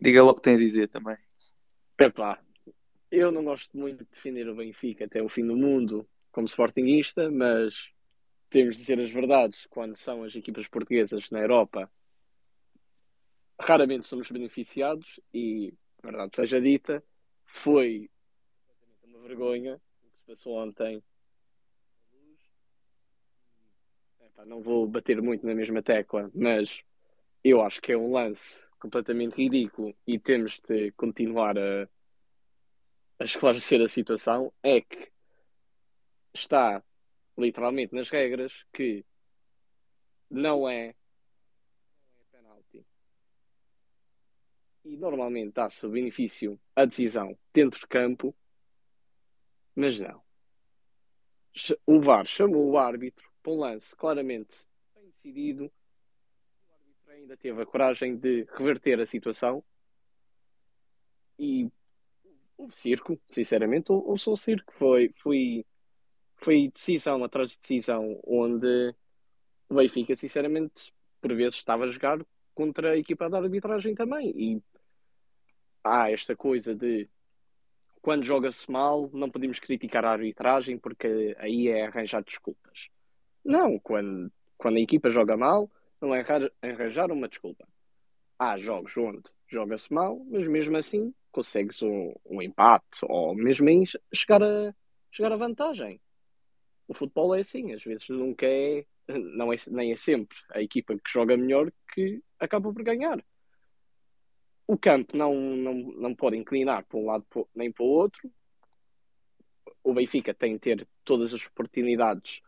Diga 0.00 0.22
logo 0.22 0.34
o 0.34 0.36
que 0.36 0.42
tem 0.42 0.54
a 0.54 0.58
dizer 0.58 0.86
também. 0.86 1.16
Epá, 1.98 2.40
eu 3.10 3.32
não 3.32 3.42
gosto 3.42 3.76
muito 3.76 4.04
de 4.04 4.10
defender 4.12 4.48
o 4.48 4.54
Benfica 4.54 5.06
até 5.06 5.20
o 5.20 5.28
fim 5.28 5.44
do 5.44 5.56
mundo 5.56 6.08
como 6.30 6.46
sportinguista, 6.46 7.28
mas 7.32 7.90
temos 8.48 8.76
de 8.76 8.82
dizer 8.82 9.00
as 9.00 9.10
verdades 9.10 9.66
quando 9.66 9.96
são 9.96 10.22
as 10.22 10.36
equipas 10.36 10.68
portuguesas 10.68 11.28
na 11.28 11.40
Europa. 11.40 11.90
Raramente 13.60 14.06
somos 14.06 14.30
beneficiados 14.30 15.18
e, 15.34 15.74
verdade 16.00 16.36
seja 16.36 16.60
dita, 16.60 17.02
foi 17.44 18.08
uma 19.02 19.18
vergonha 19.18 19.82
o 20.00 20.10
que 20.10 20.16
se 20.16 20.24
passou 20.28 20.58
ontem 20.58 21.02
não 24.46 24.62
vou 24.62 24.86
bater 24.86 25.20
muito 25.20 25.46
na 25.46 25.54
mesma 25.54 25.82
tecla, 25.82 26.30
mas 26.34 26.82
eu 27.42 27.62
acho 27.62 27.80
que 27.80 27.92
é 27.92 27.96
um 27.96 28.12
lance 28.12 28.68
completamente 28.78 29.36
ridículo 29.36 29.94
e 30.06 30.18
temos 30.18 30.60
de 30.60 30.90
continuar 30.92 31.58
a, 31.58 31.88
a 33.18 33.24
esclarecer 33.24 33.80
a 33.82 33.88
situação. 33.88 34.52
É 34.62 34.80
que 34.80 35.10
está 36.34 36.82
literalmente 37.36 37.94
nas 37.94 38.10
regras 38.10 38.64
que 38.72 39.04
não 40.30 40.68
é, 40.68 40.94
não 42.14 42.20
é 42.20 42.24
penalti. 42.30 42.86
E 44.84 44.96
normalmente 44.96 45.54
dá-se 45.54 45.84
o 45.86 45.90
benefício 45.90 46.60
à 46.74 46.84
decisão 46.84 47.36
dentro 47.52 47.80
de 47.80 47.86
campo, 47.86 48.34
mas 49.74 49.98
não. 49.98 50.22
O 51.84 52.00
VAR 52.00 52.26
chamou 52.26 52.70
o 52.70 52.78
árbitro 52.78 53.29
para 53.42 53.52
um 53.52 53.58
lance 53.58 53.94
claramente 53.96 54.66
bem 54.94 55.10
decidido, 55.10 55.64
o 55.64 56.72
árbitro 56.72 57.12
ainda 57.12 57.36
teve 57.36 57.62
a 57.62 57.66
coragem 57.66 58.16
de 58.16 58.46
reverter 58.52 59.00
a 59.00 59.06
situação 59.06 59.64
e 61.38 61.70
houve 62.56 62.76
circo, 62.76 63.18
sinceramente, 63.26 63.90
houve 63.90 64.20
só 64.20 64.36
circo. 64.36 64.72
Foi, 64.74 65.12
foi, 65.16 65.64
foi 66.36 66.68
decisão 66.68 67.24
atrás 67.24 67.50
de 67.50 67.58
decisão 67.58 68.20
onde 68.24 68.94
o 69.68 69.74
Benfica, 69.74 70.14
sinceramente, 70.14 70.92
por 71.20 71.34
vezes 71.34 71.56
estava 71.56 71.84
a 71.84 71.90
jogar 71.90 72.18
contra 72.54 72.92
a 72.92 72.98
equipa 72.98 73.30
da 73.30 73.38
arbitragem 73.38 73.94
também. 73.94 74.32
E 74.36 74.62
há 75.82 76.10
esta 76.10 76.36
coisa 76.36 76.74
de 76.74 77.08
quando 78.02 78.24
joga-se 78.24 78.70
mal, 78.70 79.10
não 79.12 79.30
podemos 79.30 79.58
criticar 79.58 80.04
a 80.04 80.12
arbitragem 80.12 80.78
porque 80.78 81.36
aí 81.38 81.68
é 81.68 81.86
arranjar 81.86 82.22
desculpas. 82.22 82.88
Não, 83.50 83.80
quando, 83.80 84.32
quando 84.56 84.76
a 84.76 84.80
equipa 84.80 85.10
joga 85.10 85.36
mal, 85.36 85.68
não 86.00 86.14
é 86.14 86.24
arranjar 86.62 87.10
uma 87.10 87.28
desculpa. 87.28 87.66
Há 88.38 88.56
jogos 88.56 88.96
onde 88.96 89.28
joga-se 89.48 89.92
mal, 89.92 90.24
mas 90.30 90.46
mesmo 90.46 90.76
assim 90.76 91.12
consegues 91.32 91.82
um, 91.82 92.14
um 92.24 92.40
empate 92.40 93.00
ou 93.02 93.34
mesmo 93.34 93.66
chegar 94.14 94.40
a, 94.40 94.72
chegar 95.10 95.32
a 95.32 95.36
vantagem. 95.36 96.00
O 96.86 96.94
futebol 96.94 97.34
é 97.34 97.40
assim, 97.40 97.72
às 97.72 97.82
vezes 97.82 98.08
nunca 98.08 98.46
é, 98.46 98.86
não 99.08 99.52
é, 99.52 99.56
nem 99.66 99.90
é 99.90 99.96
sempre 99.96 100.38
a 100.54 100.62
equipa 100.62 100.94
que 100.94 101.10
joga 101.10 101.36
melhor 101.36 101.72
que 101.92 102.22
acaba 102.38 102.72
por 102.72 102.84
ganhar. 102.84 103.20
O 104.64 104.78
campo 104.78 105.16
não, 105.16 105.34
não, 105.34 105.74
não 105.74 106.14
pode 106.14 106.36
inclinar 106.36 106.84
para 106.84 107.00
um 107.00 107.06
lado 107.06 107.26
nem 107.52 107.72
para 107.72 107.82
o 107.82 107.88
outro. 107.88 108.30
O 109.82 109.92
Benfica 109.92 110.32
tem 110.32 110.52
de 110.52 110.60
ter 110.60 110.88
todas 111.04 111.34
as 111.34 111.44
oportunidades 111.44 112.40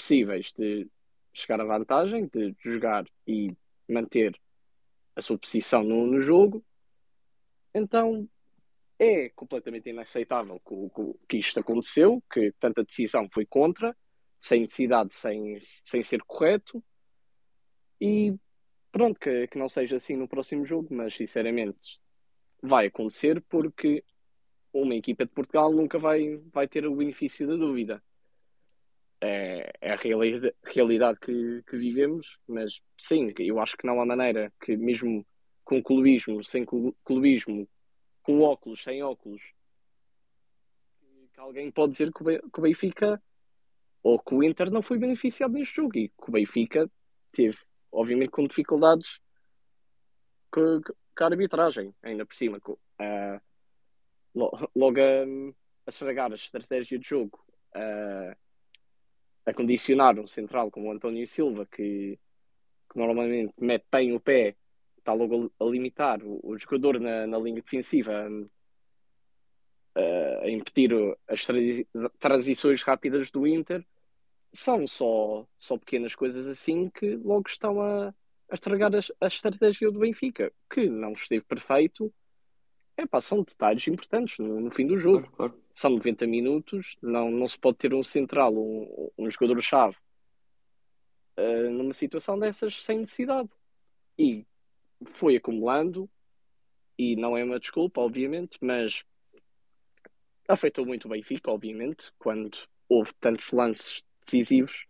possíveis 0.00 0.52
de 0.52 0.88
chegar 1.32 1.60
à 1.60 1.64
vantagem, 1.64 2.26
de 2.26 2.54
jogar 2.58 3.04
e 3.26 3.54
manter 3.88 4.34
a 5.14 5.20
sua 5.20 5.38
posição 5.38 5.84
no, 5.84 6.06
no 6.06 6.18
jogo. 6.20 6.64
Então 7.74 8.28
é 8.98 9.28
completamente 9.30 9.90
inaceitável 9.90 10.60
que, 10.60 11.28
que 11.28 11.36
isto 11.38 11.60
aconteceu, 11.60 12.22
que 12.32 12.52
tanta 12.58 12.82
decisão 12.82 13.28
foi 13.32 13.46
contra, 13.46 13.96
sem 14.40 14.62
necessidade, 14.62 15.12
sem, 15.12 15.58
sem 15.60 16.02
ser 16.02 16.22
correto. 16.22 16.82
E 18.00 18.34
pronto, 18.90 19.20
que, 19.20 19.46
que 19.48 19.58
não 19.58 19.68
seja 19.68 19.96
assim 19.96 20.16
no 20.16 20.28
próximo 20.28 20.64
jogo, 20.64 20.88
mas 20.94 21.14
sinceramente 21.14 22.00
vai 22.62 22.86
acontecer 22.86 23.42
porque 23.48 24.02
uma 24.72 24.94
equipa 24.94 25.24
de 25.24 25.32
Portugal 25.32 25.72
nunca 25.72 25.98
vai, 25.98 26.36
vai 26.52 26.66
ter 26.66 26.86
o 26.86 26.94
benefício 26.94 27.46
da 27.46 27.56
dúvida. 27.56 28.02
É, 29.22 29.72
é 29.82 29.92
a 29.92 29.96
realidade, 29.96 31.18
que, 31.20 31.62
que 31.68 31.76
vivemos, 31.76 32.38
mas 32.48 32.80
sim, 32.96 33.32
eu 33.38 33.60
acho 33.60 33.76
que 33.76 33.86
não 33.86 34.00
há 34.00 34.06
maneira 34.06 34.50
que, 34.58 34.76
mesmo 34.76 35.26
com 35.62 35.82
clubismo, 35.82 36.42
sem 36.42 36.64
clubismo, 37.04 37.68
com 38.22 38.40
óculos, 38.40 38.82
sem 38.82 39.02
óculos, 39.02 39.42
que 41.34 41.40
alguém 41.40 41.70
pode 41.70 41.92
dizer 41.92 42.10
que 42.12 42.22
o 42.22 42.62
Benfica 42.62 43.22
ou 44.02 44.18
que 44.18 44.34
o 44.34 44.42
Inter 44.42 44.70
não 44.70 44.82
foi 44.82 44.98
beneficiado 44.98 45.52
neste 45.52 45.76
jogo 45.76 45.98
e 45.98 46.08
que 46.08 46.28
o 46.28 46.32
Benfica 46.32 46.90
teve, 47.32 47.58
obviamente, 47.92 48.30
com 48.30 48.46
dificuldades 48.46 49.20
com, 50.50 50.80
com 51.16 51.24
a 51.24 51.26
arbitragem, 51.26 51.94
ainda 52.02 52.26
por 52.26 52.34
cima. 52.34 52.60
Com, 52.60 52.72
uh, 52.72 53.40
logo 54.34 55.00
a, 55.00 55.24
a 55.86 55.90
estragar 55.90 56.32
a 56.32 56.34
estratégia 56.34 56.98
de 56.98 57.08
jogo, 57.08 57.38
uh, 57.76 58.36
a 59.46 59.52
condicionar 59.52 60.18
um 60.18 60.26
central 60.26 60.70
como 60.70 60.88
o 60.88 60.92
António 60.92 61.26
Silva, 61.26 61.66
que, 61.66 62.18
que 62.90 62.98
normalmente 62.98 63.52
mete 63.58 63.86
bem 63.90 64.12
o 64.12 64.20
pé, 64.20 64.56
está 64.98 65.12
logo 65.12 65.50
a, 65.58 65.64
limitar 65.64 66.22
o, 66.22 66.40
o, 66.42 66.58
jogador 66.58 67.00
na, 67.00 67.26
na 67.26 67.38
linha 67.38 67.62
defensiva. 67.62 68.28
A 70.42 70.48
impedir 70.48 70.90
as 71.28 71.46
transições 72.18 72.82
rápidas 72.82 73.30
do 73.30 73.46
Inter 73.46 73.84
são 74.52 74.86
só, 74.86 75.46
só 75.58 75.76
pequenas 75.76 76.14
coisas 76.14 76.46
assim 76.46 76.88
que 76.88 77.16
logo 77.16 77.48
estão 77.48 77.80
a, 77.82 78.14
a 78.50 78.54
estragar 78.54 78.90
a, 78.94 79.00
a 79.20 79.26
estratégia 79.26 79.90
do 79.90 79.98
Benfica, 79.98 80.52
que 80.72 80.88
não 80.88 81.12
esteve 81.12 81.44
perfeito, 81.44 82.12
é 83.00 83.06
pá, 83.06 83.20
são 83.20 83.42
detalhes 83.42 83.86
importantes 83.88 84.38
no, 84.38 84.60
no 84.60 84.70
fim 84.70 84.86
do 84.86 84.98
jogo. 84.98 85.22
Claro, 85.32 85.52
claro. 85.52 85.64
São 85.74 85.90
90 85.90 86.26
minutos, 86.26 86.96
não, 87.02 87.30
não 87.30 87.48
se 87.48 87.58
pode 87.58 87.78
ter 87.78 87.94
um 87.94 88.02
central, 88.02 88.54
um, 88.54 89.10
um 89.16 89.30
jogador-chave 89.30 89.96
uh, 91.38 91.70
numa 91.70 91.92
situação 91.92 92.38
dessas 92.38 92.82
sem 92.82 92.98
necessidade. 92.98 93.50
E 94.18 94.46
foi 95.04 95.36
acumulando, 95.36 96.08
e 96.98 97.16
não 97.16 97.36
é 97.36 97.42
uma 97.42 97.58
desculpa, 97.58 98.00
obviamente, 98.00 98.58
mas 98.60 99.02
afetou 100.46 100.84
muito 100.84 101.06
o 101.06 101.10
Benfica, 101.10 101.50
obviamente, 101.50 102.12
quando 102.18 102.58
houve 102.88 103.12
tantos 103.14 103.50
lances 103.52 104.04
decisivos 104.24 104.86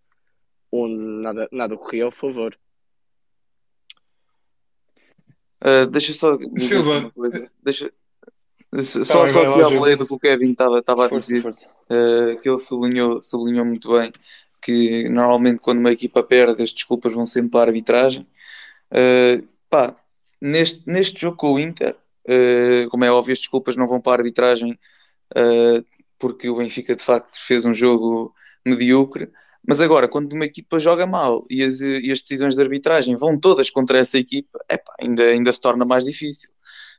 onde 0.72 0.96
nada, 0.96 1.48
nada 1.52 1.76
corria 1.76 2.04
ao 2.04 2.10
favor. 2.10 2.56
Uh, 5.62 5.86
deixa 5.90 6.14
só 6.14 6.36
dizer 6.36 6.58
Silva. 6.58 6.98
uma 6.98 7.10
coisa. 7.10 7.52
Deixa, 7.62 7.92
só, 8.72 9.26
só 9.26 9.54
que 9.54 9.62
ao 9.62 9.96
do 9.96 10.06
que 10.06 10.14
o 10.14 10.18
Kevin 10.18 10.52
estava 10.52 10.78
a 10.78 11.18
dizer, 11.18 11.44
uh, 11.44 12.40
que 12.40 12.48
ele 12.48 12.58
sublinhou, 12.58 13.22
sublinhou 13.22 13.64
muito 13.64 13.90
bem 13.90 14.12
que 14.60 15.08
normalmente 15.08 15.60
quando 15.60 15.78
uma 15.78 15.92
equipa 15.92 16.22
perde 16.22 16.62
as 16.62 16.72
desculpas 16.72 17.12
vão 17.12 17.26
sempre 17.26 17.50
para 17.50 17.60
a 17.60 17.66
arbitragem. 17.68 18.26
Uh, 18.92 19.46
pá, 19.68 19.96
neste, 20.40 20.88
neste 20.88 21.20
jogo 21.20 21.36
com 21.36 21.54
o 21.54 21.58
Inter, 21.58 21.96
uh, 22.28 22.88
como 22.90 23.04
é 23.04 23.10
óbvio, 23.10 23.32
as 23.32 23.38
desculpas 23.38 23.76
não 23.76 23.88
vão 23.88 24.00
para 24.00 24.12
a 24.12 24.16
arbitragem 24.16 24.78
uh, 25.36 25.84
porque 26.18 26.48
o 26.48 26.56
Benfica 26.56 26.94
de 26.94 27.02
facto 27.02 27.38
fez 27.40 27.64
um 27.64 27.74
jogo 27.74 28.34
medíocre. 28.64 29.30
Mas 29.66 29.80
agora, 29.80 30.08
quando 30.08 30.32
uma 30.32 30.46
equipa 30.46 30.78
joga 30.78 31.06
mal 31.06 31.44
e 31.50 31.62
as, 31.62 31.80
e 31.80 32.10
as 32.10 32.20
decisões 32.20 32.54
de 32.54 32.62
arbitragem 32.62 33.14
vão 33.16 33.38
todas 33.38 33.68
contra 33.70 33.98
essa 33.98 34.18
equipa, 34.18 34.58
epá, 34.70 34.94
ainda, 35.00 35.22
ainda 35.22 35.52
se 35.52 35.60
torna 35.60 35.84
mais 35.84 36.04
difícil. 36.04 36.50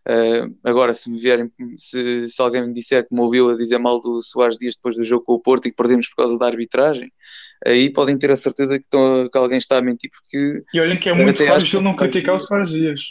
Uh, 0.07 0.57
agora, 0.63 0.95
se 0.95 1.11
me 1.11 1.19
vierem, 1.19 1.51
se, 1.77 2.27
se, 2.27 2.41
alguém 2.41 2.65
me 2.65 2.73
disser 2.73 3.07
que 3.07 3.13
me 3.13 3.21
ouviu 3.21 3.51
a 3.51 3.55
dizer 3.55 3.77
mal 3.77 4.01
do 4.01 4.21
Soares 4.23 4.57
Dias 4.57 4.75
depois 4.75 4.95
do 4.95 5.03
jogo 5.03 5.23
com 5.23 5.33
o 5.33 5.39
Porto 5.39 5.67
e 5.67 5.71
que 5.71 5.77
perdemos 5.77 6.07
por 6.07 6.23
causa 6.23 6.39
da 6.39 6.47
arbitragem, 6.47 7.11
aí 7.65 7.91
podem 7.91 8.17
ter 8.17 8.31
a 8.31 8.35
certeza 8.35 8.79
que, 8.79 8.85
estão, 8.85 9.29
que 9.29 9.37
alguém 9.37 9.59
está 9.59 9.77
a 9.77 9.81
mentir, 9.81 10.09
porque. 10.09 10.59
E 10.73 10.79
olhem 10.79 10.97
que 10.97 11.07
é 11.07 11.13
muito 11.13 11.45
fácil 11.45 11.77
ele 11.77 11.83
não 11.83 11.95
criticar 11.95 12.35
o 12.35 12.39
Soares 12.39 12.71
Dias. 12.71 13.01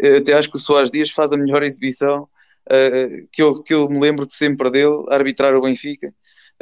Até 0.00 0.32
acho 0.34 0.48
que 0.48 0.56
o 0.56 0.60
Soares 0.60 0.90
Dias 0.90 1.10
faz 1.10 1.32
a 1.32 1.36
melhor 1.36 1.62
exibição 1.62 2.22
uh, 2.22 3.28
que, 3.32 3.42
eu, 3.42 3.60
que 3.60 3.74
eu 3.74 3.88
me 3.88 3.98
lembro 3.98 4.24
de 4.24 4.34
sempre 4.34 4.70
dele, 4.70 5.04
arbitrar 5.08 5.54
o 5.54 5.62
Benfica. 5.62 6.12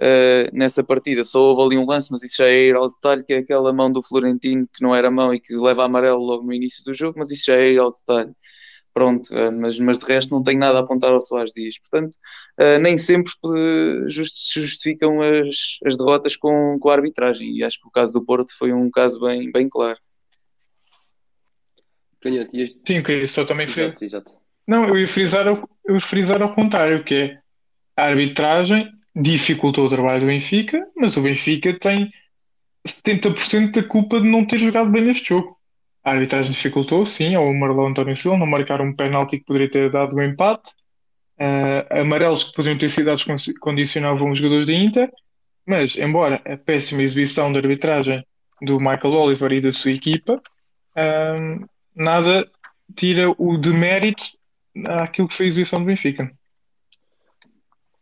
Uh, 0.00 0.48
nessa 0.54 0.82
partida. 0.82 1.26
Só 1.26 1.38
houve 1.38 1.74
ali 1.74 1.76
um 1.76 1.86
lance, 1.86 2.08
mas 2.10 2.22
isso 2.22 2.36
já 2.38 2.46
é 2.46 2.68
ir 2.68 2.74
ao 2.74 2.88
detalhe, 2.88 3.22
que 3.22 3.34
é 3.34 3.38
aquela 3.38 3.70
mão 3.70 3.92
do 3.92 4.02
Florentino 4.02 4.66
que 4.72 4.82
não 4.82 4.96
era 4.96 5.10
mão 5.10 5.34
e 5.34 5.38
que 5.38 5.54
leva 5.54 5.84
amarelo 5.84 6.24
logo 6.24 6.42
no 6.42 6.54
início 6.54 6.82
do 6.84 6.94
jogo, 6.94 7.18
mas 7.18 7.30
isso 7.30 7.44
já 7.48 7.56
é 7.56 7.72
ir 7.72 7.78
ao 7.78 7.92
detalhe. 7.92 8.30
Pronto, 8.92 9.28
uh, 9.32 9.52
mas, 9.52 9.78
mas 9.78 9.98
de 9.98 10.04
resto 10.04 10.34
não 10.34 10.42
tenho 10.42 10.58
nada 10.58 10.78
a 10.78 10.82
apontar 10.82 11.12
ao 11.12 11.20
Soares 11.20 11.52
Dias. 11.52 11.76
Portanto, 11.78 12.16
uh, 12.60 12.78
nem 12.80 12.98
sempre 12.98 13.32
just, 14.08 14.36
se 14.36 14.60
justificam 14.60 15.22
as, 15.22 15.78
as 15.84 15.96
derrotas 15.96 16.36
com, 16.36 16.78
com 16.80 16.88
a 16.88 16.94
arbitragem. 16.94 17.56
E 17.56 17.64
acho 17.64 17.80
que 17.80 17.88
o 17.88 17.90
caso 17.90 18.12
do 18.12 18.24
Porto 18.24 18.52
foi 18.58 18.72
um 18.72 18.90
caso 18.90 19.20
bem, 19.20 19.50
bem 19.52 19.68
claro. 19.68 19.98
Canhoto, 22.20 22.50
este... 22.52 22.80
Sim, 22.86 23.02
que 23.02 23.22
isso 23.22 23.40
eu 23.40 23.46
também 23.46 23.66
exato, 23.66 24.04
exato. 24.04 24.32
Não, 24.66 24.86
eu 24.86 24.98
ia, 24.98 25.08
frisar, 25.08 25.46
eu 25.46 25.94
ia 25.94 26.00
frisar 26.00 26.42
ao 26.42 26.54
contrário, 26.54 27.02
que 27.02 27.14
é 27.14 27.38
a 27.96 28.04
arbitragem 28.04 28.90
dificultou 29.14 29.86
o 29.86 29.88
trabalho 29.88 30.20
do 30.20 30.26
Benfica, 30.26 30.86
mas 30.96 31.16
o 31.16 31.22
Benfica 31.22 31.76
tem 31.78 32.06
70% 32.86 33.72
da 33.72 33.82
culpa 33.82 34.20
de 34.20 34.28
não 34.28 34.46
ter 34.46 34.58
jogado 34.58 34.90
bem 34.90 35.04
neste 35.04 35.28
jogo. 35.28 35.58
A 36.02 36.12
arbitragem 36.12 36.50
dificultou, 36.50 37.04
sim, 37.04 37.34
ao 37.34 37.52
Marlon 37.52 37.88
António 37.88 38.16
Silva 38.16 38.38
não 38.38 38.46
marcar 38.46 38.80
um 38.80 38.94
penalti 38.94 39.38
que 39.38 39.44
poderia 39.44 39.70
ter 39.70 39.90
dado 39.90 40.14
o 40.14 40.18
um 40.18 40.22
empate, 40.22 40.72
uh, 41.38 42.00
amarelos 42.00 42.44
que 42.44 42.52
poderiam 42.54 42.78
ter 42.78 42.88
sido 42.88 43.06
dados 43.06 43.24
condicionavam 43.60 44.30
os 44.30 44.38
jogadores 44.38 44.66
da 44.66 44.72
Inter, 44.72 45.12
mas 45.66 45.96
embora 45.96 46.40
a 46.46 46.56
péssima 46.56 47.02
exibição 47.02 47.52
da 47.52 47.58
arbitragem 47.58 48.24
do 48.62 48.78
Michael 48.78 49.12
Oliver 49.12 49.52
e 49.52 49.60
da 49.60 49.70
sua 49.70 49.90
equipa, 49.90 50.34
uh, 50.36 51.68
nada 51.94 52.50
tira 52.96 53.30
o 53.36 53.58
demérito 53.58 54.24
àquilo 54.86 55.28
que 55.28 55.34
foi 55.34 55.46
a 55.46 55.48
exibição 55.48 55.80
do 55.80 55.86
Benfica. 55.86 56.32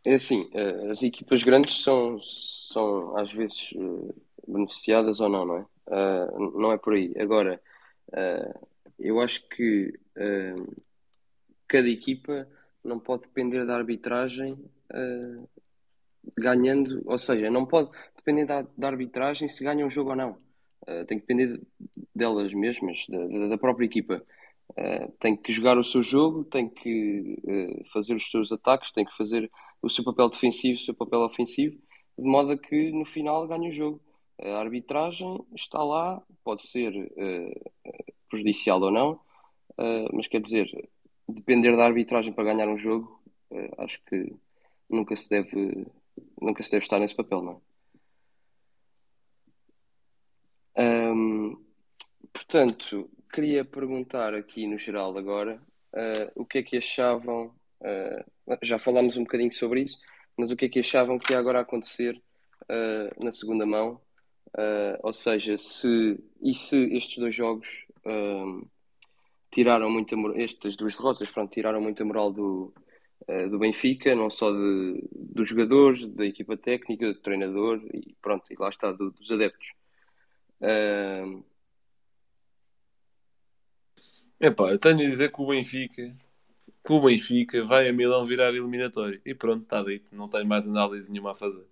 É 0.05 0.15
assim, 0.15 0.49
eh, 0.53 0.89
as 0.89 1.03
equipas 1.03 1.43
grandes 1.43 1.83
são, 1.83 2.19
são 2.71 3.17
às 3.17 3.31
vezes 3.31 3.69
beneficiadas 4.47 5.19
ou 5.19 5.29
não, 5.29 5.45
não 5.45 5.57
é? 5.57 5.65
Não 6.55 6.71
é 6.71 6.77
por 6.77 6.93
aí. 6.93 7.13
Agora, 7.19 7.61
uh, 8.09 8.67
eu 8.97 9.19
acho 9.19 9.47
que 9.49 9.93
uh, 10.17 10.75
cada 11.67 11.87
equipa 11.87 12.47
não 12.83 12.99
pode 12.99 13.23
depender 13.23 13.65
da 13.65 13.75
arbitragem 13.75 14.57
ganhando, 16.35 17.03
ou 17.05 17.17
seja, 17.17 17.49
não 17.51 17.65
pode 17.65 17.91
depender 18.15 18.45
da, 18.45 18.65
da 18.75 18.87
arbitragem 18.87 19.47
se 19.47 19.63
ganha 19.63 19.85
um 19.85 19.89
jogo 19.89 20.11
ou 20.11 20.15
não. 20.15 20.35
tem 21.05 21.19
que 21.19 21.27
depender 21.27 21.61
delas 22.15 22.51
mesmas, 22.53 23.05
da, 23.07 23.47
da 23.49 23.57
própria 23.57 23.85
equipa. 23.85 24.23
tem 25.19 25.37
que 25.37 25.53
jogar 25.53 25.77
o 25.77 25.83
seu 25.83 26.01
jogo, 26.01 26.43
tem 26.43 26.67
que 26.67 27.37
fazer 27.93 28.15
os 28.15 28.31
seus 28.31 28.51
ataques, 28.51 28.91
tem 28.91 29.05
que 29.05 29.15
fazer 29.15 29.51
o 29.81 29.89
seu 29.89 30.03
papel 30.03 30.29
defensivo, 30.29 30.79
o 30.79 30.83
seu 30.83 30.95
papel 30.95 31.19
ofensivo, 31.19 31.77
de 32.17 32.27
modo 32.27 32.51
a 32.53 32.57
que 32.57 32.91
no 32.91 33.05
final 33.05 33.47
ganhe 33.47 33.69
o 33.69 33.73
jogo. 33.73 34.01
A 34.41 34.59
arbitragem 34.59 35.45
está 35.53 35.83
lá, 35.83 36.23
pode 36.43 36.65
ser 36.65 36.93
uh, 36.95 37.71
prejudicial 38.29 38.81
ou 38.81 38.91
não, 38.91 39.11
uh, 39.11 40.09
mas 40.13 40.27
quer 40.27 40.41
dizer, 40.41 40.89
depender 41.27 41.75
da 41.75 41.85
arbitragem 41.85 42.31
para 42.31 42.45
ganhar 42.45 42.69
um 42.69 42.77
jogo, 42.77 43.21
uh, 43.51 43.83
acho 43.83 44.01
que 44.05 44.33
nunca 44.89 45.15
se 45.15 45.29
deve 45.29 45.85
nunca 46.41 46.63
se 46.63 46.71
deve 46.71 46.83
estar 46.83 46.99
nesse 46.99 47.15
papel, 47.15 47.41
não 47.41 47.61
é? 50.77 51.11
Um, 51.11 51.61
portanto, 52.31 53.09
queria 53.33 53.65
perguntar 53.65 54.33
aqui 54.33 54.65
no 54.67 54.77
geral 54.77 55.17
agora 55.17 55.61
o 56.35 56.45
que 56.45 56.59
é 56.59 56.63
que 56.63 56.77
achavam 56.77 57.53
já 58.61 58.77
falámos 58.77 59.17
um 59.17 59.23
bocadinho 59.23 59.51
sobre 59.51 59.81
isso, 59.81 59.97
mas 60.37 60.51
o 60.51 60.55
que 60.55 60.65
é 60.65 60.69
que 60.69 60.79
achavam 60.79 61.19
que 61.19 61.33
ia 61.33 61.39
agora 61.39 61.59
acontecer 61.59 62.21
na 63.21 63.31
segunda 63.31 63.65
mão? 63.65 63.99
Uh, 64.57 64.97
ou 65.03 65.13
seja, 65.13 65.57
se 65.57 66.19
e 66.41 66.53
se 66.53 66.77
estes 66.95 67.17
dois 67.17 67.35
jogos 67.35 67.67
tiraram 69.51 69.89
muita 69.89 70.15
estas 70.35 70.75
duas 70.75 70.95
derrotas 70.95 71.29
pronto, 71.29 71.51
tiraram 71.51 71.81
muita 71.81 72.03
moral 72.03 72.31
do, 72.31 72.73
do 73.51 73.59
Benfica, 73.59 74.15
não 74.15 74.29
só 74.31 74.51
de, 74.51 75.03
dos 75.11 75.49
jogadores, 75.49 76.05
da 76.07 76.25
equipa 76.25 76.57
técnica, 76.57 77.13
do 77.13 77.19
treinador 77.19 77.81
e 77.93 78.15
pronto, 78.21 78.51
e 78.51 78.55
lá 78.57 78.69
está, 78.69 78.91
do, 78.91 79.11
dos 79.11 79.29
adeptos. 79.31 79.73
Uh... 80.61 81.43
Epá, 84.39 84.71
eu 84.71 84.79
tenho 84.79 84.95
a 85.01 85.09
dizer 85.09 85.31
que 85.31 85.41
o 85.41 85.47
Benfica 85.47 86.15
que 86.89 86.93
o 86.93 87.01
Benfica 87.01 87.63
vai 87.65 87.87
a 87.87 87.93
Milão 87.93 88.25
virar 88.25 88.49
eliminatório. 88.49 89.21
E 89.25 89.33
pronto, 89.35 89.63
está 89.63 89.83
dito. 89.83 90.15
Não 90.15 90.27
tenho 90.27 90.47
mais 90.47 90.67
análise 90.67 91.11
nenhuma 91.11 91.31
a 91.33 91.35
fazer. 91.35 91.65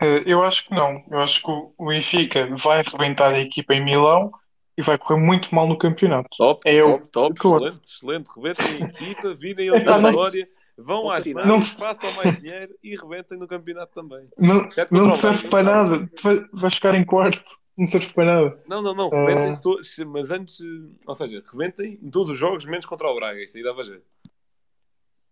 Eh, 0.00 0.22
eu 0.26 0.42
acho 0.42 0.66
que 0.68 0.74
não. 0.74 1.02
Eu 1.10 1.18
acho 1.20 1.42
que 1.42 1.50
o 1.50 1.86
Benfica 1.86 2.46
vai 2.62 2.80
arrebentar 2.80 3.32
a 3.34 3.40
equipa 3.40 3.74
em 3.74 3.84
Milão, 3.84 4.30
e 4.78 4.82
vai 4.82 4.98
correr 4.98 5.18
muito 5.18 5.54
mal 5.54 5.66
no 5.66 5.78
campeonato. 5.78 6.28
Top, 6.36 6.60
É 6.68 6.74
eu. 6.74 6.98
top, 6.98 7.10
top, 7.10 7.34
Claro. 7.40 7.64
excelente, 7.68 7.88
excelente. 7.88 8.28
Rebentem 8.36 8.82
a 8.84 8.88
equipa, 8.90 9.34
virem 9.34 9.68
Epá, 9.74 9.94
a 9.94 9.98
não- 10.00 10.10
vitória, 10.10 10.46
vão 10.76 11.04
Não 11.04 11.10
às 11.10 11.26
mãos, 11.26 11.46
Não 11.46 11.62
se- 11.62 11.78
façam 11.80 12.12
mais 12.12 12.38
dinheiro 12.38 12.74
e 12.84 12.94
rebentem 12.94 13.38
no 13.38 13.48
campeonato 13.48 13.94
também. 13.94 14.28
Não, 14.38 14.66
Exceto 14.68 14.92
não 14.92 15.00
contra 15.08 15.14
o 15.14 15.16
serve 15.16 15.48
Braga, 15.48 15.50
para 15.50 15.62
nada. 15.62 16.10
Vai, 16.22 16.46
vai 16.52 16.70
ficar 16.70 16.94
em 16.94 17.04
quarto. 17.04 17.42
Não 17.78 17.86
serve 17.86 18.12
para 18.12 18.24
nada. 18.24 18.62
Não, 18.66 18.82
não, 18.82 18.94
não, 18.94 19.10
Ah. 19.12 19.26
rebentem 19.26 19.56
todos, 19.62 19.96
mas 20.06 20.30
antes, 20.30 20.60
eh, 20.60 20.64
ou 21.06 21.14
seja, 21.14 21.42
rebentem 21.50 21.98
em 22.02 22.10
todos 22.10 22.30
os 22.32 22.38
jogos, 22.38 22.64
menos 22.66 22.84
contra 22.84 23.06
o 23.08 23.14
Braga, 23.14 23.42
isso 23.42 23.56
aí 23.56 23.62
dava 23.62 23.82
jeito. 23.82 24.02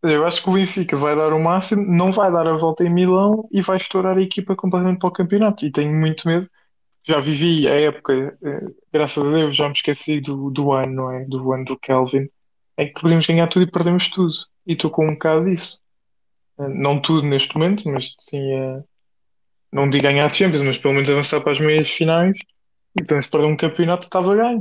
Eu 0.04 0.26
acho 0.26 0.42
que 0.42 0.50
o 0.50 0.52
Benfica 0.52 0.96
vai 0.96 1.16
dar 1.16 1.32
o 1.32 1.40
máximo, 1.42 1.82
não 1.84 2.12
vai 2.12 2.30
dar 2.30 2.46
a 2.46 2.56
volta 2.56 2.84
em 2.84 2.90
Milão 2.90 3.48
e 3.50 3.62
vai 3.62 3.78
estourar 3.78 4.18
a 4.18 4.22
equipa 4.22 4.54
completamente 4.56 4.98
para 4.98 5.08
o 5.08 5.12
campeonato. 5.12 5.64
E 5.64 5.72
tenho 5.72 5.92
muito 5.94 6.28
medo. 6.28 6.48
Já 7.06 7.20
vivi 7.20 7.68
a 7.68 7.74
época, 7.80 8.38
eh, 8.44 8.62
graças 8.92 9.26
a 9.26 9.30
Deus, 9.30 9.56
já 9.56 9.66
me 9.68 9.74
esqueci 9.74 10.20
do, 10.20 10.50
do 10.50 10.72
ano, 10.72 10.92
não 10.94 11.12
é? 11.12 11.24
Do 11.26 11.52
ano 11.52 11.64
do 11.66 11.78
Kelvin, 11.78 12.28
em 12.78 12.88
que 12.92 13.00
podíamos 13.00 13.26
ganhar 13.26 13.48
tudo 13.48 13.64
e 13.64 13.70
perdemos 13.70 14.08
tudo. 14.10 14.32
E 14.66 14.74
estou 14.74 14.90
com 14.90 15.06
um 15.08 15.12
bocado 15.14 15.44
disso. 15.46 15.78
Eh, 16.60 16.68
Não 16.68 17.00
tudo 17.00 17.26
neste 17.26 17.54
momento, 17.56 17.88
mas 17.90 18.14
sim, 18.20 18.52
eh, 18.52 18.82
não 19.72 19.90
digo 19.90 20.04
ganhar 20.04 20.26
a 20.26 20.28
Champions, 20.28 20.62
mas 20.62 20.78
pelo 20.78 20.94
menos 20.94 21.10
avançar 21.10 21.40
para 21.40 21.52
as 21.52 21.60
meias 21.60 21.88
finais. 21.90 22.38
Então, 23.00 23.20
se 23.20 23.28
perder 23.28 23.46
um 23.46 23.56
campeonato, 23.56 24.04
estava 24.06 24.34
ganho. 24.36 24.60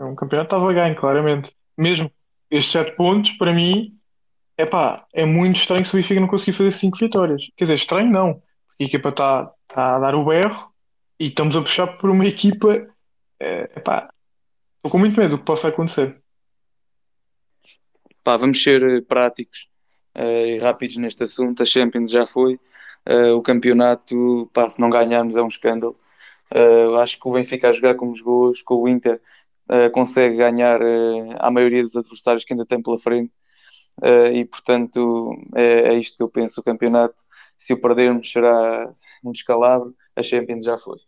Um 0.00 0.14
campeonato 0.14 0.54
estava 0.54 0.72
ganho, 0.72 0.96
claramente. 0.96 1.52
Mesmo 1.78 2.10
estes 2.50 2.72
sete 2.72 2.96
pontos, 2.96 3.32
para 3.32 3.52
mim. 3.52 3.98
Epá, 4.56 5.06
é 5.12 5.24
muito 5.24 5.56
estranho 5.56 5.84
se 5.84 5.92
o 5.92 5.96
Benfica 5.96 6.20
não 6.20 6.28
conseguir 6.28 6.52
fazer 6.52 6.72
5 6.72 6.98
vitórias. 6.98 7.42
Quer 7.56 7.64
dizer, 7.64 7.74
estranho 7.74 8.10
não. 8.10 8.34
Porque 8.68 8.84
a 8.84 8.86
equipa 8.86 9.08
está 9.08 9.52
tá 9.68 9.96
a 9.96 9.98
dar 9.98 10.14
o 10.14 10.24
berro 10.24 10.72
e 11.18 11.26
estamos 11.28 11.56
a 11.56 11.62
puxar 11.62 11.86
por 11.98 12.10
uma 12.10 12.26
equipa. 12.26 12.86
eh, 13.40 13.70
epá, 13.76 14.12
estou 14.76 14.90
com 14.90 14.98
muito 14.98 15.16
medo 15.18 15.30
do 15.30 15.38
que 15.38 15.44
possa 15.44 15.68
acontecer. 15.68 16.20
Pá, 18.22 18.36
vamos 18.36 18.62
ser 18.62 18.82
eh, 18.82 19.00
práticos 19.00 19.68
eh, 20.14 20.56
e 20.56 20.58
rápidos 20.58 20.96
neste 20.96 21.24
assunto. 21.24 21.62
A 21.62 21.66
Champions 21.66 22.10
já 22.10 22.26
foi. 22.26 22.58
O 23.36 23.42
campeonato, 23.42 24.48
pá, 24.54 24.70
se 24.70 24.80
não 24.80 24.88
ganharmos 24.88 25.34
é 25.34 25.42
um 25.42 25.48
escândalo. 25.48 25.98
Acho 27.00 27.18
que 27.18 27.28
o 27.28 27.32
Benfica 27.32 27.68
a 27.68 27.72
jogar 27.72 27.96
como 27.96 28.14
jogou 28.14 28.50
hoje, 28.50 28.62
com 28.62 28.76
o 28.76 28.88
Inter, 28.88 29.20
consegue 29.92 30.36
ganhar 30.36 30.80
eh, 30.80 31.36
à 31.38 31.50
maioria 31.50 31.82
dos 31.82 31.96
adversários 31.96 32.44
que 32.44 32.52
ainda 32.52 32.66
tem 32.66 32.80
pela 32.82 32.98
frente. 32.98 33.32
Eh, 34.00 34.38
e 34.38 34.44
portanto 34.44 35.32
é, 35.54 35.92
é 35.92 35.94
isto 35.94 36.16
que 36.16 36.22
eu 36.22 36.28
penso. 36.28 36.60
O 36.60 36.64
campeonato, 36.64 37.22
se 37.58 37.72
o 37.72 37.80
perdermos, 37.80 38.30
será 38.30 38.92
um 39.24 39.32
descalabro. 39.32 39.94
A 40.14 40.22
Champions 40.22 40.64
já 40.64 40.78
foi. 40.78 40.98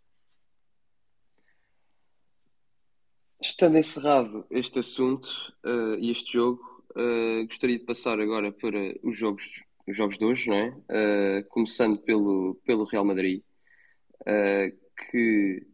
Estando 3.41 3.77
encerrado 3.77 4.45
este 4.49 4.79
assunto 4.79 5.29
eh, 5.63 5.97
e 5.99 6.11
este 6.11 6.33
jogo, 6.33 6.83
eh, 6.95 7.45
gostaria 7.45 7.77
de 7.77 7.85
passar 7.85 8.19
agora 8.19 8.51
para 8.51 8.95
os 9.03 9.17
jogos, 9.17 9.43
os 9.87 9.95
jogos 9.95 10.17
de 10.17 10.25
hoje, 10.25 10.49
não 10.49 10.55
é? 10.55 11.43
Começando 11.49 11.99
pelo, 12.01 12.55
pelo 12.65 12.85
Real 12.85 13.05
Madrid, 13.05 13.43
que 15.11 15.67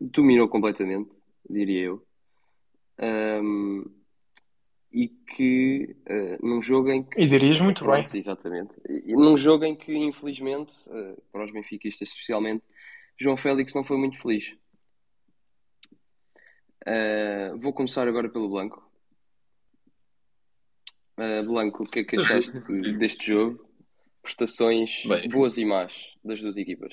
dominou 0.00 0.48
completamente, 0.48 1.10
diria 1.48 1.84
eu. 1.84 2.06
Ahm, 2.98 3.84
e 4.92 5.08
que 5.08 5.96
eh, 6.04 6.38
num 6.42 6.60
jogo 6.60 6.90
em 6.90 7.02
que 7.02 7.20
E 7.20 7.26
dirias 7.26 7.60
muito 7.60 7.84
bem. 7.84 8.02
Pronto, 8.02 8.16
exatamente. 8.16 8.74
E 8.88 9.14
num 9.14 9.36
jogo 9.38 9.64
em 9.64 9.74
que, 9.74 9.96
infelizmente, 9.96 10.74
eh, 10.90 11.16
para 11.32 11.44
os 11.44 11.52
benfiquistas 11.52 12.10
especialmente, 12.10 12.62
João 13.18 13.36
Félix 13.36 13.72
não 13.74 13.82
foi 13.82 13.96
muito 13.96 14.20
feliz. 14.20 14.54
Eh, 16.84 17.54
vou 17.56 17.72
começar 17.72 18.06
agora 18.06 18.28
pelo 18.28 18.48
Blanco. 18.48 18.90
Blanco, 21.46 21.84
o 21.84 21.86
que 21.86 22.00
é 22.00 22.04
que 22.04 22.18
achaste 22.18 22.58
deste 22.98 23.28
jogo? 23.28 23.64
Prestações 24.22 25.04
Bem. 25.06 25.28
boas 25.28 25.56
e 25.56 25.64
más 25.64 25.92
das 26.24 26.40
duas 26.40 26.56
equipas. 26.56 26.92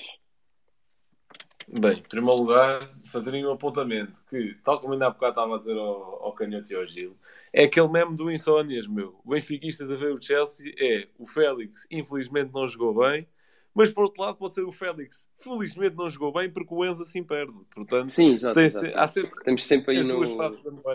Bem, 1.66 1.98
em 1.98 2.02
primeiro 2.02 2.36
lugar, 2.40 2.88
fazerem 3.10 3.44
um 3.44 3.52
apontamento 3.52 4.24
que, 4.28 4.56
tal 4.62 4.80
como 4.80 4.92
ainda 4.92 5.06
há 5.06 5.10
bocado 5.10 5.32
estava 5.32 5.54
a 5.54 5.58
dizer 5.58 5.76
ao, 5.76 6.24
ao 6.24 6.32
Canhoto 6.32 6.72
e 6.72 6.76
ao 6.76 6.84
Gil, 6.84 7.16
é 7.52 7.64
aquele 7.64 7.88
meme 7.88 8.16
do 8.16 8.30
Insónias, 8.30 8.86
meu. 8.86 9.20
O 9.24 9.30
benfiquista 9.30 9.84
a 9.84 9.96
ver 9.96 10.12
o 10.12 10.20
Chelsea 10.20 10.72
é 10.78 11.08
o 11.18 11.26
Félix, 11.26 11.86
infelizmente 11.90 12.52
não 12.52 12.66
jogou 12.66 12.94
bem, 12.94 13.26
mas 13.74 13.90
por 13.90 14.04
outro 14.04 14.22
lado 14.22 14.36
pode 14.36 14.54
ser 14.54 14.62
o 14.62 14.72
Félix, 14.72 15.28
felizmente 15.38 15.96
não 15.96 16.10
jogou 16.10 16.32
bem 16.32 16.50
porque 16.50 16.72
o 16.72 16.84
Enzo 16.84 17.02
assim 17.02 17.22
perde. 17.22 17.52
Portanto, 17.74 18.10
Sim, 18.10 18.34
exato. 18.34 18.54
tem 18.54 18.66
exato. 18.66 18.92
há 18.94 19.08
sempre 19.08 19.44
Temos 19.44 19.66
sempre 19.66 19.92
aí 19.92 20.00
as 20.00 20.08
no. 20.08 20.24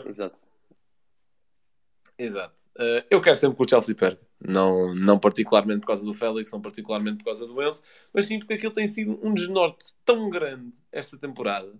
Exato. 0.08 0.38
Exato. 2.18 2.56
Eh, 2.80 3.06
eu 3.10 3.20
quero 3.20 3.36
sempre 3.36 3.58
que 3.58 3.64
o 3.64 3.70
Chelsea 3.70 3.94
perca. 3.94 4.26
Não, 4.40 4.96
não 4.96 5.20
particularmente 5.20 5.82
por 5.82 5.88
causa 5.88 6.06
do 6.06 6.14
Félix, 6.14 6.52
não 6.52 6.62
particularmente 6.62 7.18
por 7.18 7.26
causa 7.26 7.46
do 7.46 7.62
Enzo, 7.62 7.84
mas 8.14 8.28
sim 8.28 8.40
porque 8.40 8.54
aquilo 8.54 8.74
tem 8.74 8.88
sido 8.88 9.20
um 9.22 9.34
desnorte 9.34 9.94
tão 10.06 10.30
grande 10.30 10.72
esta 10.92 11.18
temporada 11.18 11.74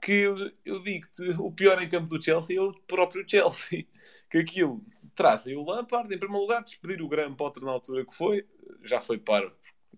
que 0.00 0.12
eu, 0.12 0.50
eu 0.64 0.82
digo-te, 0.82 1.30
o 1.38 1.50
pior 1.50 1.82
em 1.82 1.88
campo 1.88 2.08
do 2.08 2.22
Chelsea 2.22 2.58
é 2.58 2.60
o 2.60 2.72
próprio 2.86 3.24
Chelsea. 3.28 3.86
Que 4.28 4.38
aquilo 4.38 4.82
trazem 5.14 5.56
o 5.56 5.64
Lampard, 5.64 6.12
em 6.14 6.18
primeiro 6.18 6.42
lugar, 6.42 6.62
despedir 6.62 7.00
o 7.02 7.08
Graham 7.08 7.34
Potter 7.34 7.62
na 7.62 7.72
altura 7.72 8.04
que 8.04 8.14
foi, 8.14 8.46
já 8.82 9.00
foi 9.00 9.18
para. 9.18 9.52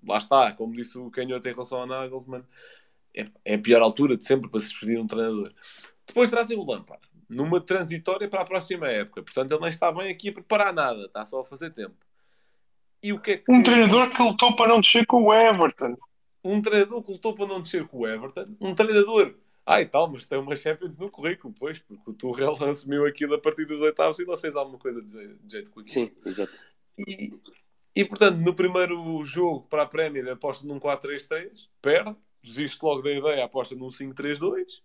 Lá 0.07 0.19
está, 0.19 0.53
como 0.53 0.75
disse 0.75 0.97
o 0.97 1.11
Canhoto 1.11 1.49
em 1.49 1.53
relação 1.53 1.81
ao 1.81 1.87
Nagelsmann, 1.87 2.45
é, 3.15 3.25
é 3.45 3.55
a 3.55 3.59
pior 3.59 3.83
altura 3.83 4.17
de 4.17 4.25
sempre 4.25 4.49
para 4.49 4.61
se 4.61 4.69
despedir 4.69 4.99
um 4.99 5.07
treinador. 5.07 5.53
Depois 6.07 6.31
trazem 6.31 6.57
o 6.57 6.65
Lampard, 6.65 7.03
numa 7.29 7.61
transitória 7.61 8.29
para 8.29 8.43
a 8.43 8.47
próxima 8.47 8.89
época. 8.89 9.23
Portanto, 9.23 9.53
ele 9.53 9.61
nem 9.61 9.71
está 9.71 9.91
bem 9.93 10.11
aqui 10.11 10.29
a 10.29 10.33
preparar 10.33 10.73
nada, 10.73 11.05
está 11.07 11.27
só 11.27 11.41
a 11.41 11.45
fazer 11.45 11.71
tempo. 11.71 11.97
E 13.03 13.13
o 13.13 13.21
que 13.21 13.33
é 13.33 13.37
que. 13.39 13.53
Um 13.53 13.63
treinador 13.63 14.11
que 14.11 14.23
lutou 14.23 14.57
para 14.57 14.69
não 14.69 14.81
descer 14.81 15.07
com 15.07 15.25
o 15.25 15.35
Everton. 15.35 15.97
Um 16.43 16.63
treinador 16.63 17.03
que 17.03 17.13
lutou 17.13 17.35
para 17.35 17.47
não 17.47 17.63
descer 17.63 17.87
com 17.87 17.99
o 17.99 18.09
Everton. 18.09 18.57
Um 18.61 18.75
treinador. 18.75 19.35
Ai, 19.71 19.85
tal, 19.85 20.09
mas 20.11 20.25
tem 20.25 20.39
uma 20.39 20.57
Champions 20.57 20.99
no 20.99 21.11
currículo, 21.11 21.53
pois, 21.59 21.79
porque 21.79 22.11
o 22.11 22.15
Tuchel 22.15 22.57
assumiu 22.65 23.05
aquilo 23.05 23.35
a 23.35 23.39
partir 23.39 23.67
dos 23.67 23.83
oitavos 23.83 24.19
e 24.19 24.23
ele 24.23 24.39
fez 24.39 24.57
alguma 24.57 24.79
coisa 24.79 25.03
de 25.03 25.13
je- 25.13 25.35
de 25.45 25.53
jeito 25.53 25.71
com 25.71 25.81
aquilo. 25.81 26.07
Sim, 26.07 26.13
exato. 26.25 26.53
E, 27.07 27.35
e, 27.95 28.03
portanto, 28.03 28.39
no 28.39 28.55
primeiro 28.55 29.23
jogo 29.27 29.67
para 29.69 29.83
a 29.83 29.87
Premier, 29.87 30.27
aposta 30.31 30.67
num 30.67 30.81
4-3-3, 30.81 31.69
perde, 31.83 32.17
desiste 32.43 32.83
logo 32.83 33.03
da 33.03 33.13
ideia, 33.13 33.45
aposta 33.45 33.75
num 33.75 33.91
5-3-2, 33.93 34.83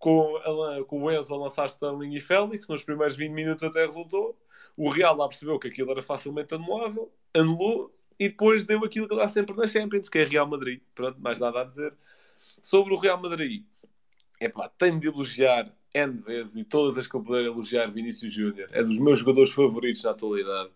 com, 0.00 0.36
a 0.38 0.84
com 0.84 1.04
o 1.04 1.12
Enzo 1.12 1.32
a 1.32 1.38
lançar 1.38 1.66
Sterling 1.68 2.16
e 2.16 2.20
Félix, 2.20 2.66
nos 2.66 2.82
primeiros 2.82 3.16
20 3.16 3.30
minutos 3.30 3.62
até 3.62 3.86
resultou. 3.86 4.36
O 4.76 4.88
Real 4.88 5.16
lá 5.16 5.28
percebeu 5.28 5.60
que 5.60 5.68
aquilo 5.68 5.92
era 5.92 6.02
facilmente 6.02 6.52
anulável, 6.56 7.12
anulou 7.32 7.94
e 8.18 8.28
depois 8.28 8.64
deu 8.64 8.84
aquilo 8.84 9.08
que 9.08 9.14
dá 9.14 9.28
sempre 9.28 9.54
na 9.56 9.68
Champions, 9.68 10.08
que 10.08 10.18
é 10.18 10.24
Real 10.24 10.46
Madrid. 10.46 10.80
Pronto, 10.92 11.20
mais 11.20 11.38
nada 11.38 11.60
a 11.60 11.64
dizer. 11.64 11.94
Sobre 12.60 12.92
o 12.92 12.96
Real 12.98 13.20
Madrid, 13.20 13.64
epá, 14.40 14.68
tenho 14.78 14.98
de 14.98 15.08
elogiar 15.08 15.72
N 15.94 16.20
vezes 16.20 16.56
e 16.56 16.64
todas 16.64 16.98
as 16.98 17.06
que 17.06 17.14
eu 17.14 17.22
puder 17.22 17.44
elogiar 17.44 17.86
Vinícius 17.86 18.32
Júnior. 18.32 18.68
É 18.72 18.82
dos 18.82 18.98
meus 18.98 19.18
jogadores 19.18 19.50
favoritos 19.50 20.02
na 20.04 20.10
atualidade. 20.10 20.70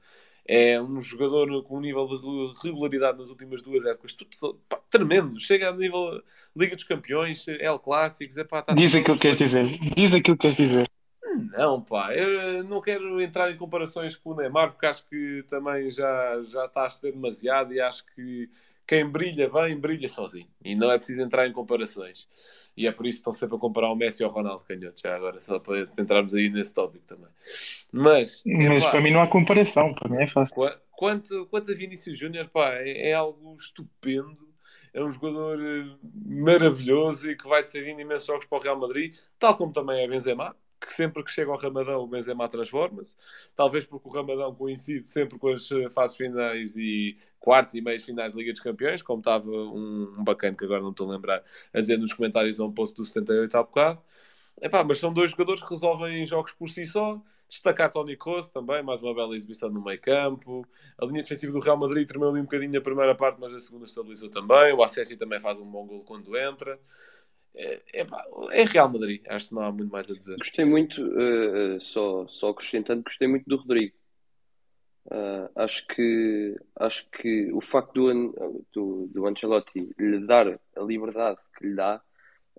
É 0.45 0.81
um 0.81 1.01
jogador 1.01 1.63
com 1.63 1.79
um 1.79 1.81
nível 1.81 2.07
de 2.07 2.63
regularidade 2.63 3.19
nas 3.19 3.29
últimas 3.29 3.63
duas 3.63 3.85
épocas 3.85 4.15
tudo, 4.15 4.59
pá, 4.69 4.81
tremendo. 4.91 5.39
Chega 5.41 5.69
a 5.69 5.73
nível 5.73 6.21
Liga 6.57 6.75
dos 6.75 6.85
Campeões, 6.85 7.47
El 7.47 7.79
Clássicos. 7.79 8.37
Epá, 8.37 8.63
tá 8.63 8.75
Diz 8.75 8.95
aquilo 8.95 9.17
que 9.17 9.23
queres 9.23 9.39
dizer. 9.39 9.67
Diz 9.97 10.15
aquilo 10.15 10.37
que 10.37 10.43
queres 10.43 10.57
dizer. 10.57 10.91
Não, 11.57 11.81
pá, 11.81 12.15
eu 12.15 12.65
não 12.65 12.81
quero 12.81 13.21
entrar 13.21 13.51
em 13.51 13.57
comparações 13.57 14.17
com 14.17 14.31
o 14.31 14.37
Neymar 14.37 14.73
porque 14.73 14.87
acho 14.87 15.07
que 15.07 15.45
também 15.49 15.91
já, 15.91 16.43
já 16.43 16.65
está 16.65 16.87
a 16.87 16.91
ceder 16.91 17.13
demasiado 17.13 17.73
e 17.73 17.81
acho 17.81 18.05
que 18.15 18.51
quem 18.87 19.09
brilha 19.09 19.49
bem, 19.49 19.79
brilha 19.79 20.09
sozinho. 20.09 20.49
E 20.65 20.75
não 20.75 20.91
é 20.91 20.99
preciso 20.99 21.23
entrar 21.23 21.47
em 21.47 21.53
comparações. 21.53 22.27
E 22.77 22.87
é 22.87 22.93
por 22.93 23.07
isso 23.07 23.17
que 23.19 23.21
estão 23.21 23.35
sempre 23.35 23.57
a 23.57 23.59
comparar 23.59 23.91
o 23.93 23.97
Messi 23.97 24.25
ao 24.25 24.31
Ronaldo 24.31 24.65
Canhoto, 24.65 25.01
já 25.03 25.15
agora, 25.15 25.41
só 25.41 25.59
para 25.59 25.81
entrarmos 25.99 26.35
aí 26.35 26.49
nesse 26.49 26.73
tópico 26.73 27.05
também. 27.07 27.29
Mas, 27.93 28.43
Mas 28.47 28.81
epá, 28.83 28.91
para 28.93 29.01
mim 29.01 29.11
não 29.11 29.21
há 29.21 29.29
comparação. 29.29 29.95
Para 29.95 30.09
mim 30.09 30.23
é 30.23 30.27
fácil. 30.27 30.55
Qua- 30.55 30.81
Quanto, 30.93 31.47
quanto 31.47 31.73
a 31.73 31.75
Vinícius 31.75 32.17
Júnior, 32.19 32.49
pá, 32.49 32.75
é, 32.75 33.11
é 33.11 33.13
algo 33.15 33.57
estupendo. 33.57 34.39
É 34.95 35.03
um 35.03 35.11
jogador 35.11 35.59
eh, 35.61 35.97
maravilhoso 36.27 37.31
e 37.31 37.37
que 37.37 37.49
vai 37.49 37.65
servindo 37.65 38.01
imensos 38.01 38.27
jogos 38.27 38.45
para 38.47 38.59
o 38.59 38.61
Real 38.61 38.79
Madrid, 38.79 39.15
tal 39.39 39.57
como 39.57 39.73
também 39.73 40.05
é 40.05 40.07
Benzema, 40.09 40.55
que 40.87 40.93
sempre 40.93 41.23
que 41.23 41.31
chega 41.31 41.51
ao 41.51 41.59
Ramadão 41.59 42.01
o 42.03 42.07
Benzema 42.07 42.49
transforma-se. 42.49 43.17
Talvez 43.57 43.85
porque 43.85 44.09
o 44.09 44.13
Ramadão 44.13 44.55
coincide 44.55 45.09
sempre 45.09 45.39
com 45.39 45.49
as 45.49 45.71
eh, 45.71 45.91
fases 45.91 46.17
finais 46.17 46.77
e 46.77 47.17
quartos 47.41 47.75
e 47.75 47.81
meios 47.81 48.05
finais 48.05 48.33
da 48.33 48.39
Liga 48.39 48.53
dos 48.53 48.61
Campeões, 48.61 49.03
como 49.03 49.21
estava 49.21 49.49
um, 49.49 50.15
um 50.19 50.25
bacana 50.25 50.57
que 50.57 50.65
agora 50.65 50.81
não 50.81 50.91
estou 50.91 51.09
a 51.09 51.15
lembrar, 51.15 51.43
a 51.73 51.81
dizer 51.81 51.99
nos 51.99 52.13
comentários 52.13 52.61
a 52.61 52.65
um 52.65 52.73
post 52.73 52.97
do 52.97 53.05
78 53.05 53.57
há 53.57 53.63
bocado. 53.63 54.03
Epá, 54.61 54.85
mas 54.85 54.99
são 54.99 55.13
dois 55.13 55.31
jogadores 55.31 55.63
que 55.63 55.71
resolvem 55.71 56.27
jogos 56.27 56.53
por 56.53 56.69
si 56.69 56.87
só. 56.87 57.21
Destacar 57.49 57.91
Tony 57.91 58.17
Kroos 58.17 58.49
também, 58.49 58.83
mais 58.83 59.03
uma 59.03 59.15
bela 59.15 59.37
exibição 59.37 59.69
no 59.69 59.85
meio 59.85 60.01
campo. 60.01 60.67
A 60.99 61.05
linha 61.05 61.21
defensiva 61.21 61.53
do 61.53 61.59
Real 61.59 61.77
Madrid 61.77 62.09
tremeu 62.09 62.31
ali 62.31 62.41
um 62.41 62.45
bocadinho 62.45 62.73
na 62.73 62.81
primeira 62.81 63.15
parte, 63.15 63.39
mas 63.39 63.53
a 63.53 63.61
segunda 63.61 63.85
estabilizou 63.85 64.31
também. 64.31 64.73
O 64.73 64.83
Acessi 64.83 65.19
também 65.19 65.39
faz 65.39 65.59
um 65.59 65.71
bom 65.71 65.87
gol 65.87 66.03
quando 66.03 66.35
entra. 66.35 66.81
É, 67.55 67.83
é, 67.93 68.07
é, 68.53 68.65
Real 68.65 68.91
Madrid, 68.91 69.23
acho 69.29 69.49
que 69.49 69.55
não 69.55 69.63
há 69.63 69.73
muito 69.73 69.91
mais 69.91 70.11
a 70.11 70.15
dizer. 70.15 70.37
Gostei 70.39 70.65
muito, 70.65 71.03
uh, 71.03 71.81
só, 71.81 72.27
só 72.29 72.51
acrescentando, 72.51 73.03
gostei 73.03 73.29
muito 73.29 73.45
do 73.47 73.57
Rodrigo. 73.57 73.95
Uh, 75.07 75.51
acho 75.57 75.85
que 75.89 76.57
acho 76.77 77.11
que 77.11 77.53
o 77.53 77.61
facto 77.61 77.93
do, 77.93 78.65
do, 78.73 79.07
do 79.09 79.27
Ancelotti 79.27 79.93
lhe 79.99 80.25
dar 80.25 80.61
a 80.77 80.81
liberdade 80.81 81.41
que 81.59 81.67
lhe 81.67 81.75
dá 81.75 82.01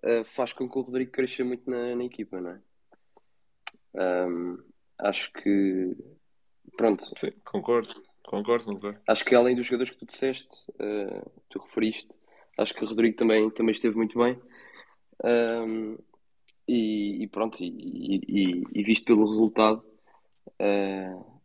uh, 0.04 0.26
faz 0.26 0.52
com 0.52 0.70
que 0.70 0.78
o 0.78 0.82
Rodrigo 0.82 1.12
cresça 1.12 1.44
muito 1.44 1.70
na, 1.70 1.96
na 1.96 2.04
equipa, 2.04 2.42
não 2.42 2.52
é? 2.52 2.62
Um, 4.28 4.58
acho 5.00 5.32
que 5.34 5.96
pronto. 6.76 7.06
Sim, 7.18 7.32
concordo, 7.46 7.94
concordo, 8.24 8.66
concordo. 8.66 9.00
Acho 9.08 9.24
que 9.24 9.36
além 9.36 9.56
dos 9.56 9.66
jogadores 9.66 9.94
que 9.94 10.00
tu 10.00 10.06
disseste, 10.06 10.50
tu 11.50 11.60
referiste, 11.60 12.10
acho 12.58 12.74
que 12.74 12.84
o 12.84 12.88
Rodrigo 12.88 13.16
também, 13.16 13.50
também 13.52 13.72
esteve 13.72 13.96
muito 13.96 14.20
bem. 14.20 14.40
Um, 15.24 15.98
e, 16.68 17.24
e, 17.24 17.28
pronto, 17.28 17.62
e, 17.62 18.22
e, 18.28 18.64
e, 18.74 18.84
visto 18.84 19.06
pelo 19.06 19.30
resultado, 19.30 19.84
uh, 20.62 21.42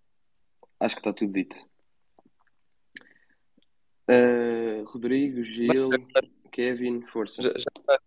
acho 0.81 0.97
que 0.97 1.01
está 1.01 1.13
tudo 1.13 1.33
dito. 1.33 1.57
Uh, 4.11 4.85
Rodrigo, 4.85 5.43
Gil, 5.43 5.91
Kevin, 6.51 7.03
força. 7.03 7.43
Já, 7.43 7.51
já 7.51 7.71
está 7.77 7.99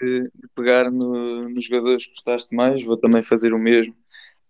de, 0.00 0.24
de 0.24 0.48
pegar 0.54 0.90
no, 0.90 1.48
nos 1.48 1.64
jogadores 1.64 2.06
que 2.06 2.12
gostaste 2.12 2.54
mais, 2.54 2.82
vou 2.82 2.96
também 2.96 3.22
fazer 3.22 3.52
o 3.52 3.58
mesmo 3.58 3.94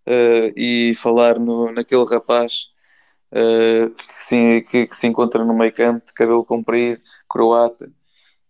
uh, 0.07 0.53
e 0.55 0.93
falar 0.95 1.39
no, 1.39 1.71
naquele 1.71 2.05
rapaz 2.05 2.71
que, 3.33 4.23
sim, 4.23 4.61
que, 4.61 4.85
que, 4.85 4.95
se 4.95 5.07
encontra 5.07 5.43
no 5.43 5.57
meio 5.57 5.73
campo 5.73 6.05
de 6.05 6.13
cabelo 6.13 6.45
comprido, 6.45 7.01
croata, 7.27 7.91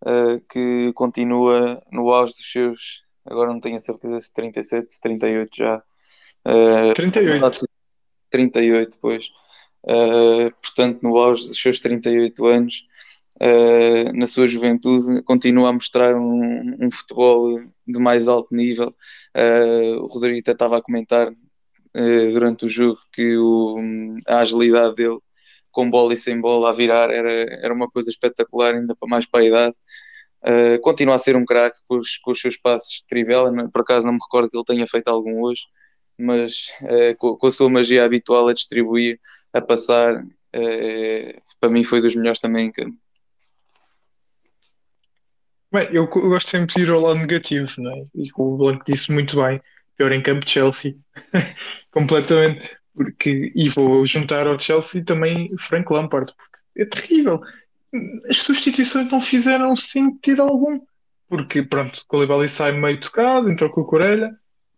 uh, 0.06 0.40
que 0.50 0.92
continua 0.94 1.82
no 1.92 2.12
auge 2.12 2.34
dos 2.34 2.52
seus, 2.52 3.04
agora 3.26 3.52
não 3.52 3.60
tenho 3.60 3.78
a 3.78 3.80
certeza 3.80 4.22
se 4.22 4.34
37, 4.34 4.94
se 4.94 5.02
38 5.02 5.50
já. 5.56 5.84
Uh, 6.46 6.94
38. 6.94 7.68
38, 8.30 8.98
pois. 9.00 9.30
portanto, 10.62 11.00
no 11.04 11.18
auge 11.18 11.48
dos 11.48 11.62
seus 11.62 11.80
38 11.80 12.46
anos, 12.46 12.86
Uh, 13.42 14.16
na 14.16 14.28
sua 14.28 14.48
juventude, 14.48 15.24
continua 15.24 15.70
a 15.70 15.74
mostrar 15.74 16.16
um, 16.16 16.78
um 16.80 16.92
futebol 16.92 17.60
de 17.86 18.00
mais 18.00 18.28
alto 18.28 18.54
nível. 18.56 18.96
Uh, 19.36 20.02
o 20.02 20.08
Rodrigo 20.08 20.40
até 20.40 20.52
estava 20.52 20.78
a 20.78 20.82
comentar 20.82 21.30
uh, 21.30 22.32
durante 22.32 22.66
o 22.66 22.70
jogo 22.70 23.00
que 23.12 23.36
o, 23.36 23.80
a 24.28 24.40
agilidade 24.40 24.96
dele 24.96 25.20
com 25.74 25.90
bola 25.90 26.14
e 26.14 26.18
sem 26.18 26.40
bola 26.40 26.70
a 26.70 26.74
virar 26.74 27.10
era, 27.12 27.30
era 27.62 27.74
uma 27.74 27.90
coisa 27.90 28.10
espetacular, 28.10 28.76
ainda 28.76 28.96
mais 29.06 29.26
para 29.26 29.42
a 29.42 29.46
idade. 29.46 29.76
continua 30.82 31.16
a 31.16 31.20
ser 31.20 31.36
um 31.36 31.46
craque 31.46 31.78
com, 31.88 32.00
com, 32.24 32.32
os 32.32 32.40
seus 32.40 32.56
passos 32.58 33.00
de 33.00 33.06
trivela, 33.08 33.52
por 33.70 33.82
acaso 33.82 34.06
não 34.06 34.14
me 34.14 34.20
recordo 34.22 34.50
que 34.50 34.58
ele 34.58 34.64
tenha 34.66 34.88
feito 34.88 35.10
algum 35.10 35.42
hoje, 35.42 35.64
mas 36.18 36.68
com, 37.18 37.36
com, 37.36 37.48
a 37.48 37.52
sua 37.52 37.70
magia 37.70 38.06
habitual 38.06 38.48
a 38.48 38.54
distribuir, 38.54 39.20
a 39.52 39.62
passar, 39.62 40.24
para 41.60 41.70
mim 41.70 41.84
foi 41.84 42.02
dos 42.02 42.16
melhores 42.16 42.40
também 42.40 42.68
em 42.68 42.72
campo. 42.72 42.98
Bem, 45.74 45.88
eu, 45.88 46.04
eu, 46.04 46.30
gosto 46.30 46.52
sempre 46.52 46.76
de 46.76 46.82
ir 46.84 46.90
ao 46.92 47.00
lado 47.00 47.20
negativo, 47.20 47.68
não 47.80 47.92
é? 47.92 48.06
E 48.14 48.30
o 48.38 48.58
Blanco 48.58 48.86
disse 48.86 49.12
muito 49.12 49.42
bem, 49.42 49.60
pior 49.98 50.12
em 50.12 50.22
campo 50.22 50.46
de 50.46 50.52
Chelsea, 50.52 50.96
completamente, 51.90 52.78
porque, 52.94 53.52
e 53.56 53.70
vou 53.70 54.06
juntar 54.06 54.48
ao 54.48 54.60
Chelsea 54.60 55.04
também 55.04 55.50
Frank 55.58 55.92
Lampard, 55.92 56.32
porque 56.36 56.82
é 56.82 56.86
terrível. 56.86 57.42
As 58.30 58.38
substituições 58.38 59.12
não 59.12 59.22
fizeram 59.22 59.76
sentido 59.76 60.42
algum, 60.42 60.80
porque, 61.28 61.64
pronto, 61.64 61.98
o 61.98 62.06
Koulibaly 62.08 62.50
sai 62.50 62.72
meio 62.74 63.00
tocado, 63.00 63.52
entrou 63.52 63.70
com 63.70 63.82
o 63.82 63.86
Corelha, 63.86 64.32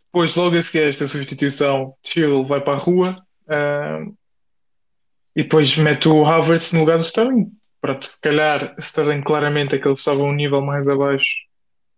depois, 0.05 0.35
logo 0.35 0.55
a 0.55 0.63
seguir 0.63 0.87
esta 0.87 1.07
substituição, 1.07 1.93
Chile 2.01 2.45
vai 2.45 2.61
para 2.61 2.75
a 2.75 2.79
rua, 2.79 3.17
uh, 3.47 4.15
e 5.35 5.43
depois 5.43 5.75
mete 5.77 6.07
o 6.07 6.25
Havertz 6.25 6.71
no 6.71 6.79
lugar 6.79 6.97
do 6.97 7.03
Sterling, 7.03 7.51
pronto, 7.81 8.05
se 8.05 8.21
calhar 8.21 8.73
Sterling 8.79 9.21
claramente 9.21 9.75
é 9.75 9.79
que 9.79 9.85
ele 9.85 9.95
estava 9.95 10.23
um 10.23 10.31
nível 10.31 10.61
mais 10.61 10.87
abaixo 10.87 11.35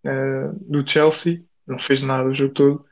uh, 0.03 0.51
do 0.61 0.87
Chelsea, 0.87 1.43
não 1.67 1.77
fez 1.77 2.01
nada 2.01 2.29
o 2.29 2.33
jogo 2.33 2.53
todo, 2.55 2.85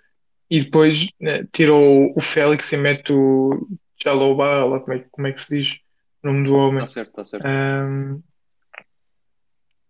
e 0.55 0.63
depois 0.63 1.03
uh, 1.03 1.45
tirou 1.51 2.13
o 2.15 2.21
Félix 2.21 2.71
e 2.71 2.77
mete 2.77 3.11
o 3.11 3.67
Chaloba, 4.01 4.79
como 4.79 4.93
é, 4.93 5.05
como 5.11 5.27
é 5.27 5.33
que 5.33 5.41
se 5.41 5.57
diz 5.57 5.79
o 6.23 6.27
nome 6.27 6.47
do 6.47 6.55
homem. 6.55 6.83
Está 6.85 6.93
certo, 6.93 7.09
está 7.09 7.25
certo. 7.25 7.45
Um, 7.45 8.23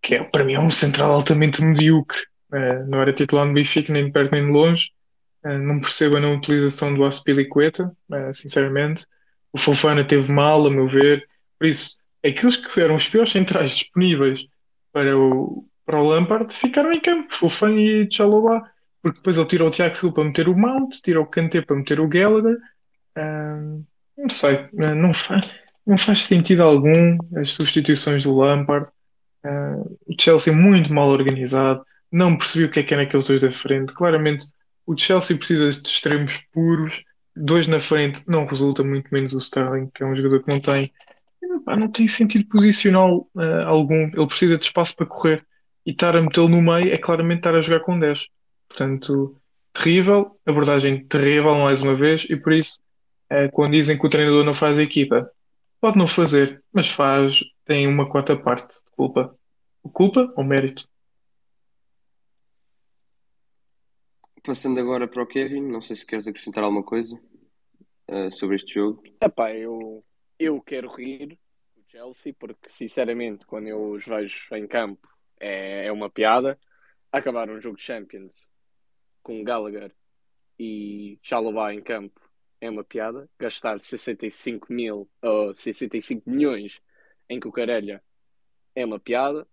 que 0.02 0.16
é, 0.16 0.24
para 0.24 0.44
mim 0.44 0.54
é 0.54 0.60
um 0.60 0.72
central 0.72 1.12
altamente 1.12 1.64
medíocre. 1.64 2.20
Uh, 2.52 2.90
não 2.90 3.00
era 3.00 3.14
titular 3.14 3.46
no 3.46 3.54
Benfica, 3.54 3.94
nem 3.94 4.06
de 4.06 4.12
perto 4.12 4.32
nem 4.32 4.44
de 4.44 4.52
longe. 4.52 4.90
Uh, 5.46 5.60
não 5.60 5.80
percebo 5.80 6.18
a 6.18 6.20
não 6.20 6.36
utilização 6.36 6.96
do 6.96 7.06
Aspilicueta, 7.06 7.96
uh, 8.10 8.34
sinceramente. 8.34 9.06
O 9.54 9.60
Fofana 9.60 10.04
teve 10.04 10.32
mal, 10.32 10.66
a 10.66 10.72
meu 10.72 10.88
ver. 10.88 11.28
Por 11.60 11.68
isso, 11.68 11.96
aqueles 12.26 12.56
que 12.56 12.82
eram 12.82 12.96
os 12.96 13.08
piores 13.08 13.32
centrais 13.32 13.70
disponíveis 13.70 14.48
para 14.92 15.16
o, 15.16 15.64
para 15.86 16.00
o 16.00 16.08
Lampard 16.08 16.52
ficaram 16.52 16.92
em 16.92 17.00
campo, 17.00 17.32
Fofana 17.32 17.80
e 17.80 18.10
Chalobah, 18.12 18.64
porque 19.06 19.20
depois 19.20 19.38
ele 19.38 19.46
tirou 19.46 19.68
o 19.68 19.72
Tiago 19.72 19.96
Silva 19.96 20.16
para 20.16 20.24
meter 20.24 20.50
o 20.50 20.58
Mount, 20.58 20.96
tirou 21.04 21.26
o 21.26 21.28
Kanté 21.28 21.62
para 21.62 21.76
meter 21.76 22.00
o 22.00 22.08
Gallagher. 22.08 22.58
não 23.16 24.30
sei, 24.32 24.68
não 24.74 25.14
faz, 25.14 25.54
não 25.86 25.96
faz 25.96 26.24
sentido 26.24 26.64
algum 26.64 27.16
as 27.36 27.52
substituições 27.52 28.24
do 28.24 28.36
Lampard. 28.36 28.88
o 30.08 30.16
Chelsea 30.20 30.52
muito 30.52 30.92
mal 30.92 31.10
organizado, 31.10 31.86
não 32.12 32.36
percebi 32.36 32.66
o 32.66 32.72
que 32.72 32.80
é 32.80 32.84
que 32.84 32.96
era 32.96 33.04
aqueles 33.04 33.28
dois 33.28 33.42
da 33.42 33.52
frente. 33.52 33.94
Claramente 33.94 34.48
o 34.88 34.98
Chelsea 34.98 35.38
precisa 35.38 35.70
de 35.70 35.88
extremos 35.88 36.44
puros, 36.52 37.04
dois 37.36 37.68
na 37.68 37.80
frente 37.80 38.24
não 38.26 38.48
resulta, 38.48 38.84
muito 38.84 39.14
menos 39.14 39.34
o 39.34 39.38
Sterling, 39.38 39.88
que 39.94 40.02
é 40.02 40.06
um 40.08 40.16
jogador 40.16 40.42
que 40.42 40.52
não 40.52 40.60
tem 40.60 40.92
não 41.78 41.92
tem 41.92 42.08
sentido 42.08 42.48
posicional 42.48 43.30
uh, 43.36 43.68
algum. 43.68 44.08
Ele 44.08 44.28
precisa 44.28 44.58
de 44.58 44.64
espaço 44.64 44.96
para 44.96 45.06
correr 45.06 45.46
e 45.86 45.92
estar 45.92 46.16
a 46.16 46.22
metê-lo 46.24 46.50
no 46.50 46.60
meio 46.60 46.92
é 46.92 46.98
claramente 46.98 47.42
estar 47.42 47.54
a 47.54 47.62
jogar 47.62 47.82
com 47.82 48.00
10. 48.00 48.34
Portanto, 48.76 49.42
terrível, 49.72 50.38
abordagem 50.46 51.08
terrível 51.08 51.56
mais 51.56 51.82
uma 51.82 51.96
vez, 51.96 52.26
e 52.30 52.36
por 52.36 52.52
isso, 52.52 52.82
uh, 53.32 53.50
quando 53.54 53.72
dizem 53.72 53.98
que 53.98 54.06
o 54.06 54.10
treinador 54.10 54.44
não 54.44 54.54
faz 54.54 54.78
a 54.78 54.84
equipa, 54.84 55.32
pode 55.80 55.98
não 55.98 56.10
fazer, 56.10 56.62
mas 56.74 56.90
faz, 56.90 57.40
tem 57.64 57.88
uma 57.88 58.10
quarta 58.10 58.36
parte 58.36 58.76
de 58.84 58.92
culpa. 58.92 59.34
Culpa 59.94 60.30
ou 60.36 60.44
mérito? 60.44 60.90
Passando 64.44 64.78
agora 64.78 65.08
para 65.08 65.24
o 65.24 65.26
Kevin, 65.26 65.62
não 65.62 65.80
sei 65.80 65.96
se 65.96 66.06
queres 66.06 66.28
acrescentar 66.28 66.62
alguma 66.62 66.84
coisa 66.84 67.18
uh, 68.10 68.30
sobre 68.30 68.58
este 68.58 68.74
jogo. 68.74 69.04
Epá, 69.22 69.54
eu, 69.54 70.04
eu 70.38 70.62
quero 70.62 70.94
rir 70.94 71.40
Chelsea, 71.88 72.36
porque 72.38 72.70
sinceramente, 72.70 73.46
quando 73.46 73.70
eu 73.70 73.92
os 73.92 74.06
vejo 74.06 74.54
em 74.54 74.68
campo, 74.68 75.08
é, 75.40 75.86
é 75.86 75.92
uma 75.94 76.10
piada. 76.10 76.60
Acabar 77.10 77.50
um 77.50 77.62
jogo 77.62 77.78
de 77.78 77.84
Champions 77.84 78.54
com 79.26 79.44
Gallagher 79.44 79.92
e 80.58 81.18
Chalobah 81.24 81.74
em 81.74 81.82
campo 81.82 82.22
é 82.62 82.70
uma 82.70 82.84
piada. 82.84 83.28
Gastar 83.40 83.80
65 83.80 84.72
mil 84.72 85.10
ou 85.20 85.52
65 85.52 86.30
milhões 86.30 86.80
em 87.28 87.40
Cucarelha 87.40 88.04
é 88.76 88.86
uma 88.86 89.00
piada. 89.00 89.48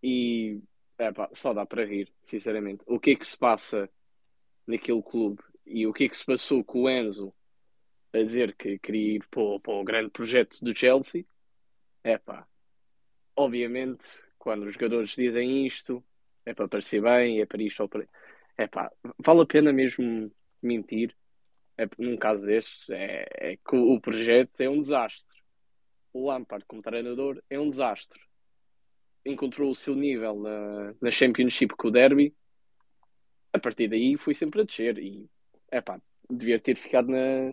E 0.00 0.62
epá, 0.96 1.28
só 1.32 1.52
dá 1.52 1.66
para 1.66 1.84
rir, 1.84 2.12
sinceramente. 2.22 2.84
O 2.86 3.00
que 3.00 3.10
é 3.10 3.16
que 3.16 3.26
se 3.26 3.36
passa 3.36 3.90
naquele 4.66 5.02
clube 5.02 5.42
e 5.66 5.84
o 5.84 5.92
que 5.92 6.04
é 6.04 6.08
que 6.08 6.16
se 6.16 6.24
passou 6.24 6.64
com 6.64 6.82
o 6.82 6.88
Enzo 6.88 7.34
a 8.12 8.18
dizer 8.18 8.54
que 8.54 8.78
queria 8.78 9.16
ir 9.16 9.26
para 9.28 9.42
o, 9.42 9.60
para 9.60 9.74
o 9.74 9.84
grande 9.84 10.10
projeto 10.10 10.58
do 10.62 10.76
Chelsea 10.76 11.26
é 12.04 12.18
pá, 12.18 12.46
obviamente, 13.34 14.06
quando 14.38 14.64
os 14.64 14.74
jogadores 14.74 15.10
dizem 15.10 15.66
isto, 15.66 16.04
é 16.44 16.54
para 16.54 16.68
parecer 16.68 17.00
bem, 17.00 17.40
é 17.40 17.46
para 17.46 17.62
isto 17.62 17.80
ou 17.80 17.88
para. 17.88 18.08
É 18.62 18.68
pá, 18.68 18.92
vale 19.18 19.42
a 19.42 19.46
pena 19.46 19.72
mesmo 19.72 20.30
mentir. 20.62 21.16
É, 21.76 21.88
num 21.98 22.16
caso 22.16 22.46
destes, 22.46 22.88
é, 22.90 23.26
é 23.32 23.56
que 23.56 23.74
o 23.74 24.00
projeto 24.00 24.60
é 24.60 24.68
um 24.68 24.78
desastre. 24.78 25.36
O 26.12 26.28
Lampard, 26.28 26.64
como 26.66 26.80
treinador, 26.80 27.42
é 27.50 27.58
um 27.58 27.68
desastre. 27.68 28.20
Encontrou 29.26 29.72
o 29.72 29.74
seu 29.74 29.96
nível 29.96 30.38
na, 30.38 30.94
na 31.00 31.10
Championship 31.10 31.74
com 31.76 31.88
o 31.88 31.90
Derby. 31.90 32.32
A 33.52 33.58
partir 33.58 33.88
daí 33.88 34.16
foi 34.16 34.32
sempre 34.32 34.60
a 34.60 34.64
descer. 34.64 34.96
E, 34.98 35.28
é 35.68 35.80
pá, 35.80 36.00
devia 36.30 36.60
ter 36.60 36.76
ficado 36.76 37.08
na, 37.10 37.52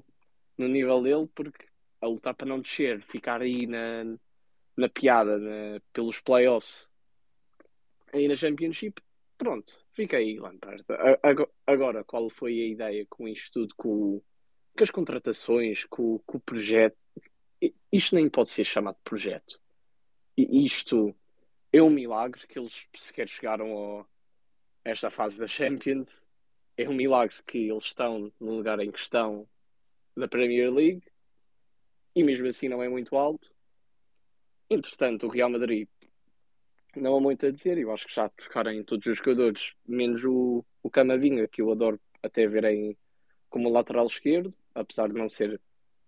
no 0.60 0.68
nível 0.68 1.01
dele, 1.01 1.28
porque 1.34 1.66
a 2.01 2.05
lutar 2.05 2.36
para 2.36 2.47
não 2.47 2.62
descer, 2.62 3.01
ficar 3.01 3.41
aí 3.41 3.66
na, 3.66 4.03
na 4.78 4.88
piada 4.88 5.39
na, 5.39 5.82
pelos 5.91 6.20
playoffs 6.20 6.88
aí 8.14 8.28
na 8.28 8.36
Championship, 8.36 9.01
pronto, 9.39 9.74
aí 10.16 10.39
Lampard. 10.39 10.84
Agora, 11.66 12.04
qual 12.04 12.30
foi 12.30 12.62
a 12.62 12.68
ideia 12.68 13.06
com 13.10 13.28
isto 13.28 13.52
tudo, 13.52 13.76
com, 13.76 14.22
com 14.78 14.84
as 14.84 14.91
contratações, 14.91 15.86
com, 15.86 16.20
com, 16.20 16.38
o 16.38 16.41
projeto? 16.41 16.97
Isto 17.91 18.16
nem 18.16 18.30
pode 18.30 18.50
ser 18.50 18.64
chamado 18.64 18.95
de 18.95 19.04
projeto. 19.04 19.60
Isto 20.38 21.16
é 21.74 21.82
um 21.82 21.89
milagre 21.89 22.47
que 22.47 22.58
eles 22.58 22.86
sequer 22.95 23.28
chegaram 23.28 23.72
ao, 23.72 24.10
esta 24.84 25.10
fase 25.10 25.38
da 25.38 25.47
Champions. 25.47 26.26
É 26.78 26.88
um 26.88 26.93
milagre 26.93 27.36
que 27.45 27.70
eles 27.70 27.84
estão 27.84 28.32
no 28.39 28.56
lugar 28.56 28.80
em 28.80 28.91
que 28.91 29.00
estão 29.00 29.47
da 30.16 30.28
Premier 30.28 30.74
League 30.74 31.04
e 32.16 32.24
mesmo 32.24 32.47
assim 32.47 32.68
não 32.68 32.82
é 32.82 32.89
muito 32.89 33.16
alto. 33.16 33.52
Entretanto, 34.70 35.26
o 35.26 35.30
Real 35.30 35.50
Madrid 35.50 35.88
não 36.95 37.15
há 37.15 37.21
muito 37.21 37.45
a 37.45 37.51
dizer. 37.51 37.77
Eu 37.77 37.91
acho 37.91 38.07
que 38.07 38.13
já 38.13 38.29
tocaram 38.29 38.71
em 38.71 38.83
todos 38.83 39.05
os 39.05 39.17
jogadores, 39.17 39.73
menos 39.87 40.23
o, 40.25 40.65
o 40.81 40.89
Camavinga, 40.89 41.47
que 41.47 41.61
eu 41.61 41.71
adoro 41.71 41.99
até 42.21 42.47
ver 42.47 42.65
em, 42.65 42.97
como 43.49 43.69
lateral 43.69 44.05
esquerdo, 44.05 44.53
apesar 44.73 45.07
de 45.07 45.15
não 45.15 45.29
ser 45.29 45.59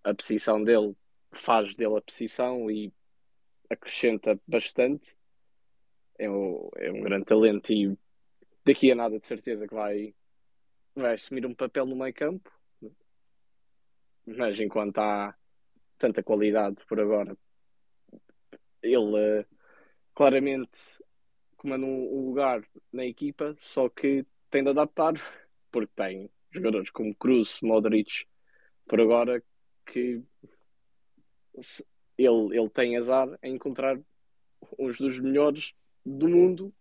a 0.04 0.14
posição 0.14 0.62
dele, 0.62 0.96
faz 1.32 1.74
dele 1.74 1.96
a 1.96 2.02
posição 2.02 2.70
e 2.70 2.92
acrescenta 3.70 4.38
bastante. 4.46 5.16
É, 6.18 6.30
um, 6.30 6.68
é 6.76 6.92
um 6.92 7.00
grande 7.00 7.24
talento 7.24 7.72
e 7.72 7.96
daqui 8.64 8.92
a 8.92 8.94
nada 8.94 9.18
de 9.18 9.26
certeza 9.26 9.66
que 9.66 9.74
vai, 9.74 10.14
vai 10.94 11.14
assumir 11.14 11.46
um 11.46 11.54
papel 11.54 11.86
no 11.86 11.96
meio 11.96 12.14
campo. 12.14 12.50
Mas 14.24 14.60
enquanto 14.60 14.98
há 14.98 15.34
tanta 15.98 16.22
qualidade 16.22 16.84
por 16.86 17.00
agora, 17.00 17.36
ele 18.82 19.40
uh, 19.40 19.46
claramente 20.14 20.78
comanda 21.56 21.86
um, 21.86 22.26
lugar 22.26 22.62
na 22.92 23.06
equipa, 23.06 23.54
só 23.58 23.88
que 23.88 24.26
tem 24.50 24.62
de 24.62 24.70
adaptar, 24.70 25.14
porque 25.70 25.92
tem 25.94 26.30
jogadores 26.50 26.90
como 26.90 27.14
Cruz, 27.14 27.60
Modric, 27.62 28.26
por 28.86 29.00
agora, 29.00 29.42
que 29.86 30.22
ele, 32.18 32.58
ele 32.58 32.70
tem 32.70 32.96
azar 32.96 33.28
em 33.42 33.54
encontrar 33.54 33.98
uns 34.78 34.98
dos 34.98 35.20
melhores 35.20 35.72
do 36.04 36.28
mundo 36.28 36.74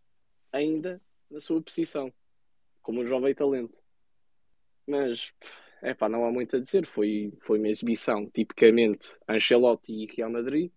ainda 0.52 1.02
na 1.30 1.40
sua 1.40 1.62
posição, 1.62 2.12
como 2.82 3.02
um 3.02 3.06
jovem 3.06 3.34
talento. 3.34 3.80
Mas, 4.86 5.32
é 5.82 5.94
pá, 5.94 6.10
não 6.10 6.26
há 6.26 6.32
muito 6.32 6.56
a 6.56 6.60
dizer. 6.60 6.86
Foi, 6.86 7.32
foi 7.42 7.60
uma 7.60 7.70
exibição 7.70 8.30
tipicamente 8.30 9.16
Ancelotti 9.28 9.94
e 9.94 10.06
Real 10.08 10.30
Madrid, 10.30 10.72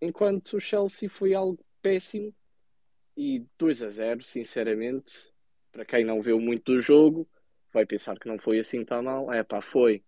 enquanto 0.00 0.56
o 0.56 0.60
Chelsea 0.60 1.08
foi 1.08 1.34
algo 1.34 1.58
péssimo 1.82 2.34
e 3.16 3.44
2 3.58 3.82
a 3.82 3.90
0, 3.90 4.22
sinceramente. 4.22 5.32
Para 5.72 5.84
quem 5.84 6.04
não 6.04 6.22
viu 6.22 6.40
muito 6.40 6.72
do 6.72 6.80
jogo, 6.80 7.28
vai 7.72 7.84
pensar 7.84 8.18
que 8.18 8.28
não 8.28 8.38
foi 8.38 8.58
assim 8.60 8.84
tão 8.84 9.02
mal. 9.02 9.32
É 9.32 9.42
pá, 9.42 9.60
foi. 9.60 10.04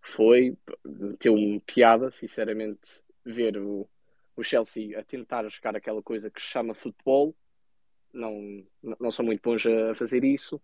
Foi. 0.00 0.56
Teu-me 1.18 1.60
piada, 1.60 2.10
sinceramente, 2.10 3.02
ver 3.24 3.58
o, 3.58 3.88
o 4.34 4.42
Chelsea 4.42 4.98
a 4.98 5.04
tentar 5.04 5.48
jogar 5.48 5.76
aquela 5.76 6.02
coisa 6.02 6.30
que 6.30 6.40
se 6.40 6.48
chama 6.48 6.74
futebol. 6.74 7.36
Não, 8.12 8.64
não 8.98 9.10
são 9.10 9.24
muito 9.24 9.42
bons 9.42 9.64
a 9.66 9.94
fazer 9.94 10.24
isso. 10.24 10.60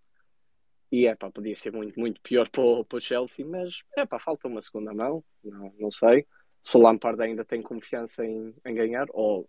E 0.90 1.06
é 1.06 1.14
pá, 1.14 1.30
podia 1.30 1.54
ser 1.54 1.72
muito, 1.72 1.98
muito 2.00 2.20
pior 2.22 2.48
para 2.50 2.62
o, 2.62 2.84
para 2.84 2.98
o 2.98 3.00
Chelsea, 3.00 3.44
mas 3.44 3.82
é 3.96 4.06
pá, 4.06 4.18
falta 4.18 4.48
uma 4.48 4.62
segunda 4.62 4.94
mão. 4.94 5.22
Não, 5.44 5.74
não 5.78 5.90
sei 5.90 6.26
se 6.66 6.76
o 6.76 6.80
Lampard 6.80 7.22
ainda 7.22 7.44
tem 7.44 7.62
confiança 7.62 8.26
em, 8.26 8.52
em 8.64 8.74
ganhar, 8.74 9.06
ou 9.10 9.48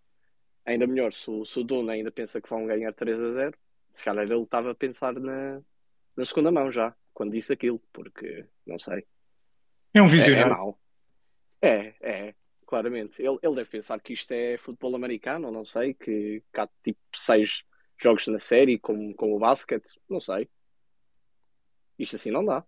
ainda 0.63 0.85
melhor, 0.85 1.11
se 1.11 1.27
o, 1.31 1.43
se 1.47 1.59
o 1.59 1.63
Duna 1.63 1.93
ainda 1.93 2.11
pensa 2.11 2.39
que 2.39 2.47
vão 2.47 2.67
ganhar 2.67 2.93
3 2.93 3.19
a 3.19 3.33
0, 3.33 3.57
se 3.91 4.03
calhar 4.03 4.23
ele 4.23 4.43
estava 4.43 4.69
a 4.69 4.75
pensar 4.75 5.15
na, 5.15 5.59
na 6.15 6.25
segunda 6.25 6.51
mão 6.51 6.71
já, 6.71 6.95
quando 7.15 7.31
disse 7.31 7.51
aquilo, 7.51 7.81
porque 7.91 8.45
não 8.67 8.77
sei. 8.77 9.03
É 9.95 9.99
um 9.99 10.07
visionário. 10.07 10.51
É, 10.51 10.53
é 10.53 10.55
mau. 10.55 10.79
É, 11.59 11.95
é, 12.01 12.35
claramente. 12.67 13.19
Ele, 13.19 13.39
ele 13.41 13.55
deve 13.55 13.69
pensar 13.71 13.99
que 13.99 14.13
isto 14.13 14.31
é 14.31 14.55
futebol 14.59 14.95
americano, 14.95 15.51
não 15.51 15.65
sei, 15.65 15.95
que, 15.95 16.43
que 16.53 16.59
há 16.59 16.69
tipo 16.83 16.99
seis 17.15 17.63
jogos 17.99 18.27
na 18.27 18.37
série, 18.37 18.77
como, 18.77 19.15
como 19.15 19.37
o 19.37 19.39
basquete, 19.39 19.99
não 20.07 20.21
sei. 20.21 20.47
Isto 21.97 22.15
assim 22.15 22.29
não 22.29 22.45
dá. 22.45 22.63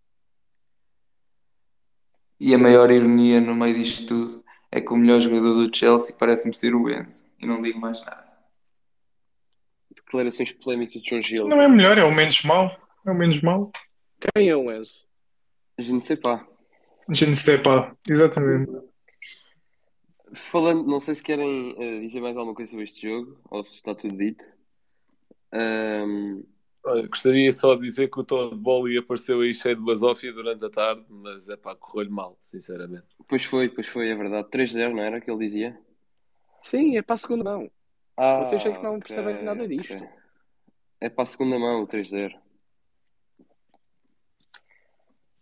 E 2.39 2.53
a 2.53 2.57
maior 2.57 2.89
ironia 2.89 3.41
no 3.41 3.55
meio 3.55 3.75
disto 3.75 4.07
tudo 4.07 4.45
é 4.71 4.79
que 4.79 4.93
o 4.93 4.97
melhor 4.97 5.19
jogador 5.19 5.53
do 5.53 5.75
Chelsea 5.75 6.15
parece-me 6.17 6.55
ser 6.55 6.73
o 6.73 6.89
Enzo. 6.89 7.25
E 7.39 7.45
não 7.45 7.59
digo 7.59 7.79
mais 7.79 7.99
nada. 8.01 8.27
Declarações 9.95 10.51
polémicas 10.53 11.01
de 11.01 11.09
João 11.09 11.21
Gil. 11.21 11.43
Não 11.45 11.61
é 11.61 11.67
melhor, 11.67 11.97
é 11.97 12.03
o 12.03 12.11
menos 12.11 12.41
mau. 12.43 12.71
É 13.05 13.11
o 13.11 13.15
menos 13.15 13.41
mau. 13.41 13.71
Quem 14.19 14.49
é 14.49 14.55
o 14.55 14.71
Enzo? 14.71 14.93
A 15.77 15.81
gente 15.81 16.05
sei 16.05 16.17
pá. 16.17 16.45
Je 17.11 17.25
ne 17.25 17.35
sais 17.35 17.61
pas, 17.61 17.91
exatamente. 18.07 18.71
Falando, 20.33 20.85
não 20.85 20.99
sei 20.99 21.15
se 21.15 21.23
querem 21.23 21.73
uh, 21.73 22.01
dizer 22.01 22.21
mais 22.21 22.37
alguma 22.37 22.53
coisa 22.53 22.69
sobre 22.69 22.85
este 22.85 23.07
jogo, 23.07 23.39
ou 23.49 23.63
se 23.63 23.75
está 23.75 23.95
tudo 23.95 24.15
dito. 24.15 24.45
Ahm, 25.51 26.43
Olha, 26.85 27.07
gostaria 27.07 27.51
só 27.51 27.75
de 27.75 27.81
dizer 27.81 28.09
que 28.09 28.19
o 28.19 28.23
Tom 28.23 28.49
de 28.49 28.55
Boli 28.55 28.97
apareceu 28.97 29.41
aí 29.41 29.53
cheio 29.53 29.75
de 29.75 29.81
basófia 29.83 30.31
durante 30.31 30.63
a 30.65 30.69
tarde, 30.69 31.05
mas 31.09 31.49
é 31.49 31.57
pá, 31.57 31.75
correu-lhe 31.75 32.09
mal, 32.09 32.37
sinceramente. 32.41 33.05
pois 33.27 33.43
foi, 33.43 33.69
pois 33.69 33.87
foi, 33.87 34.09
é 34.09 34.15
verdade. 34.15 34.49
3-0, 34.49 34.93
não 34.95 35.03
era 35.03 35.19
que 35.19 35.29
ele 35.29 35.45
dizia? 35.45 35.77
Sim, 36.59 36.97
é 36.97 37.01
para 37.01 37.15
a 37.15 37.17
segunda 37.17 37.43
mão. 37.43 37.71
Ah, 38.15 38.39
Vocês 38.39 38.65
é 38.65 38.71
que 38.71 38.83
não 38.83 38.95
ok, 38.95 39.15
percebem 39.15 39.43
nada 39.43 39.67
disto. 39.67 39.93
ok. 39.93 40.07
É 41.01 41.09
para 41.09 41.23
a 41.23 41.27
segunda 41.27 41.57
mão 41.59 41.83
o 41.83 41.87
3-0. 41.87 42.33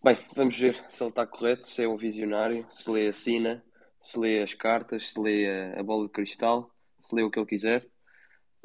Bem, 0.03 0.17
vamos 0.35 0.57
ver 0.57 0.75
se 0.89 1.03
ele 1.03 1.09
está 1.09 1.25
correto, 1.25 1.67
se 1.67 1.83
é 1.83 1.87
um 1.87 1.97
visionário, 1.97 2.65
se 2.71 2.89
lê 2.89 3.07
a 3.09 3.13
sina, 3.13 3.63
se 4.01 4.17
lê 4.19 4.41
as 4.41 4.53
cartas, 4.53 5.09
se 5.09 5.19
lê 5.19 5.47
a, 5.49 5.79
a 5.79 5.83
bola 5.83 6.05
de 6.05 6.11
cristal, 6.13 6.71
se 6.99 7.13
lê 7.15 7.23
o 7.23 7.31
que 7.31 7.39
ele 7.39 7.47
quiser. 7.47 7.85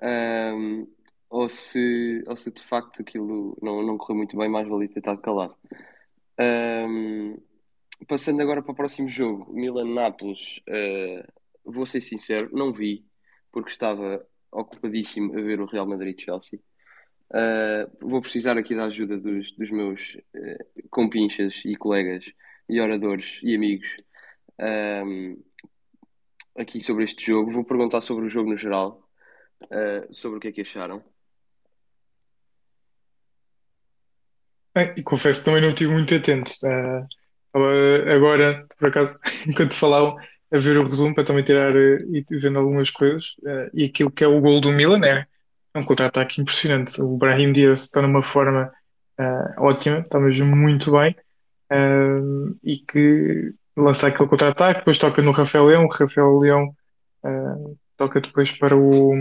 Ahm, 0.00 0.86
ou 1.32 1.48
se, 1.48 2.22
ou 2.26 2.36
se 2.36 2.52
de 2.52 2.62
facto 2.62 3.00
aquilo 3.00 3.56
não, 3.62 3.82
não 3.82 3.96
correu 3.96 4.16
muito 4.18 4.36
bem, 4.36 4.50
mais 4.50 4.68
valia 4.68 4.88
ter 4.88 4.98
estado 4.98 5.20
calado. 5.22 5.56
Ahm, 6.38 7.36
passando 8.06 8.42
agora 8.42 8.62
para 8.62 8.72
o 8.72 8.74
próximo 8.74 9.08
jogo, 9.08 9.52
Milan-Nápoles, 9.52 10.60
eh, 10.68 11.26
vou 11.64 11.86
ser 11.86 12.00
sincero, 12.02 12.50
não 12.52 12.72
vi, 12.72 13.06
porque 13.50 13.70
estava 13.70 14.26
ocupadíssimo 14.52 15.38
a 15.38 15.42
ver 15.42 15.60
o 15.60 15.66
Real 15.66 15.86
Madrid-Chelsea. 15.86 16.60
Uh, 17.30 17.90
vou 18.06 18.20
precisar 18.20 18.58
aqui 18.58 18.74
da 18.74 18.84
ajuda 18.84 19.16
dos, 19.18 19.52
dos 19.56 19.70
meus 19.70 20.14
uh, 20.34 20.88
compinchas 20.90 21.62
e 21.64 21.74
colegas 21.76 22.24
e 22.68 22.78
oradores 22.78 23.40
e 23.42 23.54
amigos 23.54 23.88
um, 25.06 25.42
aqui 26.56 26.80
sobre 26.80 27.04
este 27.04 27.24
jogo. 27.24 27.50
Vou 27.50 27.64
perguntar 27.64 28.02
sobre 28.02 28.26
o 28.26 28.28
jogo 28.28 28.50
no 28.50 28.56
geral, 28.58 29.08
uh, 29.64 30.12
sobre 30.12 30.38
o 30.38 30.40
que 30.40 30.48
é 30.48 30.52
que 30.52 30.60
acharam. 30.60 31.02
E 34.74 35.02
confesso 35.02 35.40
que 35.40 35.44
também 35.44 35.60
não 35.60 35.70
estive 35.70 35.92
muito 35.92 36.14
atento. 36.14 36.50
Estava 36.50 37.06
agora, 38.14 38.66
por 38.78 38.88
acaso, 38.88 39.18
enquanto 39.46 39.74
falavam, 39.74 40.16
a 40.52 40.58
ver 40.58 40.76
o 40.76 40.82
resumo 40.82 41.14
para 41.14 41.24
também 41.24 41.42
tirar 41.42 41.74
eh, 41.74 41.98
e 42.10 42.22
vendo 42.38 42.58
algumas 42.58 42.90
coisas. 42.90 43.34
Ah, 43.46 43.70
e 43.72 43.84
aquilo 43.84 44.10
que 44.10 44.22
é 44.22 44.28
o 44.28 44.40
gol 44.40 44.60
do 44.60 44.70
Milan 44.70 45.00
é, 45.04 45.26
é 45.74 45.78
um 45.78 45.84
contra-ataque 45.84 46.40
impressionante. 46.40 47.00
O 47.00 47.16
Brahim 47.16 47.52
Diaz 47.52 47.82
está 47.84 48.02
numa 48.02 48.22
forma 48.22 48.70
ah, 49.18 49.54
ótima, 49.58 50.00
está 50.00 50.20
mesmo 50.20 50.54
muito 50.54 50.92
bem. 50.92 51.16
Ah, 51.70 52.20
e 52.62 52.78
que 52.78 53.54
lança 53.76 54.08
aquele 54.08 54.28
contra-ataque, 54.28 54.80
depois 54.80 54.98
toca 54.98 55.22
no 55.22 55.32
Rafael 55.32 55.66
Leão, 55.66 55.84
o 55.86 55.88
Rafael 55.88 56.38
Leão 56.38 56.76
ah, 57.24 57.56
toca 57.96 58.20
depois 58.20 58.52
para 58.52 58.76
o 58.76 59.14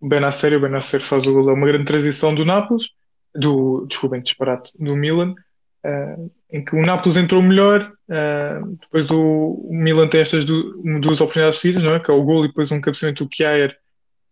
Benacer, 0.00 0.56
o 0.56 0.60
Benacer 0.60 1.00
faz 1.00 1.26
o 1.26 1.32
gol. 1.32 1.50
É 1.50 1.52
uma 1.54 1.66
grande 1.66 1.84
transição 1.84 2.34
do 2.34 2.44
Nápoles, 2.44 2.90
do, 3.34 3.86
desculpem, 3.86 4.22
disparate, 4.22 4.72
do 4.78 4.96
Milan, 4.96 5.34
ah, 5.84 6.16
em 6.50 6.64
que 6.64 6.74
o 6.74 6.84
Nápoles 6.84 7.16
entrou 7.16 7.42
melhor, 7.42 7.92
ah, 8.10 8.60
depois 8.80 9.10
o, 9.10 9.66
o 9.68 9.74
Milan 9.74 10.08
tem 10.08 10.20
estas 10.20 10.44
du- 10.44 10.82
duas 11.00 11.20
oportunidades 11.20 11.60
seguidas, 11.60 11.84
não 11.84 11.94
é? 11.94 12.00
Que 12.00 12.10
é 12.10 12.14
o 12.14 12.22
gol 12.22 12.44
e 12.44 12.48
depois 12.48 12.72
um 12.72 12.80
cabeceamento 12.80 13.24
do 13.24 13.30
Kjaer 13.30 13.76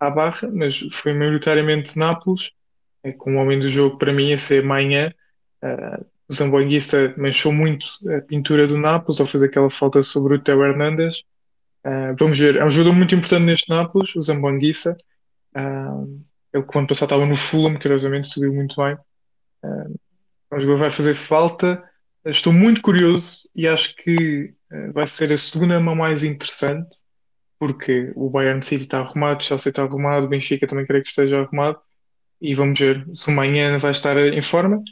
à 0.01 0.11
barra, 0.11 0.51
mas 0.53 0.79
foi 0.93 1.13
maioritariamente 1.15 1.99
Nápoles, 1.99 2.51
é, 3.03 3.13
com 3.13 3.37
o 3.37 3.39
homem 3.39 3.59
do 3.61 3.69
jogo 3.69 3.99
para 3.99 4.13
mim 4.13 4.33
a 4.33 4.37
ser 4.37 4.63
Manhã. 4.65 5.13
Ah, 5.63 6.01
o 6.29 6.35
Zamboanguissa 6.35 7.15
manchou 7.17 7.53
muito 7.53 7.87
a 8.17 8.21
pintura 8.21 8.67
do 8.67 8.77
Nápoles 8.77 9.21
ao 9.21 9.27
fazer 9.29 9.47
aquela 9.47 9.71
falta 9.71 10.03
sobre 10.03 10.35
o 10.35 10.39
Theo 10.41 10.65
Hernandes. 10.65 11.23
Ah, 11.85 12.15
vamos 12.19 12.39
ver, 12.39 12.57
é 12.57 12.65
um 12.65 12.71
jogador 12.71 12.97
muito 12.97 13.15
importante 13.15 13.45
neste 13.45 13.69
Nápoles, 13.71 14.15
o 14.17 14.23
Zamboanguissa. 14.23 14.97
Ah, 15.55 16.05
ele 16.57 16.67
que 16.67 16.77
o 16.77 16.79
ano 16.79 16.89
passado 16.89 17.07
estava 17.07 17.27
no 17.27 17.37
Fulham, 17.37 17.79
curiosamente 17.79 18.29
subiu 18.29 18.53
muito 18.53 18.77
bem. 18.77 18.97
Ah, 19.63 19.87
jogador 20.53 20.75
que 20.75 20.81
vai 20.81 20.91
fazer 20.91 21.15
falta. 21.15 21.83
Estou 22.25 22.53
muito 22.53 22.83
curioso 22.83 23.49
e 23.55 23.69
acho 23.69 23.95
que 23.97 24.55
ah, 24.71 24.93
vai 24.93 25.07
ser 25.07 25.33
a 25.33 25.39
segunda 25.39 25.79
mão 25.81 25.95
mais 25.95 26.23
interessante, 26.23 26.97
porque 27.59 28.13
o 28.17 28.29
Bayern 28.31 28.63
City 28.63 28.83
está 28.83 29.01
arrumado, 29.01 29.41
o 29.41 29.45
Chelsea 29.45 29.71
está 29.71 29.83
arrumado, 29.83 30.27
o 30.27 30.29
Benfica 30.29 30.67
também 30.67 30.87
creio 30.87 31.03
que 31.03 31.11
esteja 31.11 31.41
arrumado. 31.41 31.81
E 32.41 32.55
vamos 32.55 32.79
ver 32.79 33.07
se 33.15 33.29
o 33.29 33.33
Manhã 33.33 33.79
vai 33.79 33.91
estar 33.93 34.17
em 34.19 34.43
forma, 34.43 34.83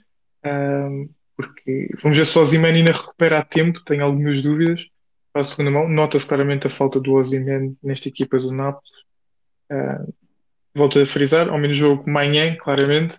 ah, 0.44 0.88
porque 1.36 1.88
vamos 2.02 2.16
ver 2.16 2.26
se 2.26 2.38
o 2.38 2.42
Osimhen 2.42 2.74
ainda 2.74 2.92
recupera 2.92 3.38
a 3.40 3.44
tempo, 3.44 3.82
tenho 3.84 4.04
algumas 4.04 4.40
dúvidas 4.42 4.86
para 5.32 5.40
a 5.40 5.44
segunda 5.44 5.70
mão. 5.70 5.88
Nota-se 5.88 6.26
claramente 6.26 6.66
a 6.66 6.70
falta 6.70 7.00
do 7.00 7.14
Osimhen 7.14 7.76
nesta 7.82 8.08
equipa 8.08 8.38
do 8.38 8.52
Nápoles. 8.52 8.90
Ah, 9.70 10.04
volto 10.74 10.98
a 10.98 11.06
frisar, 11.06 11.48
ao 11.48 11.58
menos 11.58 11.78
jogo 11.78 12.08
manhã, 12.10 12.56
claramente. 12.56 13.16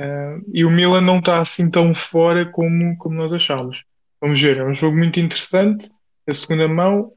Uh, 0.00 0.42
e 0.52 0.64
o 0.64 0.70
Milan 0.70 1.00
não 1.00 1.18
está 1.18 1.40
assim 1.40 1.70
tão 1.70 1.94
fora 1.94 2.44
como, 2.44 2.96
como 2.98 3.16
nós 3.16 3.32
achávamos. 3.32 3.84
Vamos 4.20 4.40
ver, 4.40 4.58
é 4.58 4.64
um 4.64 4.74
jogo 4.74 4.96
muito 4.96 5.18
interessante, 5.18 5.90
a 6.26 6.32
segunda 6.32 6.68
mão. 6.68 7.12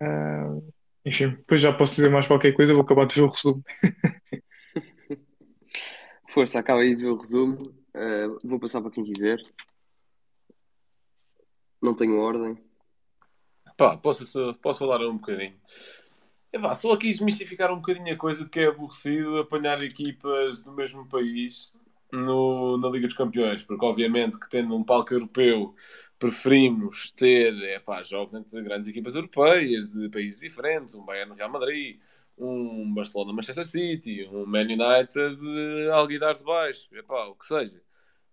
Uh, 0.00 0.72
enfim, 1.04 1.30
depois 1.30 1.60
já 1.60 1.72
posso 1.72 1.94
dizer 1.94 2.10
mais 2.10 2.26
qualquer 2.26 2.52
coisa, 2.52 2.72
vou 2.72 2.82
acabar 2.82 3.06
de 3.06 3.14
ver 3.14 3.22
o 3.22 3.28
resumo. 3.28 3.62
Força, 6.30 6.58
acaba 6.58 6.80
aí 6.80 6.94
de 6.94 7.02
ver 7.02 7.10
o 7.10 7.18
resumo. 7.18 7.62
Uh, 7.94 8.38
vou 8.44 8.60
passar 8.60 8.80
para 8.80 8.90
quem 8.90 9.04
quiser. 9.04 9.42
Não 11.82 11.94
tenho 11.94 12.18
ordem. 12.18 12.56
Pá, 13.76 13.96
posso, 13.96 14.54
posso 14.60 14.78
falar 14.78 15.00
um 15.08 15.16
bocadinho. 15.16 15.54
Epá, 16.52 16.74
só 16.74 16.92
aqui 16.92 17.08
desmistificar 17.08 17.72
um 17.72 17.76
bocadinho 17.76 18.12
a 18.12 18.16
coisa 18.16 18.42
de 18.44 18.50
que 18.50 18.60
é 18.60 18.66
aborrecido 18.66 19.38
apanhar 19.38 19.82
equipas 19.84 20.62
do 20.62 20.72
mesmo 20.72 21.06
país 21.08 21.72
no, 22.12 22.76
na 22.78 22.88
Liga 22.88 23.06
dos 23.06 23.16
Campeões, 23.16 23.62
porque 23.62 23.84
obviamente 23.84 24.38
que 24.38 24.48
tendo 24.48 24.74
um 24.76 24.82
palco 24.82 25.14
europeu 25.14 25.72
preferimos 26.18 27.12
ter 27.12 27.54
epá, 27.76 28.02
jogos 28.02 28.34
entre 28.34 28.60
grandes 28.62 28.88
equipas 28.88 29.14
europeias 29.14 29.88
de 29.92 30.08
países 30.08 30.40
diferentes, 30.40 30.94
um 30.94 31.04
Bayern 31.04 31.34
Real 31.34 31.50
Madrid, 31.50 32.00
um 32.36 32.92
Barcelona 32.92 33.32
Manchester 33.32 33.64
City, 33.64 34.28
um 34.32 34.44
Man 34.44 34.62
United 34.62 35.36
de 35.36 35.88
Alguidar 35.92 36.36
de 36.36 36.42
Baixo, 36.42 36.88
epá, 36.96 37.26
o 37.26 37.36
que 37.36 37.46
seja. 37.46 37.80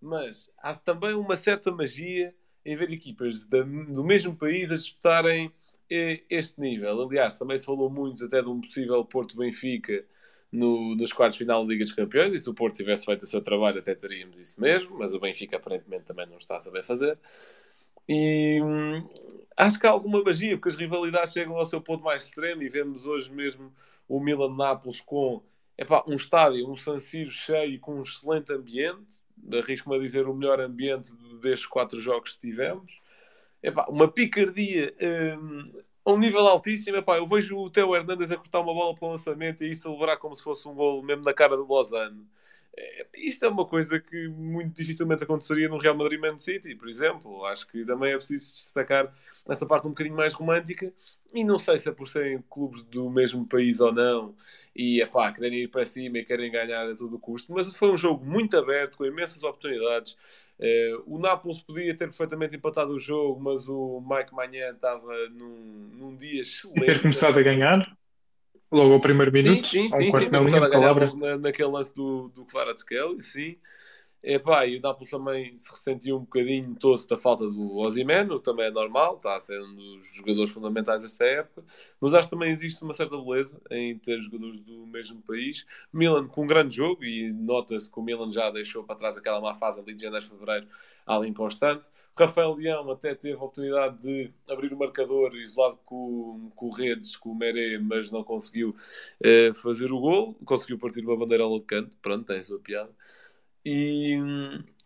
Mas 0.01 0.49
há 0.57 0.74
também 0.74 1.13
uma 1.13 1.36
certa 1.36 1.72
magia 1.72 2.34
em 2.65 2.76
ver 2.76 2.91
equipas 2.91 3.45
do 3.45 4.03
mesmo 4.03 4.36
país 4.36 4.72
a 4.72 4.76
disputarem 4.76 5.53
este 5.90 6.60
nível. 6.60 7.02
Aliás, 7.02 7.38
também 7.38 7.58
se 7.58 7.66
falou 7.66 7.90
muito 7.90 8.24
até 8.26 8.42
de 8.42 8.50
um 8.50 8.62
possível 8.62 9.04
Porto 9.06 9.38
Benfica 9.38 10.06
no, 10.52 10.96
nos 10.96 11.12
quartos 11.12 11.38
final 11.38 11.64
da 11.64 11.70
Liga 11.70 11.84
dos 11.84 11.94
Campeões, 11.94 12.34
e 12.34 12.40
se 12.40 12.50
o 12.50 12.54
Porto 12.54 12.76
tivesse 12.76 13.06
feito 13.06 13.24
o 13.24 13.28
seu 13.28 13.42
trabalho, 13.42 13.80
até 13.80 13.94
teríamos 13.96 14.40
isso 14.40 14.60
mesmo, 14.60 14.98
mas 14.98 15.14
o 15.14 15.20
Benfica 15.20 15.58
aparentemente 15.58 16.06
também 16.06 16.26
não 16.26 16.38
está 16.38 16.58
a 16.58 16.62
saber 16.62 16.84
fazer. 16.84 17.18
E 18.08 18.62
hum, 18.62 19.08
acho 19.58 19.80
que 19.80 19.86
há 19.86 19.90
alguma 19.90 20.24
magia, 20.24 20.56
porque 20.56 20.70
as 20.70 20.76
rivalidades 20.76 21.34
chegam 21.34 21.58
ao 21.58 21.66
seu 21.66 21.82
ponto 21.82 22.04
mais 22.04 22.26
extremo 22.26 22.64
e 22.64 22.70
vemos 22.70 23.06
hoje 23.06 23.32
mesmo 23.32 23.74
o 24.08 24.20
Milan-Nápoles 24.20 25.02
com 25.02 25.44
epá, 25.78 26.04
um 26.08 26.16
estádio, 26.16 26.70
um 26.70 26.78
San 26.78 27.00
Siro 27.00 27.30
cheio 27.30 27.80
com 27.80 27.96
um 27.96 28.02
excelente 28.02 28.54
ambiente, 28.54 29.22
arrisco-me 29.54 29.98
a 29.98 30.00
dizer 30.00 30.28
o 30.28 30.34
melhor 30.34 30.60
ambiente 30.62 31.16
destes 31.42 31.66
quatro 31.66 32.00
jogos 32.00 32.36
que 32.36 32.42
tivemos. 32.42 33.00
Epá, 33.62 33.86
uma 33.89 34.08
picardia 34.08 34.95
hum, 35.39 35.64
a 36.05 36.12
um 36.12 36.18
nível 36.18 36.41
altíssimo. 36.47 36.97
Epá, 36.97 37.18
eu 37.18 37.28
vejo 37.28 37.58
o 37.58 37.70
Teo 37.70 37.95
Hernandes 37.95 38.32
a 38.32 38.38
cortar 38.38 38.62
uma 38.62 38.74
bola 38.74 38.95
para 38.95 39.08
o 39.08 39.12
lançamento 39.12 39.64
e 39.64 39.76
celebrar 39.76 40.18
como 40.18 40.36
se 40.36 40.43
fosse 40.43 40.68
um 40.68 40.76
gol 40.76 41.03
mesmo 41.03 41.24
na 41.24 41.34
cara 41.34 41.55
do 41.58 41.68
Lausanne. 41.72 42.26
É, 42.78 43.08
isto 43.16 43.43
é 43.43 43.49
uma 43.49 43.66
coisa 43.66 43.99
que 43.99 44.28
muito 44.28 44.76
dificilmente 44.76 45.24
aconteceria 45.24 45.68
no 45.68 45.80
Real 45.80 45.95
Madrid 45.97 46.20
Man 46.20 46.38
City, 46.38 46.76
por 46.76 46.88
exemplo. 46.88 47.43
Acho 47.45 47.68
que 47.68 47.84
também 47.84 48.14
é 48.14 48.18
preciso 48.18 48.45
destacar 48.45 49.12
essa 49.49 49.66
parte 49.66 49.88
um 49.88 49.91
bocadinho 49.91 50.16
mais 50.16 50.34
romântica. 50.34 50.93
E 51.34 51.43
não 51.43 51.58
sei 51.60 51.80
se 51.80 51.89
é 51.89 51.91
por 51.91 52.08
serem 52.08 52.41
clubes 52.49 52.84
do 52.84 53.10
mesmo 53.10 53.45
país 53.47 53.80
ou 53.82 53.91
não, 53.91 54.36
e 54.76 55.01
é 55.01 55.05
pá, 55.05 55.32
querem 55.32 55.64
ir 55.64 55.68
para 55.68 55.86
cima 55.86 56.20
e 56.20 56.26
querem 56.26 56.51
ganhar 56.51 56.89
a 56.89 56.95
todo 56.95 57.20
custo. 57.20 57.51
Mas 57.51 57.70
foi 57.76 57.91
um 57.91 57.97
jogo 57.97 58.24
muito 58.26 58.55
aberto, 58.58 58.97
com 58.97 59.05
imensas 59.05 59.43
oportunidades. 59.43 60.16
Uh, 60.60 61.03
o 61.05 61.20
Nápoles 61.20 61.62
podia 61.62 61.95
ter 61.95 62.08
perfeitamente 62.08 62.55
empatado 62.55 62.93
o 62.93 62.99
jogo, 62.99 63.39
mas 63.39 63.68
o 63.68 64.01
Mike 64.01 64.34
Manhã 64.34 64.72
estava 64.72 65.14
num, 65.30 65.89
num 65.93 66.16
dia 66.16 66.41
excelente. 66.41 66.82
E 66.82 66.86
ter 66.86 67.01
começado 67.01 67.38
a 67.38 67.43
ganhar 67.43 67.97
logo 68.72 68.93
ao 68.93 68.99
primeiro 68.99 69.32
minuto. 69.32 69.68
Sim, 69.68 69.89
sim, 69.89 70.12
sim. 70.12 70.12
sim, 70.12 70.30
sim 70.30 70.60
ganhar 70.70 71.16
na, 71.16 71.38
naquele 71.38 71.70
lance 71.70 71.93
do, 71.93 72.30
do 72.30 72.45
Kvaratskhelia, 72.45 73.22
sim. 73.22 73.58
Epá, 74.30 74.66
e 74.66 74.76
o 74.76 74.82
Nápoles 74.82 75.10
também 75.10 75.58
se 75.58 75.72
ressentiu 75.72 76.18
um 76.18 76.20
bocadinho 76.20 76.76
tosse 76.76 77.08
da 77.08 77.18
falta 77.18 77.50
do 77.50 77.78
Osimhen, 77.78 78.30
o 78.30 78.40
que 78.40 78.44
também 78.44 78.66
é 78.66 78.70
normal, 78.70 79.16
está 79.16 79.38
a 79.38 79.40
ser 79.40 79.58
um 79.62 79.74
dos 79.74 80.14
jogadores 80.16 80.50
fundamentais 80.50 81.02
desta 81.02 81.24
época, 81.24 81.64
mas 82.02 82.14
acho 82.14 82.28
que 82.28 82.36
também 82.36 82.50
existe 82.50 82.84
uma 82.84 82.92
certa 82.92 83.18
beleza 83.18 83.58
em 83.72 83.98
ter 83.98 84.20
jogadores 84.20 84.60
do 84.60 84.86
mesmo 84.86 85.22
país. 85.22 85.66
Milan 85.94 86.28
com 86.28 86.44
um 86.44 86.46
grande 86.46 86.76
jogo, 86.76 87.06
e 87.06 87.32
nota-se 87.32 87.90
que 87.90 87.98
o 87.98 88.04
Milan 88.04 88.30
já 88.30 88.52
deixou 88.52 88.84
para 88.84 88.98
trás 88.98 89.16
aquela 89.16 89.40
má 89.40 89.56
fase 89.56 89.80
ali 89.80 89.94
de 89.94 90.02
janeiro 90.04 90.26
e 90.26 90.28
fevereiro, 90.28 90.68
algo 91.06 91.26
inconstante. 91.26 91.88
Rafael 92.20 92.54
Leão 92.54 92.92
até 92.92 93.16
teve 93.16 93.36
a 93.36 93.38
oportunidade 93.38 93.98
de 94.02 94.30
abrir 94.50 94.74
o 94.74 94.78
marcador 94.78 95.34
isolado 95.38 95.80
com, 95.86 96.52
com 96.54 96.66
o 96.66 96.70
Redes, 96.70 97.16
com 97.16 97.30
o 97.30 97.36
Meré, 97.36 97.80
mas 97.80 98.12
não 98.12 98.26
conseguiu 98.26 98.76
eh, 99.24 99.54
fazer 99.54 99.90
o 99.94 100.02
gol, 100.02 100.34
conseguiu 100.44 100.78
partir 100.78 101.06
uma 101.06 101.16
bandeira 101.16 101.46
ao 101.46 101.62
canto, 101.62 101.96
pronto, 102.02 102.26
tem 102.26 102.40
a 102.40 102.44
sua 102.44 102.60
piada. 102.60 102.92
E, 103.70 104.15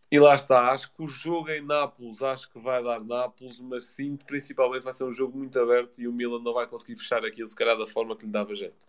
e 0.10 0.20
lá 0.20 0.34
está, 0.34 0.72
acho 0.72 0.92
que 0.92 1.04
o 1.04 1.08
jogo 1.08 1.52
em 1.52 1.62
Nápoles, 1.62 2.20
acho 2.24 2.52
que 2.52 2.58
vai 2.58 2.84
dar 2.84 3.00
Nápoles, 3.00 3.60
mas 3.60 3.88
sim, 3.90 4.18
principalmente 4.26 4.82
vai 4.82 4.92
ser 4.92 5.04
um 5.04 5.14
jogo 5.14 5.38
muito 5.38 5.60
aberto 5.60 6.02
e 6.02 6.08
o 6.08 6.12
Milan 6.12 6.42
não 6.42 6.52
vai 6.52 6.66
conseguir 6.66 6.98
fechar 6.98 7.24
aquilo, 7.24 7.48
se 7.48 7.56
calhar, 7.56 7.78
da 7.78 7.86
forma 7.86 8.16
que 8.16 8.26
lhe 8.26 8.32
dava 8.32 8.56
jeito. 8.56 8.88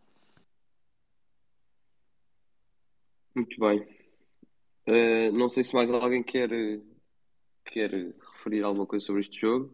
Muito 3.35 3.61
bem. 3.61 3.87
Uh, 4.89 5.31
não 5.37 5.51
sei 5.51 5.63
se 5.63 5.75
mais 5.75 5.91
alguém 5.91 6.23
quer, 6.23 6.49
quer 7.67 7.91
referir 7.91 8.63
alguma 8.63 8.87
coisa 8.87 9.05
sobre 9.05 9.21
este 9.21 9.39
jogo. 9.39 9.71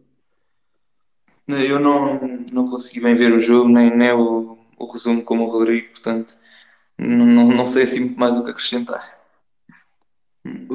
Eu 1.47 1.79
não, 1.79 2.19
não 2.51 2.69
consegui 2.69 2.99
bem 2.99 3.15
ver 3.15 3.31
o 3.31 3.39
jogo, 3.39 3.69
nem, 3.69 3.95
nem 3.95 4.11
o, 4.11 4.59
o 4.77 4.85
resumo 4.85 5.23
como 5.23 5.45
o 5.45 5.49
Rodrigo, 5.49 5.91
portanto, 5.91 6.35
não, 6.97 7.25
não, 7.25 7.47
não 7.47 7.67
sei 7.67 7.83
assim 7.83 8.01
muito 8.01 8.19
mais 8.19 8.35
o 8.35 8.43
que 8.43 8.51
acrescentar. 8.51 9.18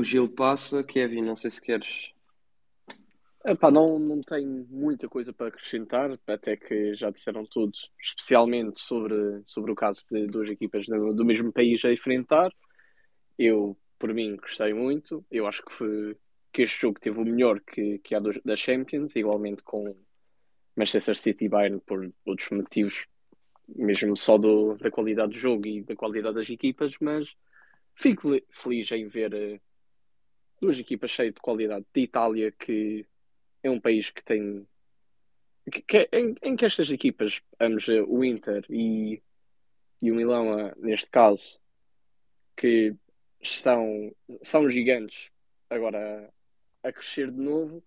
Gil 0.05 0.29
passa, 0.29 0.85
Kevin, 0.85 1.23
não 1.23 1.37
sei 1.37 1.51
se 1.51 1.61
queres. 1.61 2.13
Epá, 3.45 3.71
não, 3.71 3.99
não 3.99 4.23
tenho 4.23 4.67
muita 4.71 5.09
coisa 5.09 5.33
para 5.33 5.49
acrescentar, 5.49 6.19
até 6.27 6.57
que 6.57 6.95
já 6.95 7.11
disseram 7.11 7.45
tudo, 7.45 7.73
especialmente 8.01 8.81
sobre, 8.81 9.43
sobre 9.45 9.71
o 9.71 9.75
caso 9.75 10.05
de 10.11 10.27
duas 10.27 10.49
equipas 10.49 10.87
do, 10.87 11.13
do 11.13 11.25
mesmo 11.25 11.53
país 11.53 11.85
a 11.85 11.93
enfrentar. 11.93 12.51
Eu, 13.39 13.77
por 13.99 14.15
mim, 14.15 14.37
gostei 14.37 14.73
muito. 14.73 15.25
Eu 15.31 15.47
acho 15.47 15.63
que, 15.63 15.73
foi, 15.73 16.17
que 16.53 16.63
este 16.63 16.81
jogo 16.81 16.99
teve 16.99 17.19
o 17.19 17.25
melhor 17.25 17.61
que, 17.61 17.99
que 17.99 18.15
da 18.45 18.57
Champions, 18.57 19.15
igualmente 19.17 19.63
com 19.63 19.95
Manchester 20.77 21.17
City 21.17 21.45
e 21.45 21.49
Bayern, 21.49 21.81
por 21.81 22.11
outros 22.25 22.49
motivos, 22.51 23.07
mesmo 23.69 24.17
só 24.17 24.39
do, 24.39 24.77
da 24.79 24.91
qualidade 24.91 25.33
do 25.33 25.39
jogo 25.39 25.67
e 25.67 25.83
da 25.83 25.95
qualidade 25.95 26.37
das 26.37 26.49
equipas, 26.49 26.95
mas 27.01 27.37
Fico 27.97 28.37
feliz 28.51 28.91
em 28.93 29.07
ver 29.07 29.33
uh, 29.33 29.61
duas 30.61 30.79
equipas 30.79 31.11
cheias 31.11 31.35
de 31.35 31.41
qualidade 31.41 31.85
de 31.93 32.01
Itália, 32.01 32.53
que 32.53 33.07
é 33.63 33.71
um 33.71 33.81
país 33.81 34.11
que 34.11 34.25
tem. 34.25 34.67
Que, 35.71 35.83
que, 35.83 36.09
em, 36.13 36.35
em, 36.43 36.57
que 36.57 36.67
estas 36.67 36.91
equipas, 36.91 37.41
ambos, 37.59 37.89
uh, 37.89 38.05
o 38.07 38.23
Inter 38.25 38.67
e, 38.69 39.23
e 40.03 40.13
o 40.13 40.15
Milão, 40.15 40.55
uh, 40.55 40.73
neste 40.77 41.09
caso, 41.11 41.59
que 42.57 42.95
estão, 43.41 44.15
são 44.43 44.69
gigantes 44.69 45.31
agora 45.71 46.31
a, 46.83 46.89
a 46.89 46.93
crescer 46.93 47.31
de 47.31 47.41
novo, 47.41 47.83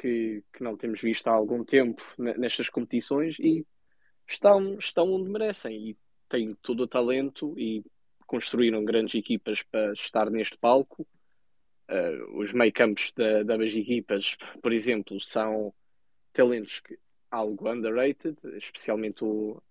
que, 0.00 0.44
que 0.52 0.62
não 0.62 0.76
temos 0.76 1.00
visto 1.00 1.26
há 1.28 1.32
algum 1.32 1.64
tempo 1.64 2.02
nestas 2.18 2.68
competições 2.68 3.36
e 3.38 3.66
estão, 4.26 4.74
estão 4.78 5.10
onde 5.12 5.30
merecem 5.30 5.90
e 5.90 5.98
têm 6.28 6.54
todo 6.60 6.82
o 6.82 6.88
talento 6.88 7.58
e 7.58 7.82
construíram 8.26 8.84
grandes 8.84 9.14
equipas 9.14 9.62
para 9.62 9.92
estar 9.92 10.30
neste 10.30 10.56
palco. 10.58 11.06
Uh, 11.88 12.38
os 12.38 12.52
meio 12.52 12.72
campos 12.72 13.12
da, 13.12 13.42
das 13.42 13.72
equipas, 13.72 14.36
por 14.62 14.72
exemplo, 14.72 15.18
são 15.20 15.72
talentos 16.32 16.80
que, 16.80 16.98
algo 17.30 17.70
underrated, 17.70 18.36
especialmente 18.56 19.24
o, 19.24 19.62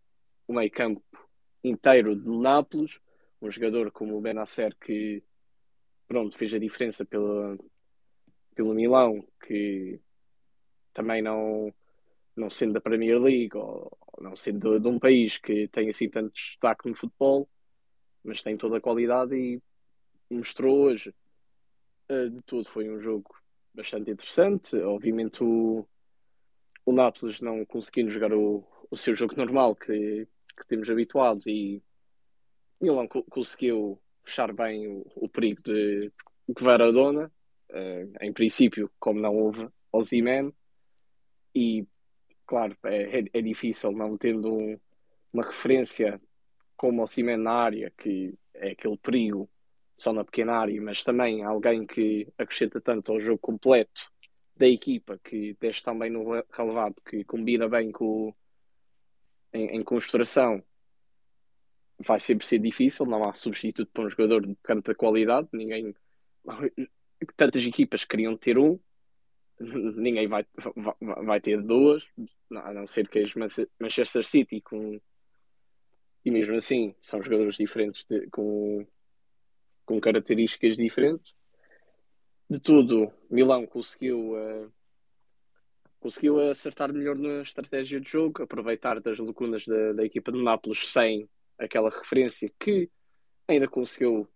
o 0.48 0.54
meio 0.54 0.72
campo 0.72 1.04
inteiro 1.64 2.16
de 2.16 2.30
Nápoles, 2.30 3.00
um 3.42 3.52
jogador 3.52 3.92
como 3.92 4.18
o 4.18 4.22
Benacer 4.22 4.76
que 4.80 5.24
pronto, 6.08 6.38
fez 6.38 6.54
a 6.54 6.60
diferença 6.60 7.06
pelo, 7.06 7.58
pelo 8.56 8.74
Milão, 8.74 9.28
que 9.46 10.00
também 10.94 11.22
não, 11.22 11.74
não 12.36 12.50
sendo 12.50 12.74
da 12.74 12.82
Premier 12.82 13.20
League 13.20 13.56
ou 13.56 13.96
não 14.20 14.36
sendo 14.36 14.74
de, 14.74 14.80
de 14.80 14.88
um 14.88 14.98
país 14.98 15.38
que 15.38 15.68
tem 15.68 15.90
assim 15.90 16.10
tanto 16.10 16.34
destaque 16.34 16.88
no 16.88 16.96
futebol, 16.96 17.48
mas 18.24 18.42
tem 18.42 18.58
toda 18.58 18.78
a 18.78 18.82
qualidade 18.82 19.36
e 19.36 19.62
mostrou 20.30 20.86
hoje. 20.86 21.14
Uh, 22.10 22.30
de 22.30 22.42
tudo 22.44 22.68
foi 22.70 22.90
um 22.90 23.00
jogo 23.00 23.36
bastante 23.74 24.12
interessante. 24.12 24.76
Obviamente 24.78 25.44
o, 25.44 25.88
o 26.86 26.92
Nápoles 26.92 27.42
não 27.42 27.66
conseguindo 27.66 28.12
jogar 28.12 28.34
o, 28.34 28.66
o 28.90 28.98
seu 28.98 29.14
jogo 29.14 29.36
normal 29.36 29.76
que, 29.76 30.28
que 30.58 30.68
temos 30.68 30.90
habituado 30.90 31.42
e 31.48 31.82
Milan 32.82 33.08
co 33.08 33.24
conseguiu 33.24 34.02
fechar 34.24 34.54
bem 34.54 34.88
o, 34.88 35.06
o 35.16 35.30
perigo 35.30 35.62
de, 35.62 36.12
de 36.48 36.54
Kvaradona. 36.54 37.32
Uh, 37.70 38.14
em 38.22 38.32
princípio, 38.32 38.90
como 38.98 39.20
não 39.20 39.36
houve 39.36 39.68
Ozyman 39.92 40.54
e 41.54 41.86
claro, 42.46 42.78
é, 42.86 43.20
é, 43.20 43.26
é 43.34 43.42
difícil 43.42 43.92
não 43.92 44.18
tendo 44.18 44.54
um, 44.54 44.80
uma 45.34 45.44
referência 45.44 46.22
como 46.78 47.04
o 47.04 47.08
Cimento 47.08 47.44
na 47.44 47.52
área, 47.52 47.92
que 47.98 48.34
é 48.54 48.72
aquele 48.72 48.98
perigo 48.98 49.50
só 49.98 50.14
na 50.14 50.24
pequena 50.24 50.54
área, 50.54 50.82
mas 50.82 51.04
também 51.04 51.44
alguém 51.44 51.86
que 51.86 52.28
acrescenta 52.38 52.80
tanto 52.80 53.12
ao 53.12 53.20
jogo 53.20 53.40
completo 53.40 54.12
da 54.56 54.68
equipa, 54.68 55.20
que 55.24 55.56
desce 55.60 55.84
também 55.84 56.10
no 56.10 56.44
relevado, 56.52 56.96
que 57.04 57.24
combina 57.24 57.68
bem 57.68 57.92
com 57.92 58.34
em, 59.54 59.78
em 59.78 59.84
construção, 59.84 60.64
vai 62.00 62.20
sempre 62.20 62.46
ser 62.46 62.60
difícil, 62.60 63.06
não 63.06 63.24
há 63.24 63.34
substituto 63.34 63.90
para 63.92 64.06
um 64.06 64.10
jogador 64.10 64.46
de 64.46 64.56
tanta 64.64 64.94
qualidade, 64.94 65.48
ninguém 65.52 65.96
tantas 67.36 67.66
equipas 67.66 68.06
queriam 68.06 68.38
ter 68.38 68.58
um, 68.58 68.80
ninguém 69.60 70.28
vai, 70.28 70.46
vai, 70.76 71.26
vai 71.26 71.42
ter 71.42 71.62
duas, 71.62 72.04
a 72.52 72.74
não 72.74 72.86
ser 72.86 73.08
que 73.08 73.20
as 73.20 73.34
Manchester 73.80 74.24
City 74.24 74.62
com 74.62 75.00
e 76.24 76.32
mesmo 76.32 76.56
assim 76.56 76.94
são 77.00 77.24
jogadores 77.24 77.56
diferentes 77.56 78.06
de, 78.06 78.28
com, 78.30 78.86
com 79.88 80.00
características 80.00 80.76
diferentes. 80.76 81.34
De 82.50 82.60
tudo, 82.60 83.12
Milão 83.32 83.66
conseguiu 83.66 84.34
uh, 84.34 84.72
conseguiu 86.00 86.52
acertar 86.52 86.94
melhor 86.94 87.18
na 87.18 87.42
estratégia 87.42 88.00
de 88.00 88.10
jogo, 88.10 88.44
aproveitar 88.44 89.00
das 89.00 89.18
lacunas 89.18 89.66
da, 89.66 89.94
da 89.94 90.06
equipa 90.06 90.32
de 90.32 90.44
Nápoles 90.44 90.92
sem 90.92 91.28
aquela 91.58 91.90
referência 91.90 92.52
que 92.60 92.90
ainda 93.48 93.68
conseguiu 93.68 94.28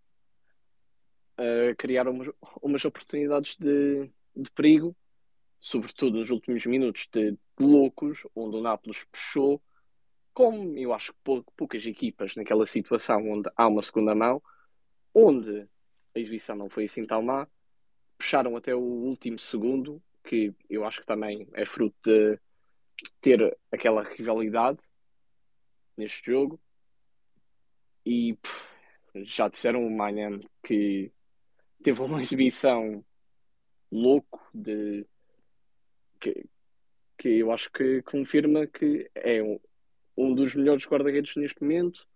uh, 1.38 1.76
criar 1.76 2.08
umas, 2.08 2.28
umas 2.60 2.84
oportunidades 2.84 3.56
de, 3.56 4.10
de 4.34 4.50
perigo, 4.50 4.96
sobretudo 5.60 6.18
nos 6.18 6.30
últimos 6.30 6.66
minutos 6.66 7.06
de, 7.12 7.32
de 7.32 7.38
loucos, 7.60 8.26
onde 8.34 8.56
o 8.56 8.62
Nápoles 8.62 9.04
puxou, 9.04 9.62
como 10.32 10.76
eu 10.78 10.94
acho 10.94 11.12
que 11.12 11.18
pou, 11.22 11.44
poucas 11.56 11.84
equipas 11.84 12.34
naquela 12.34 12.66
situação 12.66 13.30
onde 13.30 13.50
há 13.54 13.68
uma 13.68 13.82
segunda 13.82 14.14
mão, 14.14 14.42
onde 15.14 15.68
a 16.14 16.18
exibição 16.18 16.56
não 16.56 16.68
foi 16.68 16.84
assim 16.84 17.06
tão 17.06 17.22
má, 17.22 17.46
puxaram 18.18 18.56
até 18.56 18.74
o 18.74 18.80
último 18.80 19.38
segundo, 19.38 20.02
que 20.22 20.54
eu 20.70 20.84
acho 20.84 21.00
que 21.00 21.06
também 21.06 21.48
é 21.54 21.64
fruto 21.64 21.96
de 22.04 22.38
ter 23.20 23.56
aquela 23.70 24.02
rivalidade 24.02 24.78
neste 25.96 26.30
jogo. 26.30 26.60
E 28.04 28.34
pff, 28.34 28.64
já 29.24 29.48
disseram 29.48 29.86
o 29.86 29.90
Manhã 29.90 30.40
que 30.62 31.12
teve 31.82 32.00
uma 32.00 32.20
exibição 32.22 33.04
louco 33.90 34.40
de 34.54 35.06
que, 36.18 36.46
que 37.18 37.28
eu 37.28 37.52
acho 37.52 37.70
que 37.70 38.02
confirma 38.02 38.66
que 38.66 39.10
é 39.14 39.42
um, 39.42 39.60
um 40.16 40.34
dos 40.34 40.54
melhores 40.54 40.86
guarda-redes 40.86 41.36
neste 41.36 41.60
momento 41.60 42.06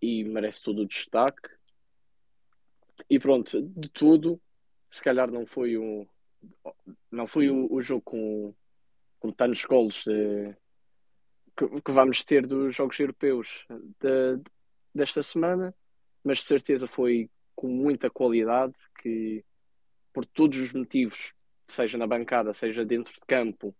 e 0.00 0.24
merece 0.24 0.62
todo 0.62 0.82
o 0.82 0.86
destaque. 0.86 1.48
E 3.12 3.18
pronto, 3.18 3.60
de 3.60 3.90
tudo, 3.90 4.40
se 4.88 5.02
calhar 5.02 5.30
não 5.30 5.44
foi 5.44 5.76
um 5.76 6.06
não 7.10 7.26
foi 7.26 7.50
o, 7.50 7.70
o 7.70 7.82
jogo 7.82 8.00
com, 8.00 8.54
com 9.20 9.30
tantos 9.30 9.62
golos 9.66 10.02
de, 10.04 10.56
que, 11.54 11.82
que, 11.82 11.92
vamos 11.92 12.24
ter 12.24 12.46
dos 12.46 12.74
jogos 12.74 12.98
europeus 12.98 13.66
de, 14.00 14.40
desta 14.94 15.22
semana, 15.22 15.74
mas 16.24 16.38
de 16.38 16.44
certeza 16.44 16.86
foi 16.86 17.30
com 17.54 17.68
muita 17.68 18.08
qualidade 18.08 18.78
que 18.98 19.44
por 20.10 20.24
todos 20.24 20.58
os 20.58 20.72
motivos, 20.72 21.34
seja 21.66 21.98
na 21.98 22.06
bancada, 22.06 22.54
seja 22.54 22.82
dentro 22.82 23.12
de 23.12 23.20
campo, 23.26 23.76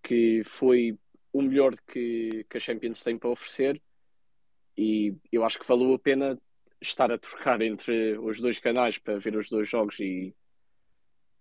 que 0.00 0.44
foi 0.44 0.96
o 1.32 1.42
melhor 1.42 1.76
que, 1.88 2.46
que 2.48 2.56
a 2.56 2.60
Champions 2.60 3.02
tem 3.02 3.18
para 3.18 3.30
oferecer. 3.30 3.82
E 4.76 5.16
eu 5.32 5.44
acho 5.44 5.58
que 5.58 5.66
valeu 5.66 5.92
a 5.92 5.98
pena 5.98 6.40
estar 6.80 7.10
a 7.10 7.18
trocar 7.18 7.60
entre 7.60 8.18
os 8.18 8.40
dois 8.40 8.58
canais 8.58 8.98
para 8.98 9.18
ver 9.18 9.36
os 9.36 9.48
dois 9.48 9.68
jogos 9.68 9.98
e, 10.00 10.34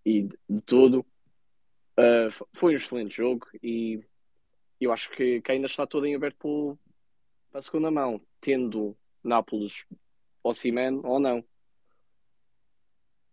e 0.06 0.24
de, 0.24 0.62
tudo. 0.66 1.06
Uh, 2.00 2.32
foi 2.54 2.74
um 2.74 2.78
excelente 2.78 3.16
jogo 3.16 3.48
e 3.62 4.00
eu 4.80 4.92
acho 4.92 5.10
que, 5.12 5.42
que 5.42 5.52
ainda 5.52 5.66
está 5.66 5.88
todo 5.88 6.06
em 6.06 6.16
aberto 6.16 6.78
para 7.50 7.60
a 7.60 7.64
segunda 7.64 7.90
mão, 7.90 8.22
tendo 8.40 8.96
Nápoles 9.24 9.86
ou 10.44 10.54
Simen 10.54 11.02
ou 11.04 11.20
não. 11.20 11.44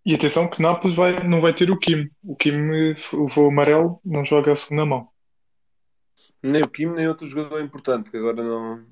E 0.06 0.14
atenção 0.14 0.48
que 0.48 0.60
Nápoles 0.60 0.96
vai, 0.96 1.26
não 1.26 1.40
vai 1.40 1.54
ter 1.54 1.70
o 1.70 1.78
Kim. 1.78 2.10
O 2.22 2.36
Kim 2.36 2.52
levou 3.12 3.48
amarelo, 3.48 4.00
não 4.04 4.24
joga 4.24 4.52
a 4.52 4.56
segunda 4.56 4.84
mão. 4.84 5.08
Nem 6.42 6.62
o 6.62 6.68
Kim, 6.68 6.86
nem 6.86 7.08
outro 7.08 7.26
jogador 7.26 7.62
importante, 7.62 8.10
que 8.10 8.16
agora 8.18 8.42
não, 8.42 8.86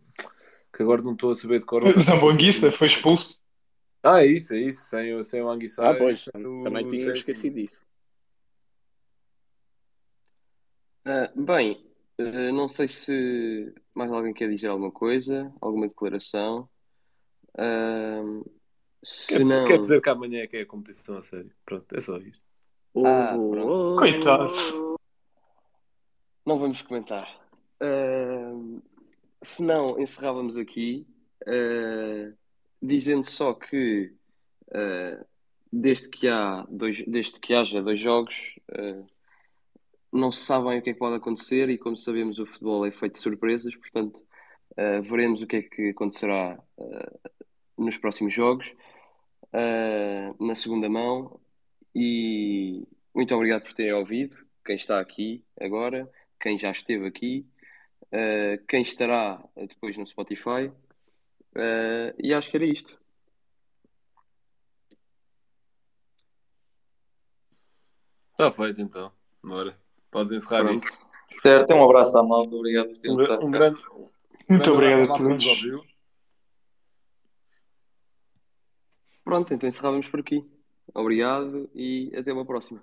que 0.73 0.83
agora 0.83 1.03
não 1.03 1.13
estou 1.13 1.33
a 1.33 1.37
saber 1.37 1.59
de 1.59 1.67
cor. 1.67 1.83
Zambanguissa 2.01 2.73
foi 2.73 2.87
expulso. 2.87 3.41
Ah, 4.03 4.23
é 4.23 4.27
isso, 4.27 4.55
é 4.55 4.59
isso. 4.59 4.83
Sem, 4.83 5.23
sem 5.23 5.43
o 5.43 5.49
Anguissa. 5.49 5.89
Ah, 5.89 5.95
pois, 5.95 6.25
também 6.33 6.89
tinha 6.89 7.13
esquecido 7.13 7.57
disso. 7.57 7.85
Uh, 11.07 11.43
bem, 11.43 11.85
uh, 12.21 12.53
não 12.53 12.69
sei 12.69 12.89
se 12.89 13.75
mais 13.95 14.11
alguém 14.11 14.33
quer 14.33 14.49
dizer 14.49 14.69
alguma 14.69 14.91
coisa, 14.91 15.53
alguma 15.61 15.89
declaração. 15.89 16.69
Uh, 17.57 18.45
se 19.03 19.27
quer, 19.27 19.45
não... 19.45 19.67
quer 19.67 19.81
dizer 19.81 20.01
que 20.01 20.09
amanhã 20.09 20.43
é 20.43 20.47
que 20.47 20.57
é 20.57 20.61
a 20.63 20.67
competição 20.67 21.19
a 21.19 21.23
sério. 21.23 21.53
Pronto, 21.65 21.87
é 21.95 22.01
só 22.01 22.17
isto. 22.19 22.43
Ah, 23.05 23.37
pronto. 23.37 23.97
Coitado. 23.99 24.99
Não 26.47 26.59
vamos 26.59 26.83
comentar. 26.83 27.41
Se 29.43 29.63
não, 29.63 29.99
encerrávamos 30.01 30.57
aqui, 30.57 31.07
dizendo 32.81 33.25
só 33.25 33.53
que 33.55 34.13
desde 35.73 36.09
que 36.09 36.29
há 36.29 36.67
dois, 36.69 37.05
desde 37.07 37.41
que 37.41 37.55
haja 37.55 37.83
dois 37.83 38.01
jogos, 38.01 38.59
não 40.13 40.31
se 40.31 40.45
sabem 40.45 40.79
o 40.79 40.83
que 40.83 40.91
é 40.91 40.93
que 40.93 40.99
pode 40.99 41.17
acontecer 41.17 41.71
e 41.71 41.79
como 41.79 41.97
sabemos 41.97 42.39
o 42.39 42.47
futebol 42.47 42.85
é 42.85 42.91
feito 42.91 43.15
de 43.15 43.21
surpresas, 43.21 43.75
portanto 43.75 44.23
uh, 44.73 45.03
veremos 45.03 45.41
o 45.41 45.47
que 45.47 45.57
é 45.57 45.63
que 45.63 45.89
acontecerá 45.89 46.63
uh, 46.77 47.31
nos 47.79 47.97
próximos 47.97 48.35
jogos, 48.35 48.71
uh, 49.49 50.45
na 50.45 50.55
segunda 50.55 50.89
mão. 50.89 51.41
E 51.95 52.87
muito 53.15 53.35
obrigado 53.35 53.63
por 53.63 53.73
terem 53.73 53.95
ouvido, 53.95 54.37
quem 54.65 54.77
está 54.77 55.01
aqui 55.01 55.43
agora, 55.59 56.11
quem 56.39 56.59
já 56.59 56.71
esteve 56.71 57.07
aqui, 57.07 57.47
quem 58.69 58.83
estará 58.83 59.43
depois 59.57 59.97
no 59.97 60.07
Spotify 60.07 60.71
e 62.19 62.33
acho 62.33 62.51
que 62.51 62.57
era 62.57 62.67
isto. 62.67 62.99
Está 68.33 68.51
feito 68.51 68.81
então, 68.81 69.13
bora. 69.43 69.79
Podes 70.11 70.33
encerrar 70.33 70.65
Pronto. 70.65 70.83
isso. 70.83 70.99
Certo, 71.43 71.75
um 71.75 71.85
abraço 71.85 72.19
à 72.19 72.23
malta, 72.23 72.55
obrigado 72.55 72.89
por 72.89 72.99
terem 72.99 73.17
um, 73.17 73.47
um 73.47 73.51
grande, 73.51 73.81
um 73.89 74.09
Muito 74.49 74.49
grande 74.49 74.71
obrigado 74.71 75.13
a 75.13 75.19
todos. 75.19 75.93
Pronto, 79.25 79.55
então 79.55 79.69
encerrávamos 79.69 80.09
por 80.09 80.21
aqui. 80.21 80.45
Obrigado 80.95 81.71
e 81.75 82.13
até 82.17 82.33
uma 82.33 82.45
próxima. 82.45 82.83